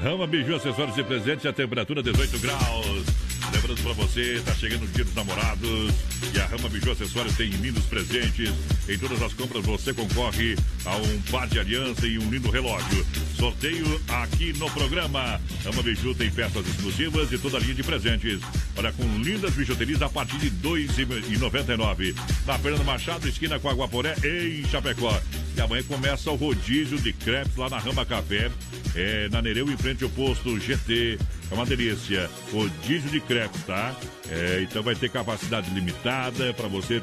[0.00, 3.06] Rama Biju, acessórios e presentes, a temperatura 18 graus.
[3.52, 5.94] Lembrando pra você, tá chegando o dia dos namorados
[6.34, 8.50] e a Rama Biju Acessórios tem lindos presentes.
[8.88, 13.06] Em todas as compras você concorre a um par de aliança e um lindo relógio.
[13.36, 15.40] Sorteio aqui no programa.
[15.64, 18.40] Rama Biju tem peças exclusivas e toda a linha de presentes.
[18.76, 22.14] Olha, com lindas bijuterias a partir de R$ 2,99.
[22.46, 25.20] Na Fernando Machado, esquina com Aguaporé, em Chapecó.
[25.56, 28.50] E amanhã começa o rodízio de crepes lá na Rama Café,
[28.94, 31.18] é, na Nereu, em frente ao posto GT.
[31.50, 32.30] É uma delícia.
[32.50, 33.94] Rodízio de crepes, tá?
[34.30, 37.02] É, então vai ter capacidade limitada para você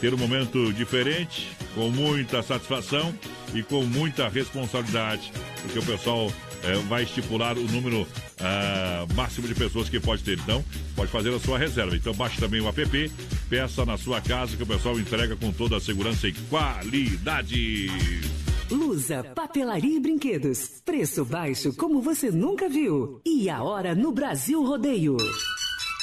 [0.00, 3.14] ter um momento diferente, com muita satisfação
[3.54, 5.32] e com muita responsabilidade,
[5.62, 6.32] porque o pessoal
[6.62, 8.06] é, vai estipular o número
[8.40, 10.38] ah, máximo de pessoas que pode ter.
[10.38, 11.96] Então, pode fazer a sua reserva.
[11.96, 13.12] Então, baixe também o app,
[13.48, 17.88] peça na sua casa que o pessoal entrega com toda a segurança e qualidade.
[18.70, 20.82] Lusa, papelaria e brinquedos.
[20.84, 23.20] Preço baixo como você nunca viu.
[23.24, 25.16] E a hora no Brasil Rodeio.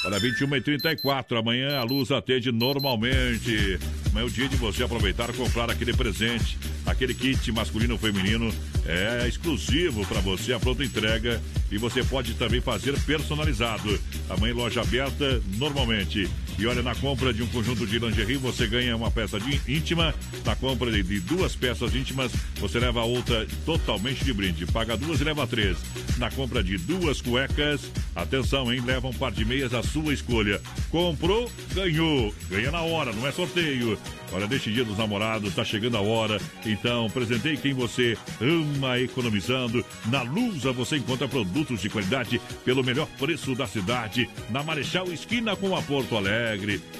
[0.06, 3.80] Olha, 21 e 34 amanhã a luz atende normalmente.
[4.10, 8.00] Amanhã é o dia de você aproveitar e comprar aquele presente, aquele kit masculino ou
[8.00, 8.54] feminino.
[8.86, 11.42] É exclusivo para você, a pronta entrega.
[11.72, 14.00] E você pode também fazer personalizado.
[14.30, 16.30] Amanhã loja aberta normalmente.
[16.58, 20.14] E olha, na compra de um conjunto de lingerie, você ganha uma peça de íntima.
[20.46, 24.66] Na compra de, duas peças íntimas, você leva outra totalmente de brinde.
[24.66, 25.78] Paga duas e leva três.
[26.18, 28.82] Na compra de duas cuecas, atenção, hein?
[28.86, 30.62] Leva um par de meias à sua escolha.
[30.90, 32.34] Comprou, ganhou.
[32.50, 33.98] Ganha na hora, não é sorteio.
[34.32, 36.40] Olha, neste dia dos namorados, está chegando a hora.
[36.66, 39.86] Então, presentei quem você ama economizando.
[40.06, 44.30] Na Lusa você encontra produtos de qualidade pelo melhor preço da cidade.
[44.50, 46.45] Na Marechal Esquina com a Porto Alegre.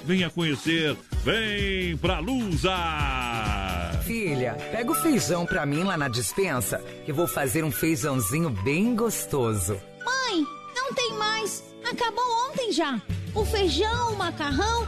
[0.06, 0.98] Venha conhecer.
[1.24, 2.76] Vem pra Lusa!
[4.04, 8.96] Filha, pega o feijão pra mim lá na dispensa, que vou fazer um feijãozinho bem
[8.96, 9.82] gostoso.
[10.06, 10.46] Mãe,
[10.76, 11.64] não tem mais.
[11.84, 13.02] Acabou ontem já.
[13.34, 14.88] O feijão, o macarrão,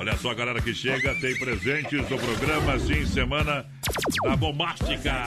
[0.00, 3.66] Olha só, galera que chega, tem presentes do programa Sim Semana
[4.24, 5.26] da Bombástica.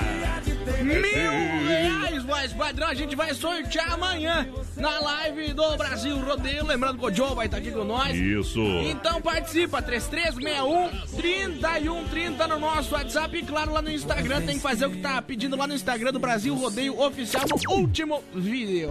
[0.82, 6.66] Mil reais, voz padrão, a gente vai sortear amanhã na live do Brasil Rodeio.
[6.66, 8.16] Lembrando que o Joe vai estar aqui com nós.
[8.16, 8.60] Isso.
[8.90, 14.41] Então participa, 3361 3130 no nosso WhatsApp e claro lá no Instagram.
[14.41, 17.76] Tem que fazer o que tá pedindo lá no Instagram do Brasil Rodeio Oficial no
[17.76, 18.90] último vídeo.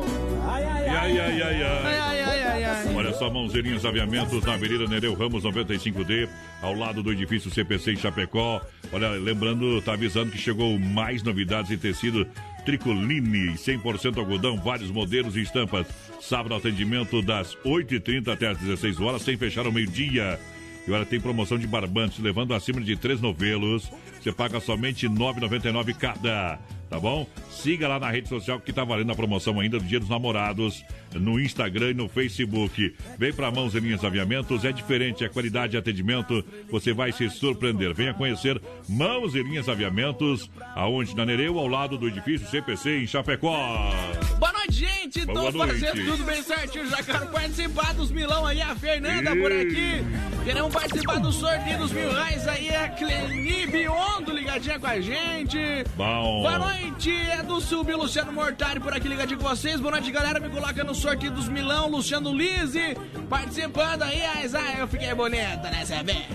[0.49, 1.63] Ai, ai, ai, ai, ai.
[1.63, 2.95] Ai, ai, ai, ai, ai.
[2.95, 5.45] Olha só, mãozinhas aviamentos na Avenida Nereu Ramos
[5.79, 6.29] 95D,
[6.61, 8.61] ao lado do edifício CPC em Chapecó.
[8.93, 12.27] Olha, lembrando, tá avisando que chegou mais novidades em tecido
[12.65, 15.87] Tricoline, 100% algodão, vários modelos e estampas.
[16.21, 20.39] Sábado, atendimento das 8h30 até as 16 horas, sem fechar ao meio-dia.
[20.87, 23.91] E olha, tem promoção de barbantes, levando acima de três novelos.
[24.21, 26.59] Você paga somente R$ 9,99 cada.
[26.89, 27.27] Tá bom?
[27.63, 30.85] Siga lá na rede social que tá valendo a promoção ainda do Dia dos Namorados,
[31.15, 32.93] no Instagram e no Facebook.
[33.17, 37.31] Vem pra Mãos e Linhas Aviamentos, é diferente, é qualidade de atendimento, você vai se
[37.31, 37.95] surpreender.
[37.95, 43.07] Venha conhecer Mãos e Linhas Aviamentos, aonde na Nereu, ao lado do edifício CPC em
[43.07, 43.93] Chapecó.
[44.41, 45.25] Boa noite, gente!
[45.27, 45.57] Noite.
[45.57, 46.89] fazendo tudo bem certinho.
[46.89, 50.05] Já quero participar dos milão aí, a Fernanda por aqui.
[50.45, 55.59] Queremos participar do sorteio dos mil reais aí, a Cleni Biondo ligadinha com a gente.
[55.97, 56.43] Bom.
[56.43, 59.79] Boa noite, é do Silvio Luciano Mortari por aqui ligadinho com vocês.
[59.79, 60.41] Boa noite, galera.
[60.41, 62.97] Me coloca no sorteio dos milão, Luciano Lise
[63.29, 64.23] participando aí.
[64.23, 66.27] Ah, eu fiquei bonita nessa vez.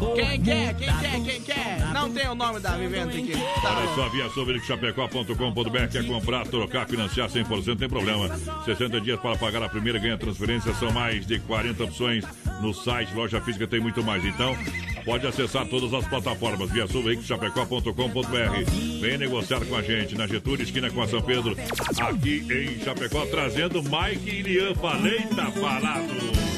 [0.00, 0.14] Bom.
[0.14, 0.74] Quem quer?
[0.74, 1.22] Quem quer?
[1.22, 1.92] Quem quer?
[1.92, 3.32] Não tem o nome da vivenda aqui.
[3.62, 8.28] Tá Olha só, via chapecó.com.br, quer comprar, trocar, financiar 100%, tem problema.
[8.64, 12.24] 60 dias para pagar a primeira, ganha transferência, são mais de 40 opções
[12.60, 14.24] no site, loja física tem muito mais.
[14.24, 14.56] Então,
[15.04, 16.86] pode acessar todas as plataformas, via
[17.22, 19.00] chapecó.com.br.
[19.00, 21.54] Vem negociar com a gente na Getúlio, esquina com a São Pedro,
[22.00, 24.74] aqui em Chapecó, trazendo Mike e Ilian.
[24.74, 26.54] Falei, tá falado.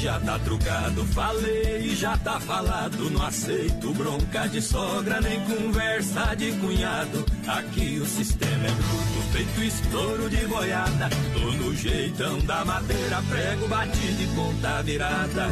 [0.00, 3.10] Já tá trucado, falei, já tá falado.
[3.10, 7.26] Não aceito bronca de sogra, nem conversa de cunhado.
[7.46, 11.10] Aqui o sistema é bruto, feito estouro de boiada.
[11.34, 15.48] Tô no jeitão da madeira, prego batido e ponta virada.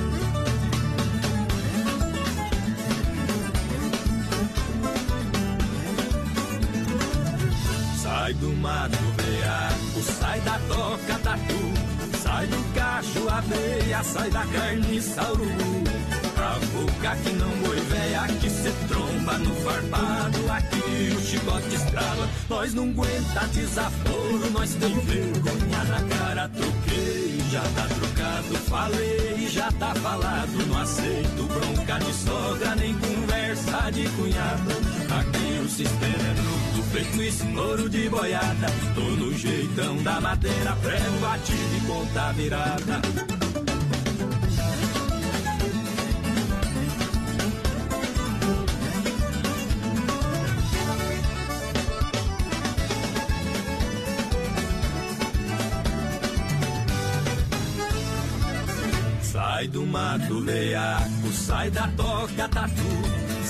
[8.40, 15.89] Do mato veaco, sai da toca tatu, sai do cacho abelha, sai da carniça urubu.
[16.39, 22.28] A boca que não boi véia, que cê tromba no farpado, aqui o chicote estrala.
[22.48, 29.73] Nós não aguenta desaforo, nós tem vergonha na cara, troquei, já tá trocado, falei, já
[29.73, 30.66] tá falado.
[30.69, 34.70] Não aceito bronca de sogra, nem conversa de cunhado.
[35.19, 38.66] Aqui o sistema é bruto, feito estouro de boiada.
[38.94, 43.01] Tô no jeitão da madeira, prego batido e ponta virada.
[59.23, 63.07] Sai do mato veaco, sai da toca tatu,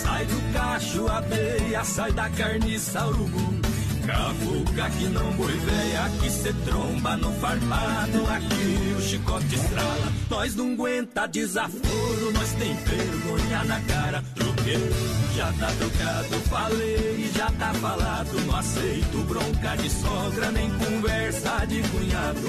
[0.08, 3.58] sai do cacho abelha, sai da carniça urubu.
[4.06, 10.12] Cavuca que não boi véia, que cê tromba no farpado, aqui o chicote estrala.
[10.30, 14.24] Nós não aguenta desaforo, nós tem vergonha na cara.
[14.34, 14.90] Troquei,
[15.36, 18.46] já tá trocado, falei, já tá falado.
[18.46, 22.46] Não aceito bronca de sogra, nem conversa de cunhado.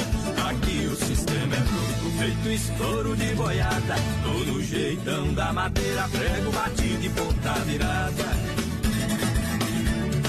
[0.50, 3.96] Aqui o sistema é bruto, feito estouro de boiada.
[4.24, 8.26] Tô no jeitão da madeira, prego batido e ponta virada.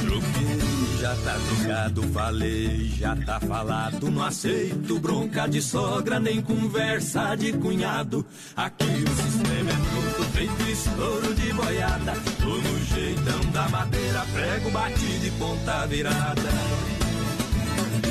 [0.00, 4.10] Troquei, já tá trocado, falei, já tá falado.
[4.10, 8.24] Não aceito bronca de sogra, nem conversa de cunhado.
[8.56, 12.12] Aqui o sistema é bruto, feito estouro de boiada.
[12.40, 16.50] Tô no jeitão da madeira, prego batido e ponta virada.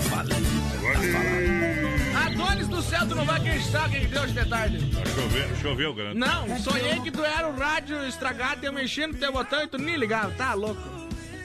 [0.09, 0.43] Falei,
[0.81, 1.98] tá falado.
[2.25, 4.79] Adonis do céu, tu não vai acreditar quem deu hoje de tarde.
[5.15, 6.17] Choveu, choveu, grande.
[6.17, 9.77] Não, sonhei que tu era o rádio estragado, eu mexendo no teu botão e tu
[9.77, 10.98] nem ligava, tá louco.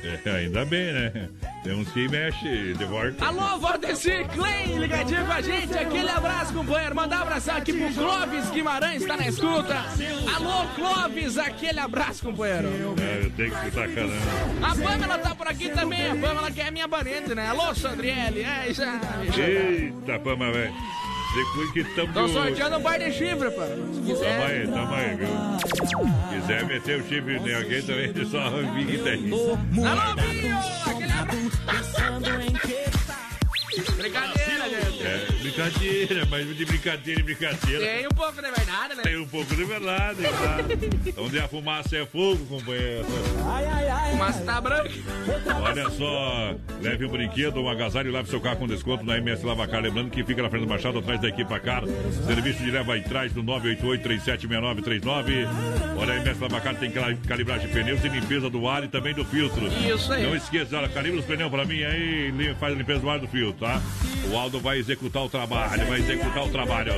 [0.04, 1.28] É, ainda bem, né?
[1.62, 3.24] Tem uns que mexe de volta.
[3.24, 5.78] Alô, Valdeci Clay, ligadinho com a gente.
[5.78, 6.94] Aquele abraço, companheiro.
[6.94, 9.82] Mandar um abração aqui pro Clóvis Guimarães, tá na escuta.
[10.36, 12.68] Alô, Clóvis, aquele abraço, companheiro.
[12.68, 14.14] É, eu tenho que estar caramba.
[14.62, 16.06] A Pamela tá por aqui também.
[16.10, 17.48] A Pamela que é minha banente, né?
[17.48, 18.42] Alô, Sandriele.
[18.42, 18.74] É aí.
[19.38, 20.74] Eita, pama, velho.
[21.34, 22.12] Depois que estamos.
[22.14, 23.66] Tô sorteando um bar de chifre, pá.
[23.92, 24.38] Se quiser.
[24.38, 25.28] Tamo aí, tamo aí, viu?
[26.30, 29.32] Quiser meter o chifre em alguém também, é só vir que tem.
[29.32, 30.56] Alô, Binho!
[30.86, 31.54] Aquele abraço.
[33.98, 34.33] É,
[35.54, 37.84] brincadeira, mas de brincadeira em brincadeira.
[37.86, 39.02] Tem um pouco de verdade, né?
[39.02, 40.58] Tem um pouco de verdade, tá?
[41.22, 43.04] Onde a fumaça é fogo, companheiro.
[43.46, 44.10] Ai, ai, ai.
[44.12, 44.90] Fumaça tá branca.
[45.62, 49.44] Olha só, leve um brinquedo, um agasalho e leve seu carro com desconto na MS
[49.46, 49.80] Lavacar.
[49.82, 51.82] Lembrando que fica na frente do Machado, atrás da equipa Car.
[52.26, 55.48] Serviço de leva atrás do 988-376939.
[55.96, 59.14] Olha, a MS Lavacar tem cali- calibragem de pneus e limpeza do ar e também
[59.14, 59.66] do filtro.
[59.68, 60.24] Isso aí.
[60.26, 63.18] Não esqueça, olha, calibra os pneus pra mim aí e faz a limpeza do ar
[63.18, 63.80] do filtro, tá?
[64.30, 66.92] O Aldo vai executar o trabalho, vai executar o trabalho.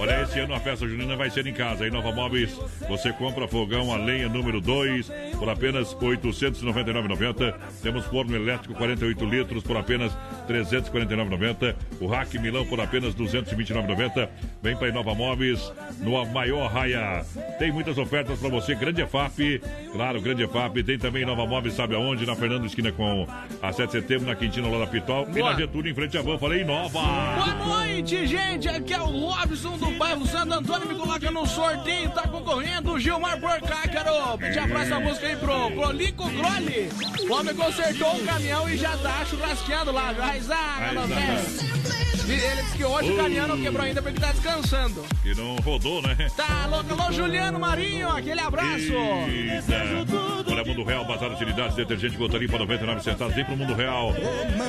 [0.00, 1.86] Olha, esse ano a festa junina vai ser em casa.
[1.86, 2.58] Em Nova Móveis,
[2.88, 7.54] você compra fogão a lenha número 2 por apenas R$ 899,90.
[7.82, 10.10] Temos forno elétrico 48 litros por apenas
[10.48, 11.74] R$ 349,90.
[12.00, 14.26] O rack Milão por apenas R$ 229,90.
[14.62, 17.22] Vem para Nova Móveis, no maior raia.
[17.58, 18.74] Tem muitas ofertas para você.
[18.74, 19.60] Grande EFAP,
[19.92, 20.82] claro, Grande EFAP.
[20.82, 22.24] Tem também Nova Móveis, sabe aonde?
[22.24, 23.26] Na Fernando Esquina com
[23.60, 25.28] a 7 de setembro, na Quintina lá da Pitol.
[25.28, 26.38] E na Getúlio, em frente à van.
[26.38, 27.00] Falei Nova.
[27.40, 28.68] Boa noite, gente.
[28.68, 30.86] Aqui é o Robson do bairro Santo Antônio.
[30.86, 32.10] Me coloca no sorteio.
[32.10, 34.36] Tá concorrendo o Gilmar Porcácaro.
[34.36, 36.90] Pedir a próxima música aí pro, pro Lico Grole.
[37.26, 40.12] O homem consertou o caminhão e já tá churrasqueando lá.
[40.12, 41.14] Raizaga, no
[42.30, 45.02] Ele disse que hoje o caminhão não quebrou ainda porque tá descansando.
[45.22, 46.14] Que não rodou, né?
[46.36, 48.92] Tá louco, alô Juliano Marinho, aquele abraço.
[49.28, 50.39] Eita.
[50.46, 53.34] Olha, Mundo Real, Bazar Utilidades, detergente gota limpa 99 centavos.
[53.34, 54.14] Vem pro Mundo Real.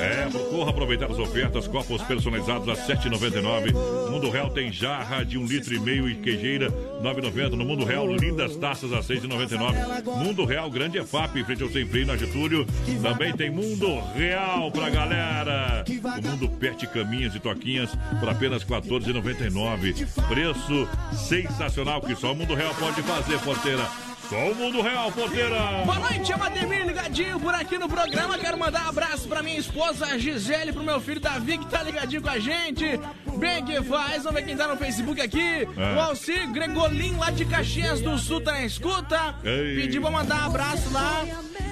[0.00, 3.72] É, corra aproveitar as ofertas, copos personalizados a 7,99.
[4.10, 7.50] Mundo Real tem jarra de um litro e meio e queijeira 9,90.
[7.50, 10.04] No Mundo Real, lindas taças a 6,99.
[10.24, 12.66] Mundo Real, grande EFAP, em frente ao Sem Freio, na Getúlio.
[13.02, 15.84] Também tem Mundo Real pra galera.
[15.88, 17.90] O Mundo Pet Caminhas e Toquinhas
[18.20, 20.06] por apenas 14,99.
[20.28, 24.11] Preço sensacional que só o Mundo Real pode fazer, porteira.
[24.28, 25.56] Só o Mundo Real, porteira.
[25.84, 28.38] Boa noite, é o Ademir ligadinho por aqui no programa.
[28.38, 32.22] Quero mandar um abraço pra minha esposa Gisele, pro meu filho Davi, que tá ligadinho
[32.22, 32.98] com a gente.
[33.36, 35.68] Bem que faz, vamos ver quem tá no Facebook aqui.
[35.76, 35.96] É.
[35.96, 39.34] O Alcir Gregolin, lá de Caxias do Sul, tá na escuta.
[39.44, 39.76] Ei.
[39.76, 41.24] Pedi pra mandar um abraço lá.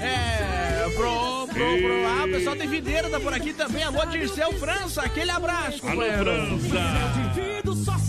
[0.03, 3.85] É, pro, pro, pro, ah, o pessoal de Videira tá por aqui também.
[3.85, 6.03] Alô, Dirceu França, aquele abraço, Alô.
[6.03, 7.21] França.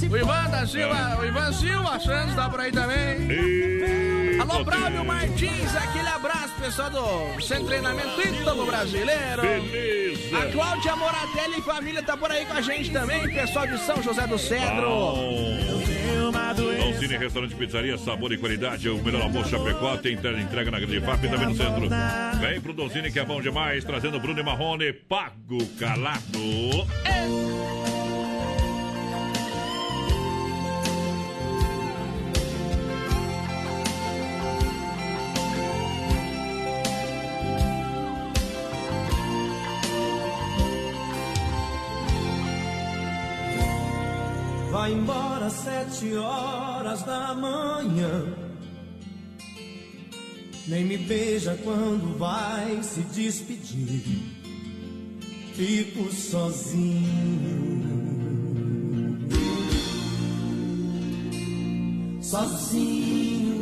[0.10, 4.31] O Ivan da Silva, o Ivan Silva Santos tá por aí também.
[4.40, 9.42] Alô, Braulio Martins, aquele abraço, pessoal do Centro Treinamento Ítalo Brasileiro.
[9.42, 10.38] Beleza.
[10.38, 14.02] A Cláudia Moratelli e família tá por aí com a gente também, pessoal de São
[14.02, 15.62] José do Cedro.
[16.56, 18.90] Dom Cine Restaurante Pizzaria, sabor e qualidade.
[18.90, 19.98] O melhor almoço Chapecó.
[19.98, 21.90] Tem entrega na Grande FAP também no centro.
[22.40, 23.84] Vem pro Donzini que é bom demais.
[23.84, 24.94] Trazendo Bruno e Marrone.
[24.94, 26.22] Pago calado.
[44.82, 48.36] Vai embora às sete horas da manhã.
[50.68, 54.02] Nem me beija quando vai se despedir.
[55.54, 57.70] Fico sozinho.
[62.24, 63.62] Sozinho.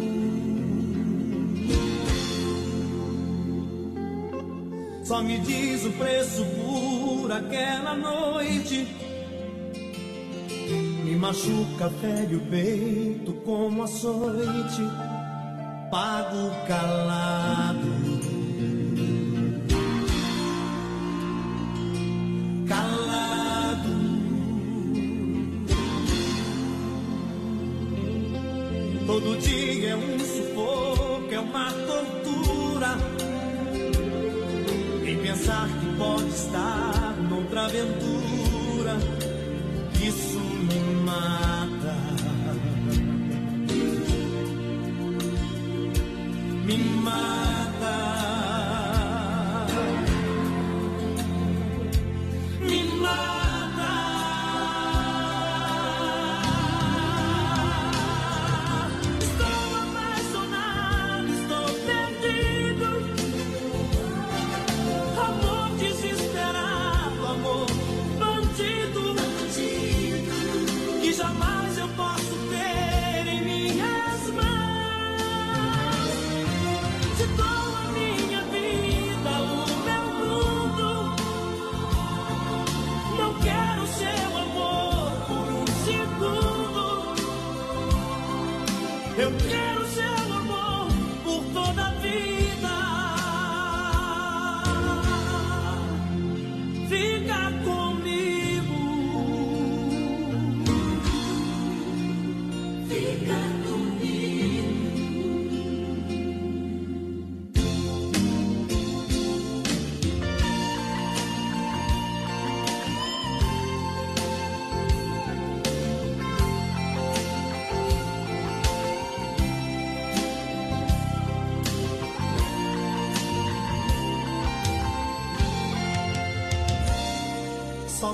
[5.04, 8.88] Só me diz o preço por aquela noite.
[11.10, 14.84] Me machuca, fere o peito como açoite,
[15.90, 17.90] pago calado.
[22.68, 23.90] Calado.
[29.08, 32.98] Todo dia é um sufoco, é uma tortura.
[35.08, 38.39] Em pensar que pode estar noutra aventura
[41.10, 41.96] mata.
[46.66, 47.49] Me mata.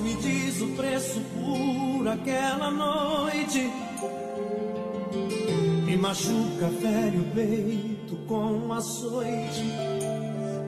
[0.01, 3.71] Me diz o preço por aquela noite.
[5.85, 9.63] Me machuca, fere o peito com açoite.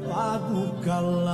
[0.10, 1.27] Pago calado.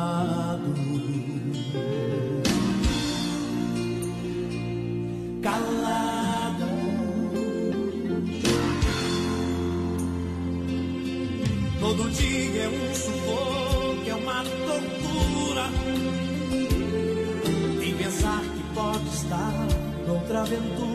[20.54, 20.93] Noutra aventura,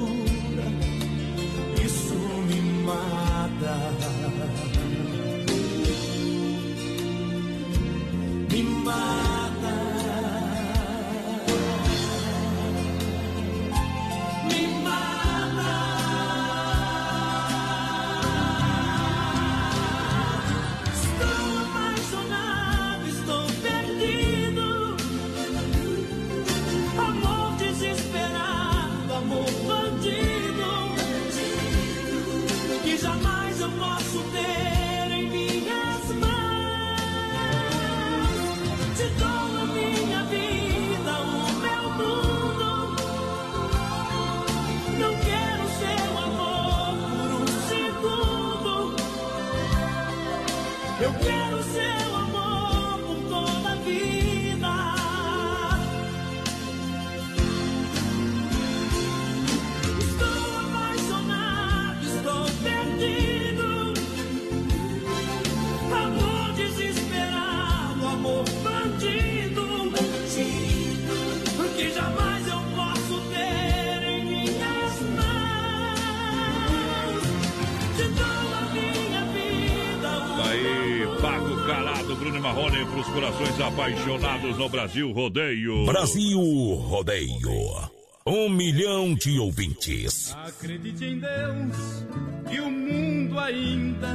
[83.19, 85.87] corações apaixonados no Brasil Rodeio.
[85.87, 86.41] Brasil
[86.75, 87.91] Rodeio.
[88.25, 90.33] Um milhão de ouvintes.
[90.47, 92.07] Acredite em Deus
[92.49, 94.15] que o mundo ainda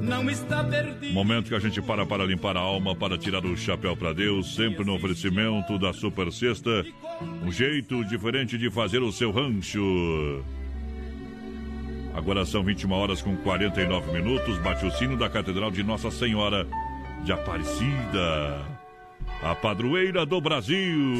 [0.00, 1.12] não está perdido.
[1.12, 4.54] Momento que a gente para para limpar a alma, para tirar o chapéu para Deus,
[4.54, 6.86] sempre no oferecimento da Super Sexta.
[7.44, 10.42] Um jeito diferente de fazer o seu rancho.
[12.14, 14.56] Agora são 21 horas com 49 minutos.
[14.60, 16.66] Bate o sino da Catedral de Nossa Senhora
[17.24, 18.64] de Aparecida,
[19.42, 21.14] a padroeira do Brasil.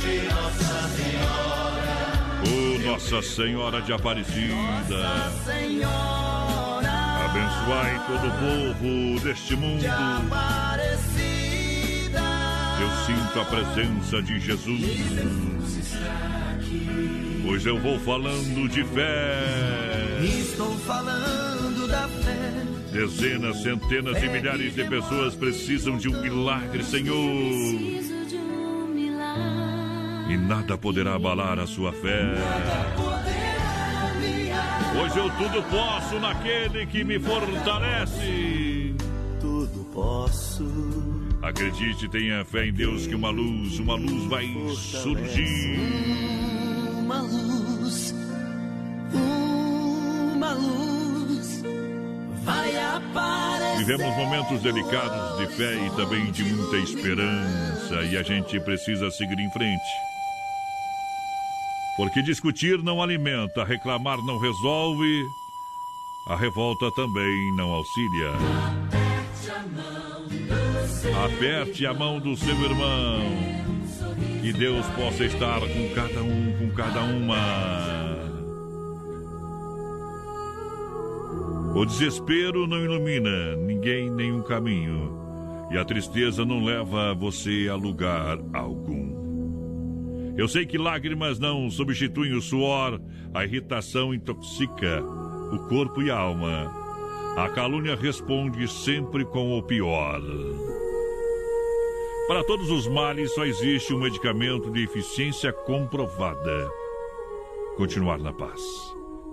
[0.00, 0.28] De
[2.84, 3.76] Nossa Senhora.
[3.76, 6.20] Nossa de Aparecida, Senhora
[7.30, 8.32] abençoai todo o
[8.74, 9.84] povo deste mundo.
[9.86, 11.20] Aparecida.
[12.80, 14.80] Eu sinto a presença de Jesus.
[17.46, 19.89] Pois eu vou falando de fé.
[20.24, 22.64] Estou falando da fé.
[22.92, 27.16] Dezenas, centenas e milhares de pessoas precisam de um milagre, Senhor.
[27.16, 30.34] Preciso de um milagre.
[30.34, 32.34] E nada poderá abalar a sua fé.
[34.92, 38.94] Pois eu tudo posso naquele que me fortalece.
[39.40, 40.70] Tudo posso.
[41.40, 45.80] Acredite, tenha fé em Deus que uma luz, uma luz vai surgir.
[46.98, 47.49] Uma luz.
[53.80, 59.40] Vivemos momentos delicados de fé e também de muita esperança e a gente precisa seguir
[59.40, 59.88] em frente.
[61.96, 65.24] Porque discutir não alimenta, reclamar não resolve,
[66.28, 68.32] a revolta também não auxilia.
[71.24, 73.22] Aperte a mão do seu irmão.
[74.42, 78.29] Que Deus possa estar com cada um, com cada uma.
[81.74, 85.18] O desespero não ilumina ninguém nenhum caminho.
[85.70, 90.34] E a tristeza não leva você a lugar algum.
[90.36, 93.00] Eu sei que lágrimas não substituem o suor,
[93.32, 95.02] a irritação intoxica
[95.52, 96.72] o corpo e a alma.
[97.36, 100.20] A calúnia responde sempre com o pior.
[102.26, 106.70] Para todos os males só existe um medicamento de eficiência comprovada:
[107.76, 108.62] continuar na paz,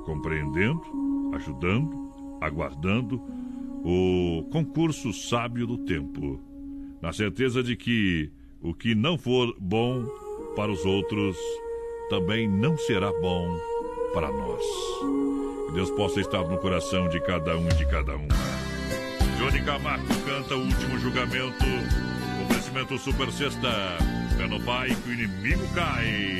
[0.06, 0.82] compreendendo,
[1.34, 2.07] ajudando,
[2.42, 3.22] aguardando
[3.84, 6.40] o concurso sábio do tempo,
[7.02, 8.32] na certeza de que
[8.62, 10.06] o que não for bom
[10.56, 11.38] para os outros
[12.10, 13.48] também não será bom
[14.14, 14.64] para nós.
[15.68, 18.28] Que Deus possa estar no coração de cada um e de cada uma.
[19.38, 21.66] Johnny Camargo canta o último julgamento.
[22.46, 23.98] Oferecimento Super Sexta.
[24.38, 26.40] Pé no pai que o inimigo cai.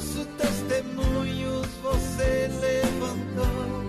[0.00, 3.84] falso testemunhos, você levantou.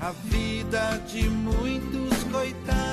[0.00, 2.87] A vida de muitos coitados,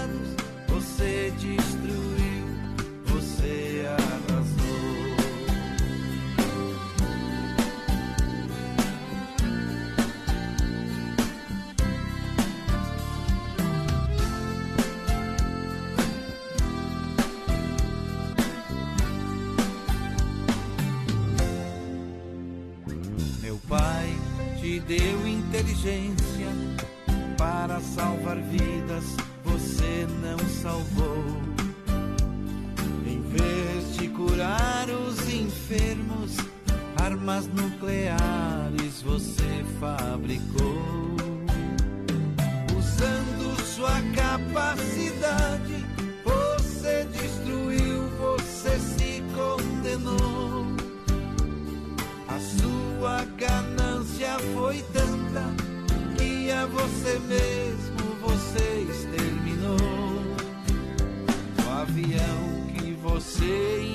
[24.88, 26.48] deu inteligência
[27.38, 29.04] para salvar vidas,
[29.44, 31.26] você não salvou.
[33.06, 36.38] Em vez de curar os enfermos,
[36.98, 41.16] armas nucleares você fabricou.
[42.78, 45.15] Usando sua capacidade,
[61.96, 63.95] avião que você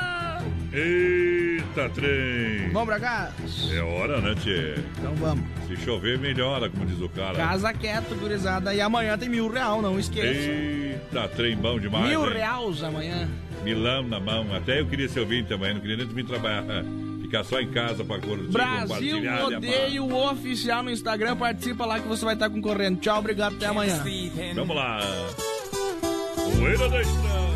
[0.73, 2.69] Eita, trem.
[2.71, 3.31] Vamos pra cá?
[3.73, 4.75] É hora, né, tchê?
[4.97, 5.43] Então vamos.
[5.67, 7.35] Se chover, melhora, como diz o cara.
[7.35, 8.73] Casa quieto, gurizada.
[8.73, 10.49] E amanhã tem mil real, não esqueça.
[10.49, 12.07] Eita, trem bom demais.
[12.07, 12.33] mil hein?
[12.33, 13.27] reais amanhã.
[13.63, 14.55] Milão na mão.
[14.55, 16.63] Até eu queria ser ouvinte também, não queria nem vir trabalhar.
[17.21, 19.41] Ficar só em casa pra curtir, Brasil amar.
[19.43, 21.35] Rodeio Oficial no Instagram.
[21.35, 22.99] Participa lá que você vai estar concorrendo.
[22.99, 24.01] Tchau, obrigado, até amanhã.
[24.55, 24.99] Vamos lá.
[26.57, 27.50] Poeira da estrada.